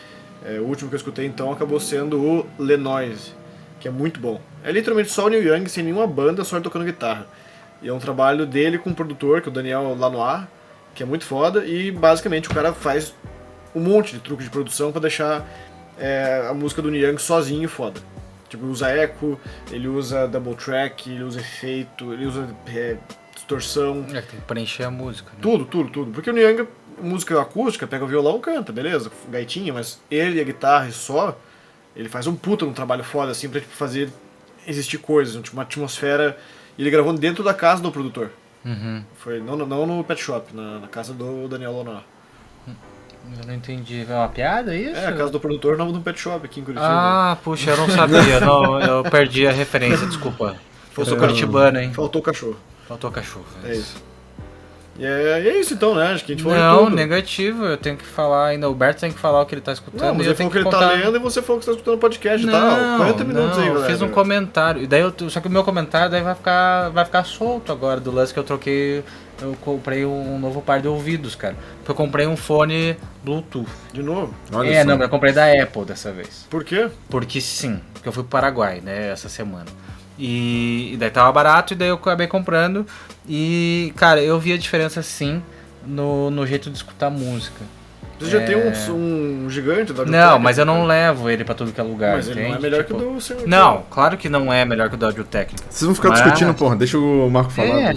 É, 0.43 0.59
o 0.59 0.63
último 0.63 0.89
que 0.89 0.95
eu 0.95 0.97
escutei 0.97 1.25
então 1.25 1.51
acabou 1.51 1.79
sendo 1.79 2.21
o 2.21 2.45
Lenoise, 2.59 3.33
que 3.79 3.87
é 3.87 3.91
muito 3.91 4.19
bom. 4.19 4.39
É 4.65 4.71
literalmente 4.71 5.11
só 5.11 5.27
o 5.27 5.29
Neil 5.29 5.43
Young 5.43 5.69
sem 5.69 5.83
nenhuma 5.83 6.07
banda, 6.07 6.43
só 6.43 6.55
ele 6.55 6.63
tocando 6.63 6.83
guitarra. 6.83 7.27
E 7.83 7.87
é 7.87 7.93
um 7.93 7.99
trabalho 7.99 8.47
dele 8.47 8.79
com 8.79 8.89
um 8.89 8.95
produtor, 8.95 9.39
que 9.39 9.47
é 9.47 9.51
o 9.51 9.53
Daniel 9.53 9.95
Lanois, 9.95 10.47
que 10.95 11.03
é 11.03 11.05
muito 11.05 11.23
foda, 11.23 11.63
e 11.63 11.91
basicamente 11.91 12.49
o 12.49 12.53
cara 12.53 12.73
faz 12.73 13.13
um 13.75 13.79
monte 13.79 14.13
de 14.13 14.19
truque 14.21 14.43
de 14.43 14.49
produção 14.49 14.91
para 14.91 15.01
deixar 15.01 15.47
é, 15.99 16.47
a 16.49 16.53
música 16.53 16.81
do 16.81 16.89
Neil 16.89 17.11
Young 17.11 17.19
sozinho 17.19 17.69
foda. 17.69 18.01
Tipo, 18.49 18.63
ele 18.63 18.71
usa 18.71 18.89
eco, 18.89 19.39
ele 19.71 19.87
usa 19.87 20.27
double 20.27 20.55
track, 20.55 21.11
ele 21.11 21.23
usa 21.23 21.39
efeito, 21.39 22.11
ele 22.11 22.25
usa 22.25 22.49
é, 22.67 22.97
distorção, 23.35 24.03
É, 24.09 24.21
tem 24.21 24.39
que 24.39 24.45
preencher 24.47 24.85
a 24.85 24.89
música. 24.89 25.29
Né? 25.31 25.37
tudo, 25.43 25.65
tudo, 25.65 25.89
tudo. 25.91 26.11
Porque 26.11 26.31
o 26.31 26.33
Nyanga, 26.33 26.67
música 26.99 27.39
acústica, 27.39 27.85
pega 27.85 28.03
o 28.03 28.07
violão, 28.07 28.39
canta, 28.39 28.73
beleza, 28.73 29.11
gaitinha, 29.29 29.71
mas 29.71 29.99
ele 30.09 30.39
e 30.39 30.41
a 30.41 30.43
guitarra 30.43 30.87
e 30.87 30.91
só, 30.91 31.37
ele 31.95 32.09
faz 32.09 32.25
um 32.25 32.35
puta 32.35 32.65
um 32.65 32.73
trabalho 32.73 33.03
foda, 33.03 33.31
assim, 33.31 33.47
pra 33.47 33.59
tipo, 33.59 33.71
fazer 33.71 34.09
existir 34.67 34.97
coisas, 34.97 35.35
uma 35.51 35.61
atmosfera. 35.63 36.37
E 36.77 36.81
ele 36.81 36.89
gravou 36.91 37.13
dentro 37.13 37.43
da 37.43 37.53
casa 37.53 37.81
do 37.81 37.91
produtor. 37.91 38.31
Uhum. 38.65 39.03
Foi 39.17 39.39
não, 39.39 39.55
no- 39.55 39.65
não 39.65 39.85
no 39.85 40.03
pet 40.03 40.21
shop, 40.21 40.53
na, 40.55 40.79
na 40.79 40.87
casa 40.87 41.13
do 41.13 41.47
Daniel 41.47 41.71
Lonar. 41.71 42.03
Eu 42.67 43.47
não 43.47 43.53
entendi. 43.55 44.05
É 44.07 44.13
uma 44.13 44.27
piada 44.27 44.75
isso? 44.75 44.95
É, 44.99 45.07
a 45.07 45.13
casa 45.13 45.31
do 45.31 45.39
produtor 45.39 45.77
não 45.77 45.91
no 45.91 46.01
pet 46.01 46.19
shop 46.19 46.45
aqui 46.45 46.59
em 46.59 46.63
Curitiba. 46.63 46.85
Ah, 46.87 47.37
puxa, 47.43 47.71
eu 47.71 47.77
não 47.77 47.89
sabia. 47.89 48.39
não, 48.39 48.79
eu 48.79 49.03
perdi 49.03 49.47
a 49.47 49.51
referência, 49.51 50.05
desculpa. 50.05 50.55
Eu 50.97 51.05
sou 51.05 51.17
curitibano, 51.17 51.79
hein? 51.79 51.91
Faltou 51.93 52.21
o 52.21 52.23
cachorro. 52.23 52.57
Faltou 52.87 53.09
cachorro. 53.11 53.45
É 53.63 53.73
isso. 53.73 53.95
E 54.97 55.05
é, 55.05 55.47
é 55.47 55.59
isso 55.59 55.73
então, 55.73 55.93
né? 55.93 56.13
Acho 56.13 56.23
que 56.23 56.31
a 56.31 56.35
gente 56.35 56.43
falou 56.43 56.89
Não, 56.89 56.89
negativo. 56.89 57.65
Eu 57.65 57.77
tenho 57.77 57.97
que 57.97 58.05
falar 58.05 58.47
ainda. 58.47 58.69
O 58.69 58.73
Berto 58.73 59.01
tem 59.01 59.11
que 59.11 59.19
falar 59.19 59.41
o 59.41 59.45
que 59.45 59.53
ele 59.53 59.61
tá 59.61 59.73
escutando. 59.73 60.01
Não, 60.01 60.13
mas 60.13 60.21
ele 60.21 60.29
eu 60.29 60.35
tenho 60.35 60.49
falou 60.49 60.51
que 60.51 60.57
ele 60.57 60.63
contar... 60.63 60.89
tá 60.89 61.05
lendo 61.05 61.17
e 61.17 61.19
você 61.19 61.41
falou 61.41 61.59
que 61.59 61.65
você 61.65 61.71
tá 61.71 61.75
escutando 61.75 61.95
o 61.95 61.99
podcast 61.99 62.43
e 62.43 62.49
Não, 62.49 62.53
tal. 62.53 62.97
40 62.97 63.23
minutos 63.25 63.57
não, 63.57 63.63
aí, 63.63 63.67
eu 63.67 63.73
galera. 63.73 63.91
fiz 63.91 64.01
um 64.01 64.09
comentário. 64.09 64.81
E 64.81 64.87
daí 64.87 65.01
eu, 65.01 65.13
só 65.29 65.41
que 65.41 65.47
o 65.47 65.51
meu 65.51 65.63
comentário 65.63 66.09
daí 66.09 66.21
vai 66.21 66.35
ficar, 66.35 66.89
vai 66.89 67.03
ficar 67.03 67.25
solto 67.25 67.71
agora 67.71 67.99
do 67.99 68.11
lance 68.11 68.33
que 68.33 68.39
eu 68.39 68.43
troquei. 68.43 69.03
Eu 69.41 69.53
comprei 69.59 70.05
um 70.05 70.39
novo 70.39 70.61
par 70.61 70.79
de 70.79 70.87
ouvidos, 70.87 71.35
cara. 71.35 71.57
Porque 71.79 71.91
eu 71.91 71.95
comprei 71.95 72.25
um 72.25 72.37
fone 72.37 72.95
Bluetooth. 73.21 73.67
De 73.91 74.01
novo. 74.01 74.33
Olha 74.53 74.69
é, 74.69 74.81
só. 74.81 74.87
não, 74.87 74.97
eu 74.97 75.09
comprei 75.09 75.33
da 75.33 75.61
Apple 75.61 75.83
dessa 75.83 76.13
vez. 76.13 76.47
Por 76.49 76.63
quê? 76.63 76.87
Porque 77.09 77.41
sim, 77.41 77.81
porque 77.93 78.07
eu 78.07 78.13
fui 78.13 78.23
pro 78.23 78.29
Paraguai, 78.29 78.79
né, 78.81 79.11
essa 79.11 79.27
semana. 79.27 79.65
E, 80.17 80.93
e 80.93 80.97
daí 80.97 81.09
tava 81.09 81.31
barato 81.31 81.73
e 81.73 81.75
daí 81.75 81.89
eu 81.89 81.95
acabei 81.95 82.27
comprando. 82.27 82.85
E, 83.27 83.93
cara, 83.95 84.21
eu 84.21 84.39
vi 84.39 84.53
a 84.53 84.57
diferença 84.57 85.01
sim 85.01 85.41
no, 85.85 86.29
no 86.31 86.45
jeito 86.45 86.69
de 86.69 86.77
escutar 86.77 87.09
música. 87.09 87.63
Você 88.19 88.29
já 88.31 88.39
tem 88.41 88.55
um, 88.55 88.71
um 89.45 89.49
gigante 89.49 89.91
da 89.91 90.03
É. 90.03 90.05
Não, 90.05 90.39
mas 90.39 90.57
eu 90.57 90.65
não 90.65 90.85
levo 90.85 91.29
ele 91.29 91.43
pra 91.43 91.53
tudo 91.53 91.71
que 91.71 91.79
é 91.79 91.83
lugar, 91.83 92.15
Mas 92.15 92.27
ele 92.27 92.35
não 92.35 92.41
é 92.45 92.49
entende? 92.49 92.61
melhor 92.63 92.83
Tipo, 92.85 92.99
que 92.99 93.05
o 93.05 93.13
do 93.15 93.21
senhor. 93.21 93.47
Não, 93.47 93.83
claro 93.89 94.15
que 94.17 94.29
não 94.29 94.51
é 94.53 94.63
melhor 94.63 94.87
que 94.89 94.95
o 94.95 94.97
do 94.97 95.05
Audio 95.05 95.23
Técnica. 95.23 95.63
Vocês 95.69 95.85
vão 95.85 95.93
ficar 95.95 96.09
Mas- 96.09 96.21
discutindo, 96.23 96.53
porra. 96.53 96.75
Deixa 96.75 96.97
o 96.97 97.29
Marco 97.29 97.51
falar 97.51 97.67
É, 97.67 97.93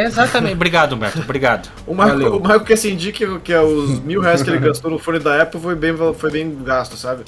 é, 0.00 0.04
exatamente. 0.06 0.54
Obrigado, 0.54 0.94
Humberto. 0.94 1.20
Obrigado. 1.20 1.68
O 1.86 1.94
Marco, 1.94 2.12
Valeu. 2.14 2.36
o 2.36 2.40
Marco 2.42 2.64
quer 2.64 2.76
sentir 2.76 3.12
que, 3.12 3.38
que 3.40 3.52
é 3.52 3.60
os 3.60 4.00
mil 4.00 4.20
reais 4.20 4.42
que 4.42 4.48
ele 4.50 4.58
gastou 4.58 4.90
no 4.90 4.98
fone 4.98 5.18
da 5.18 5.42
Apple 5.42 5.60
foi 5.60 5.74
bem, 5.74 5.94
foi 6.14 6.30
bem 6.30 6.58
gasto, 6.64 6.96
sabe? 6.96 7.24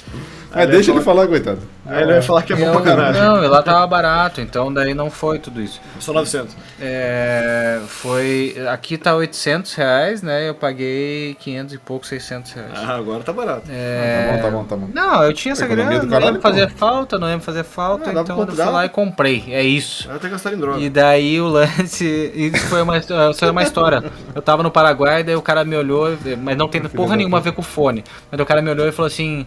Ah, 0.53 0.65
deixa 0.65 0.91
ele 0.91 1.01
falar, 1.01 1.27
coitado. 1.27 1.59
Aí 1.85 2.03
ele 2.03 2.11
vai 2.13 2.21
falar 2.21 2.41
que 2.43 2.51
é 2.53 2.55
bom 2.55 2.65
Eu- 2.65 2.71
pra 2.73 2.81
caralho. 2.81 3.17
não, 3.17 3.49
lá 3.49 3.63
tava 3.63 3.85
barato, 3.87 4.41
então 4.41 4.71
daí 4.73 4.93
não 4.93 5.09
foi 5.09 5.39
tudo 5.39 5.61
isso. 5.61 5.79
Só 5.99 6.11
900. 6.11 6.55
É, 6.79 7.79
foi. 7.87 8.55
Aqui 8.69 8.97
tá 8.97 9.15
800 9.15 9.73
reais, 9.73 10.21
né? 10.21 10.47
Eu 10.49 10.53
paguei 10.55 11.35
500 11.39 11.73
e 11.73 11.77
pouco, 11.77 12.05
600 12.05 12.30
reais. 12.53 12.71
Ah, 12.75 12.95
agora 12.95 13.23
tá 13.23 13.33
barato. 13.33 13.63
É, 13.69 14.25
Tá 14.25 14.31
bom, 14.31 14.41
tá 14.41 14.49
bom, 14.51 14.63
tá 14.65 14.75
bom. 14.75 14.89
Não, 14.93 15.23
eu 15.23 15.33
tinha 15.33 15.51
essa 15.53 15.65
grana, 15.67 16.01
não 16.03 16.21
ia 16.21 16.31
me 16.31 16.39
fazer 16.41 16.69
pô. 16.71 16.77
falta, 16.77 17.17
não 17.19 17.29
ia 17.29 17.35
me 17.35 17.41
fazer 17.41 17.63
falta, 17.63 18.09
Ah, 18.09 18.13
então 18.21 18.39
eu 18.39 18.47
fui 18.47 18.65
lá 18.65 18.85
e 18.85 18.89
comprei. 18.89 19.43
É 19.49 19.61
isso. 19.63 20.09
Que 20.19 20.29
gastar 20.29 20.53
em 20.53 20.57
droga. 20.57 20.79
E 20.79 20.89
daí 20.89 21.39
o 21.41 21.47
lance. 21.47 22.31
Isso 22.35 22.67
foi 22.67 22.81
uma, 22.81 22.97
isso 22.97 23.13
foi 23.39 23.49
uma 23.49 23.63
história. 23.63 24.03
Eu 24.33 24.41
tava 24.41 24.63
no 24.63 24.71
Paraguai, 24.71 25.23
daí 25.23 25.35
o 25.35 25.41
cara 25.41 25.63
me 25.65 25.75
olhou, 25.75 26.17
mas 26.41 26.55
não 26.57 26.67
tem 26.67 26.81
porra 26.81 27.15
nenhuma 27.15 27.37
a 27.37 27.41
ver 27.41 27.51
com 27.51 27.61
o 27.61 27.65
fone. 27.65 28.03
Mas 28.31 28.39
o 28.39 28.45
cara 28.45 28.61
me 28.61 28.69
olhou 28.71 28.87
e 28.87 28.91
falou 28.91 29.07
assim. 29.07 29.45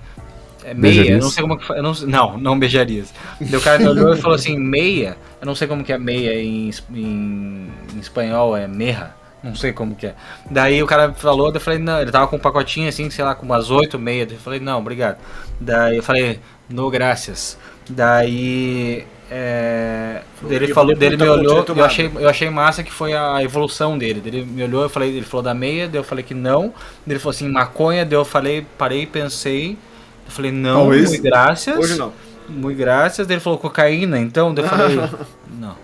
É 0.67 0.73
meia, 0.73 1.11
eu 1.11 1.19
não 1.21 1.29
sei 1.29 1.43
como 1.43 1.59
que 1.59 1.67
fa- 1.67 1.75
eu 1.75 1.83
não, 1.83 1.93
não, 1.93 2.39
não 2.39 2.59
beijarias. 2.59 3.13
Daí 3.39 3.55
o 3.57 3.61
cara 3.61 3.79
me 3.79 3.87
olhou 3.87 4.15
e 4.15 4.17
falou 4.17 4.35
assim, 4.35 4.59
meia, 4.59 5.15
eu 5.39 5.47
não 5.47 5.55
sei 5.55 5.69
como 5.69 5.85
que 5.85 5.93
é 5.93 5.99
meia 5.99 6.43
em, 6.43 6.71
em, 6.91 7.69
em 7.95 7.99
espanhol, 8.01 8.57
é 8.57 8.67
merra. 8.67 9.15
Não 9.45 9.55
sei 9.55 9.75
como 9.75 9.95
que 9.95 10.07
é. 10.07 10.15
Daí 10.51 10.83
o 10.83 10.87
cara 10.87 11.13
falou, 11.13 11.53
eu 11.53 11.61
falei, 11.61 11.79
não, 11.79 12.01
ele 12.01 12.11
tava 12.11 12.27
com 12.27 12.37
um 12.37 12.41
pacotinho 12.41 12.89
assim, 12.89 13.11
sei 13.11 13.23
lá, 13.23 13.35
com 13.35 13.45
umas 13.45 13.71
oito 13.71 13.99
meias. 13.99 14.33
Eu 14.33 14.39
falei, 14.39 14.59
não, 14.59 14.79
obrigado. 14.79 15.19
Daí 15.61 15.99
eu 15.99 16.03
falei, 16.03 16.41
no 16.69 16.91
graças. 16.91 17.59
Daí 17.91 19.05
é, 19.31 20.23
Falou 20.37 20.55
ele 20.55 20.75
falou, 20.75 20.97
dele 20.97 21.17
me 21.17 21.29
olhou, 21.29 21.65
eu 21.69 21.85
achei, 21.85 22.11
eu 22.19 22.29
achei 22.29 22.49
massa 22.49 22.83
que 22.83 22.91
foi 22.91 23.13
a 23.13 23.43
evolução 23.43 23.99
dele. 23.99 24.23
Ele 24.25 24.45
me 24.45 24.63
olhou, 24.63 24.85
eu 24.85 24.89
falei, 24.89 25.11
ele 25.11 25.27
falou 25.27 25.43
da 25.43 25.53
meia, 25.53 25.89
daí 25.89 25.99
eu 25.99 26.05
falei 26.05 26.25
que 26.25 26.35
não. 26.35 26.73
Ele 27.07 27.19
falou 27.19 27.35
assim, 27.35 27.49
maconha, 27.49 28.07
daí 28.07 28.17
eu 28.17 28.25
falei, 28.25 28.67
parei, 28.79 29.07
pensei. 29.07 29.73
Eu 30.25 30.31
falei, 30.31 30.53
não, 30.53 30.81
Talvez. 30.81 31.11
muito 31.11 31.23
graças. 31.23 31.77
Hoje 31.77 31.99
não. 31.99 32.13
Muito 32.49 32.79
graças. 32.79 33.27
Daí 33.27 33.35
ele 33.37 33.43
falou 33.43 33.59
cocaína, 33.59 34.19
então, 34.19 34.55
daí 34.55 34.65
eu 34.65 34.69
falei, 34.69 34.97
não, 35.59 35.77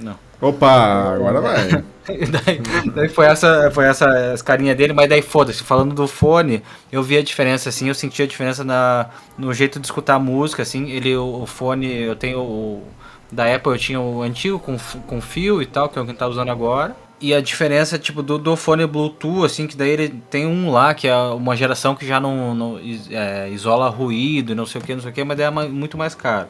não. 0.00 0.27
Opa, 0.40 1.14
agora 1.14 1.40
vai. 1.40 1.84
daí, 2.08 2.60
daí 2.94 3.08
foi 3.08 3.26
essa, 3.26 3.70
foi 3.72 3.84
essa 3.86 4.32
as 4.32 4.40
carinha 4.40 4.74
dele, 4.74 4.92
mas 4.92 5.08
daí 5.08 5.20
foda-se. 5.20 5.62
Falando 5.62 5.94
do 5.94 6.06
fone, 6.06 6.62
eu 6.90 7.02
vi 7.02 7.16
a 7.18 7.22
diferença, 7.22 7.68
assim, 7.68 7.88
eu 7.88 7.94
senti 7.94 8.22
a 8.22 8.26
diferença 8.26 8.62
na, 8.64 9.06
no 9.36 9.52
jeito 9.52 9.80
de 9.80 9.86
escutar 9.86 10.14
a 10.14 10.18
música, 10.18 10.62
assim. 10.62 10.90
Ele, 10.90 11.16
o, 11.16 11.42
o 11.42 11.46
fone, 11.46 11.92
eu 12.02 12.16
tenho 12.16 12.40
o. 12.40 12.82
Da 13.30 13.54
Apple 13.54 13.72
eu 13.72 13.78
tinha 13.78 14.00
o 14.00 14.22
antigo 14.22 14.58
com, 14.58 14.78
com 15.06 15.20
fio 15.20 15.60
e 15.60 15.66
tal, 15.66 15.90
que 15.90 15.98
é 15.98 16.02
o 16.02 16.06
que 16.06 16.14
tá 16.14 16.26
usando 16.26 16.50
agora. 16.50 16.96
E 17.20 17.34
a 17.34 17.40
diferença, 17.40 17.98
tipo, 17.98 18.22
do, 18.22 18.38
do 18.38 18.54
fone 18.56 18.86
Bluetooth, 18.86 19.44
assim, 19.44 19.66
que 19.66 19.76
daí 19.76 19.90
ele 19.90 20.08
tem 20.30 20.46
um 20.46 20.70
lá, 20.70 20.94
que 20.94 21.08
é 21.08 21.16
uma 21.16 21.56
geração 21.56 21.96
que 21.96 22.06
já 22.06 22.20
não, 22.20 22.54
não 22.54 22.80
é, 23.10 23.50
isola 23.50 23.88
ruído 23.88 24.54
não 24.54 24.64
sei 24.64 24.80
o 24.80 24.84
que, 24.84 24.94
não 24.94 25.02
sei 25.02 25.10
o 25.10 25.14
que, 25.14 25.24
mas 25.24 25.36
daí 25.36 25.46
é 25.46 25.50
muito 25.50 25.98
mais 25.98 26.14
caro. 26.14 26.46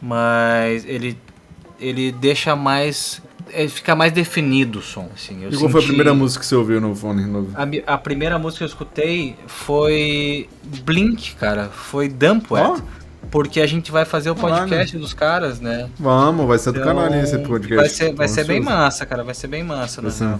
Mas 0.00 0.86
ele, 0.86 1.18
ele 1.78 2.10
deixa 2.12 2.56
mais. 2.56 3.22
Ele 3.48 3.68
fica 3.68 3.94
mais 3.94 4.12
definido 4.12 4.80
o 4.80 4.82
som, 4.82 5.08
assim. 5.14 5.42
Eu 5.44 5.50
E 5.50 5.56
qual 5.56 5.70
foi 5.70 5.80
a 5.80 5.84
primeira 5.84 6.14
música 6.14 6.40
que 6.40 6.46
você 6.46 6.54
ouviu 6.54 6.80
no 6.80 6.94
fone 6.94 7.24
novo? 7.24 7.50
a, 7.54 7.94
a 7.94 7.98
primeira 7.98 8.38
música 8.38 8.58
que 8.58 8.64
eu 8.64 8.68
escutei 8.68 9.36
foi 9.46 10.48
Blink, 10.84 11.34
cara. 11.36 11.68
Foi 11.68 12.08
Dumpwet. 12.08 12.62
Ó. 12.64 12.78
Porque 13.30 13.60
a 13.60 13.66
gente 13.66 13.90
vai 13.90 14.04
fazer 14.04 14.30
o 14.30 14.34
Caralho. 14.34 14.68
podcast 14.68 14.96
dos 14.98 15.12
caras, 15.12 15.60
né? 15.60 15.88
Vamos, 15.98 16.46
vai 16.46 16.58
ser 16.58 16.72
do 16.72 16.78
Então, 16.80 16.94
canal 16.94 17.12
esse 17.20 17.38
podcast. 17.38 17.76
Vai 17.76 17.88
ser, 17.88 18.14
vai 18.14 18.28
ser 18.28 18.44
bem 18.44 18.60
massa, 18.60 19.04
cara. 19.04 19.24
Vai 19.24 19.34
ser 19.34 19.48
bem 19.48 19.64
massa, 19.64 20.00
né? 20.00 20.10
Ser. 20.10 20.38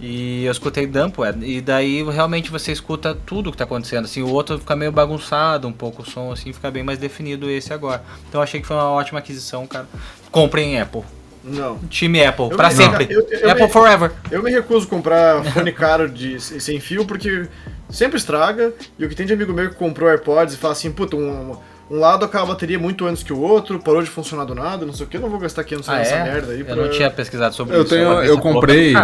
E 0.00 0.44
eu 0.44 0.52
escutei 0.52 0.86
Dumpwet. 0.86 1.38
E 1.42 1.60
daí 1.60 2.02
realmente 2.02 2.50
você 2.50 2.72
escuta 2.72 3.14
tudo 3.26 3.50
que 3.50 3.56
tá 3.56 3.64
acontecendo. 3.64 4.04
Assim, 4.04 4.22
o 4.22 4.28
outro 4.28 4.58
fica 4.58 4.74
meio 4.74 4.92
bagunçado 4.92 5.68
um 5.68 5.72
pouco 5.72 6.02
o 6.02 6.04
som, 6.04 6.32
assim, 6.32 6.52
fica 6.52 6.70
bem 6.70 6.82
mais 6.82 6.98
definido 6.98 7.48
esse 7.50 7.72
agora. 7.72 8.02
Então 8.28 8.40
eu 8.40 8.42
achei 8.42 8.60
que 8.60 8.66
foi 8.66 8.76
uma 8.76 8.90
ótima 8.90 9.18
aquisição, 9.18 9.66
cara. 9.66 9.86
Comprem 10.30 10.80
Apple. 10.80 11.02
Não. 11.44 11.76
Time 11.90 12.24
Apple, 12.24 12.46
Eu 12.50 12.56
pra 12.56 12.68
me- 12.70 12.74
sempre. 12.74 13.06
eu- 13.10 13.26
eu 13.30 13.50
Apple 13.50 13.64
me- 13.66 13.70
Forever. 13.72 14.10
Eu 14.30 14.42
me 14.42 14.50
recuso 14.50 14.86
a 14.86 14.90
comprar 14.90 15.44
fone 15.52 15.72
caro 15.72 16.08
de, 16.08 16.40
sem 16.40 16.80
fio 16.80 17.04
porque 17.04 17.46
sempre 17.90 18.16
estraga. 18.16 18.72
E 18.98 19.04
o 19.04 19.08
que 19.08 19.14
tem 19.14 19.26
de 19.26 19.32
amigo 19.34 19.52
meu 19.52 19.68
que 19.68 19.76
comprou 19.76 20.08
AirPods 20.08 20.54
e 20.54 20.56
fala 20.56 20.72
assim, 20.72 20.90
puta, 20.90 21.16
um, 21.16 21.54
um 21.90 21.98
lado 21.98 22.24
acaba 22.24 22.44
a 22.44 22.48
bateria 22.48 22.78
muito 22.78 23.06
antes 23.06 23.22
que 23.22 23.32
o 23.32 23.38
outro, 23.40 23.78
parou 23.78 24.02
de 24.02 24.08
funcionar 24.08 24.44
do 24.44 24.54
nada, 24.54 24.86
não 24.86 24.94
sei 24.94 25.04
o 25.04 25.08
que, 25.08 25.16
eu 25.18 25.20
não 25.20 25.28
vou 25.28 25.38
gastar 25.38 25.62
500 25.64 25.88
Ah, 25.88 25.92
reais 25.92 26.10
nessa 26.10 26.20
é? 26.22 26.32
merda 26.32 26.52
aí. 26.52 26.60
Eu 26.60 26.64
pra- 26.66 26.76
não 26.76 26.88
tinha 26.90 27.10
pesquisado 27.10 27.54
sobre 27.54 27.76
Eu 27.76 27.80
isso. 27.82 27.90
tenho- 27.90 28.22
eu 28.22 28.38
comprei-. 28.38 28.94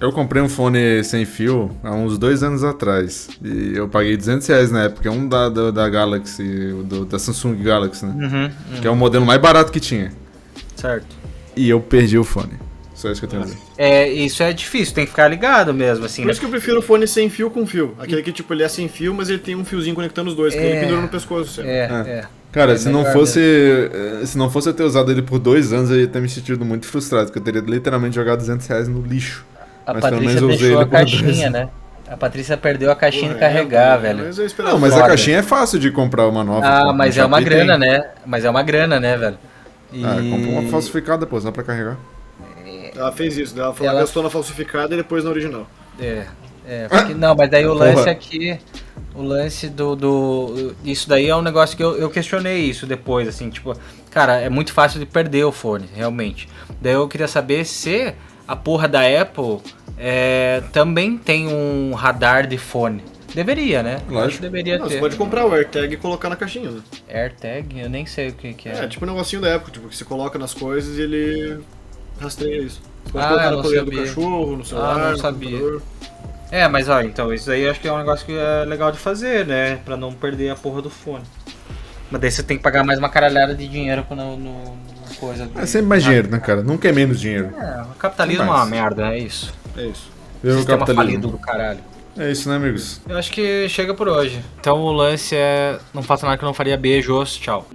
Eu 0.00 0.12
comprei 0.12 0.40
um 0.40 0.48
fone 0.48 1.02
sem 1.02 1.24
fio 1.24 1.70
há 1.82 1.90
uns 1.92 2.18
dois 2.18 2.44
anos 2.44 2.62
atrás. 2.62 3.28
E 3.42 3.72
eu 3.76 3.88
paguei 3.88 4.16
200 4.16 4.46
reais 4.46 4.70
na 4.70 4.84
época. 4.84 5.08
É 5.08 5.10
um 5.12 5.28
da, 5.28 5.48
da, 5.48 5.70
da 5.72 5.88
Galaxy, 5.88 6.72
do- 6.84 7.04
da 7.04 7.18
Samsung 7.18 7.56
Galaxy, 7.62 8.06
né? 8.06 8.14
Uhum, 8.72 8.80
Que 8.80 8.86
é 8.86 8.90
o 8.90 8.94
modelo 8.94 9.26
mais 9.26 9.40
barato 9.40 9.72
que 9.72 9.80
tinha. 9.80 10.12
certo. 10.76 11.16
E 11.58 11.68
eu 11.70 11.80
perdi 11.80 12.16
o 12.18 12.24
fone. 12.24 12.52
Só 12.94 13.10
isso 13.12 13.20
que 13.20 13.26
eu 13.26 13.30
tenho 13.30 13.42
a 13.42 13.44
dizer. 13.46 13.58
É, 13.76 14.08
isso 14.08 14.42
é 14.42 14.52
difícil, 14.52 14.92
tem 14.94 15.04
que 15.04 15.10
ficar 15.10 15.28
ligado 15.28 15.72
mesmo, 15.72 16.04
assim. 16.04 16.22
Por 16.22 16.26
né? 16.26 16.32
isso 16.32 16.40
que 16.40 16.46
eu 16.46 16.50
prefiro 16.50 16.78
o 16.80 16.82
fone 16.82 17.06
sem 17.06 17.30
fio 17.30 17.48
com 17.48 17.64
fio. 17.64 17.94
Aquele 17.98 18.22
que, 18.22 18.32
tipo, 18.32 18.52
ele 18.52 18.64
é 18.64 18.68
sem 18.68 18.88
fio, 18.88 19.14
mas 19.14 19.28
ele 19.28 19.38
tem 19.38 19.54
um 19.54 19.64
fiozinho 19.64 19.94
conectando 19.94 20.30
os 20.30 20.34
dois, 20.36 20.52
que 20.52 20.60
É. 20.60 20.70
ele 20.70 20.80
pendura 20.80 21.00
no 21.02 21.08
pescoço. 21.08 21.52
sempre. 21.52 21.70
É, 21.70 21.84
É. 21.84 22.10
é. 22.10 22.24
Cara, 22.50 22.72
É 22.72 22.76
se 22.76 22.88
não 22.88 23.04
fosse. 23.04 23.40
Se 24.24 24.36
não 24.38 24.50
fosse 24.50 24.68
eu 24.70 24.74
ter 24.74 24.82
usado 24.82 25.12
ele 25.12 25.22
por 25.22 25.38
dois 25.38 25.72
anos, 25.72 25.90
eu 25.90 26.00
ia 26.00 26.08
ter 26.08 26.20
me 26.20 26.28
sentido 26.28 26.64
muito 26.64 26.86
frustrado, 26.86 27.26
porque 27.26 27.38
eu 27.38 27.42
teria 27.42 27.60
literalmente 27.60 28.16
jogado 28.16 28.38
200 28.38 28.66
reais 28.66 28.88
no 28.88 29.00
lixo. 29.02 29.44
A 29.86 29.92
Mas 29.94 30.02
pelo 30.04 30.16
Patrícia 30.16 30.40
menos 30.40 30.42
eu 30.42 30.48
usei 30.56 30.74
a 30.74 30.78
por 30.78 30.86
dois. 30.86 30.90
caixinha, 31.20 31.50
né? 31.50 31.68
A 32.10 32.16
Patrícia 32.16 32.56
perdeu 32.56 32.90
a 32.90 32.96
caixinha 32.96 33.28
de 33.28 33.34
Porra, 33.34 33.40
carregar, 33.48 33.98
é, 33.98 34.00
velho. 34.00 34.24
Mas. 34.24 34.38
Não, 34.58 34.78
mas 34.78 34.92
Foda. 34.94 35.04
a 35.04 35.08
caixinha 35.08 35.38
é 35.38 35.42
fácil 35.42 35.78
de 35.78 35.90
comprar 35.90 36.26
uma 36.26 36.42
nova. 36.42 36.66
Ah, 36.66 36.84
pô. 36.86 36.92
mas 36.94 37.16
é 37.18 37.24
uma 37.24 37.40
grana, 37.40 37.78
tem. 37.78 37.88
né? 37.90 38.04
Mas 38.24 38.44
é 38.46 38.50
uma 38.50 38.62
grana, 38.62 38.98
né, 38.98 39.16
velho? 39.16 39.38
E... 39.92 40.04
Ah, 40.04 40.16
compra 40.30 40.50
uma 40.50 40.70
falsificada, 40.70 41.26
pô, 41.26 41.40
só 41.40 41.50
pra 41.50 41.62
carregar. 41.62 41.98
Ela 42.94 43.12
fez 43.12 43.38
isso, 43.38 43.58
ela 43.58 43.72
falou 43.72 43.92
Ela- 43.92 44.00
gastou 44.00 44.22
na 44.22 44.30
falsificada 44.30 44.94
e 44.94 44.96
depois 44.96 45.24
na 45.24 45.30
original. 45.30 45.66
É, 46.00 46.26
é, 46.66 46.88
porque, 46.88 47.14
não, 47.14 47.34
mas 47.34 47.50
daí 47.50 47.66
o 47.66 47.72
lance 47.72 47.94
Porra. 47.94 48.10
aqui, 48.10 48.58
o 49.14 49.22
lance 49.22 49.68
do, 49.68 49.96
do, 49.96 50.74
isso 50.84 51.08
daí 51.08 51.28
é 51.28 51.34
um 51.34 51.42
negócio 51.42 51.76
que 51.76 51.82
eu, 51.82 51.96
eu 51.96 52.10
questionei 52.10 52.58
isso 52.58 52.86
depois, 52.86 53.26
assim, 53.26 53.50
tipo, 53.50 53.72
cara, 54.10 54.40
é 54.40 54.48
muito 54.48 54.72
fácil 54.72 55.00
de 55.00 55.06
perder 55.06 55.44
o 55.44 55.52
fone, 55.52 55.88
realmente. 55.94 56.48
Daí 56.80 56.92
eu 56.92 57.08
queria 57.08 57.28
saber 57.28 57.64
se 57.64 58.14
a 58.46 58.56
porra 58.56 58.88
da 58.88 59.00
Apple 59.00 59.58
é, 59.96 60.62
também 60.72 61.16
tem 61.16 61.48
um 61.48 61.94
radar 61.94 62.46
de 62.46 62.58
fone. 62.58 63.02
Deveria, 63.34 63.82
né? 63.82 64.00
Eu 64.08 64.14
Lógico. 64.14 64.26
Acho 64.26 64.36
que 64.36 64.42
deveria 64.42 64.78
Não, 64.78 64.86
ter. 64.88 64.94
você 64.94 65.00
pode 65.00 65.16
comprar 65.16 65.46
o 65.46 65.52
AirTag 65.52 65.94
e 65.94 65.96
colocar 65.96 66.28
na 66.30 66.36
caixinha, 66.36 66.70
né? 66.70 66.80
AirTag, 67.08 67.78
eu 67.80 67.88
nem 67.90 68.06
sei 68.06 68.28
o 68.28 68.32
que, 68.32 68.54
que 68.54 68.68
é. 68.68 68.84
É, 68.84 68.88
tipo 68.88 69.04
um 69.04 69.08
negocinho 69.08 69.42
da 69.42 69.54
Apple, 69.54 69.70
tipo, 69.72 69.88
que 69.88 69.96
você 69.96 70.04
coloca 70.04 70.38
nas 70.38 70.54
coisas 70.54 70.96
e 70.98 71.02
ele 71.02 71.60
rastreia 72.20 72.62
isso. 72.62 72.80
Você 73.04 73.12
pode 73.12 73.24
Ah, 73.24 73.28
colocar 73.28 73.50
eu 73.50 73.56
na 73.56 73.62
coleira 73.62 73.84
do 73.84 73.92
cachorro, 73.92 74.56
no 74.56 74.64
celular, 74.64 74.94
Ah, 74.94 74.98
não 74.98 75.10
no 75.12 75.18
sabia. 75.18 75.50
computador. 75.50 75.82
É, 76.50 76.66
mas 76.66 76.88
ó, 76.88 77.02
então, 77.02 77.32
isso 77.32 77.50
aí 77.50 77.62
eu 77.62 77.70
acho 77.70 77.80
que 77.80 77.86
é 77.86 77.92
um 77.92 77.98
negócio 77.98 78.24
que 78.24 78.32
é 78.32 78.64
legal 78.64 78.90
de 78.90 78.98
fazer, 78.98 79.46
né? 79.46 79.76
Pra 79.84 79.96
não 79.96 80.12
perder 80.14 80.50
a 80.50 80.54
porra 80.56 80.80
do 80.80 80.88
fone. 80.88 81.24
Mas 82.10 82.20
daí 82.22 82.30
você 82.30 82.42
tem 82.42 82.56
que 82.56 82.62
pagar 82.62 82.82
mais 82.84 82.98
uma 82.98 83.10
caralhada 83.10 83.54
de 83.54 83.68
dinheiro 83.68 84.06
no, 84.08 84.36
no, 84.38 84.52
no 84.64 85.14
coisa. 85.20 85.46
É 85.56 85.66
sempre 85.66 85.88
mais 85.88 86.02
dinheiro, 86.02 86.30
né, 86.30 86.38
cara? 86.38 86.62
Nunca 86.62 86.88
é 86.88 86.92
menos 86.92 87.20
dinheiro. 87.20 87.50
É, 87.60 87.82
o 87.82 87.94
capitalismo 87.98 88.44
é 88.44 88.46
uma 88.46 88.64
merda, 88.64 89.08
é 89.14 89.18
isso. 89.18 89.52
É 89.76 89.84
isso. 89.84 90.10
O 90.42 90.50
Sistema 90.52 90.86
falido 90.86 91.28
capitalismo? 91.28 91.30
do 91.32 91.38
caralho. 91.38 91.80
É 92.18 92.32
isso, 92.32 92.48
né, 92.48 92.56
amigos? 92.56 93.00
Eu 93.08 93.16
acho 93.16 93.30
que 93.30 93.68
chega 93.68 93.94
por 93.94 94.08
hoje. 94.08 94.42
Então 94.58 94.80
o 94.80 94.92
lance 94.92 95.36
é. 95.36 95.78
Não 95.94 96.02
faça 96.02 96.26
nada 96.26 96.36
que 96.36 96.42
eu 96.42 96.48
não 96.48 96.54
faria. 96.54 96.76
Beijos, 96.76 97.36
tchau. 97.36 97.68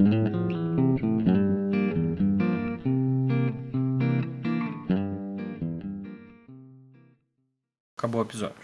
Acabou 7.97 8.21
o 8.21 8.25
episódio. 8.25 8.63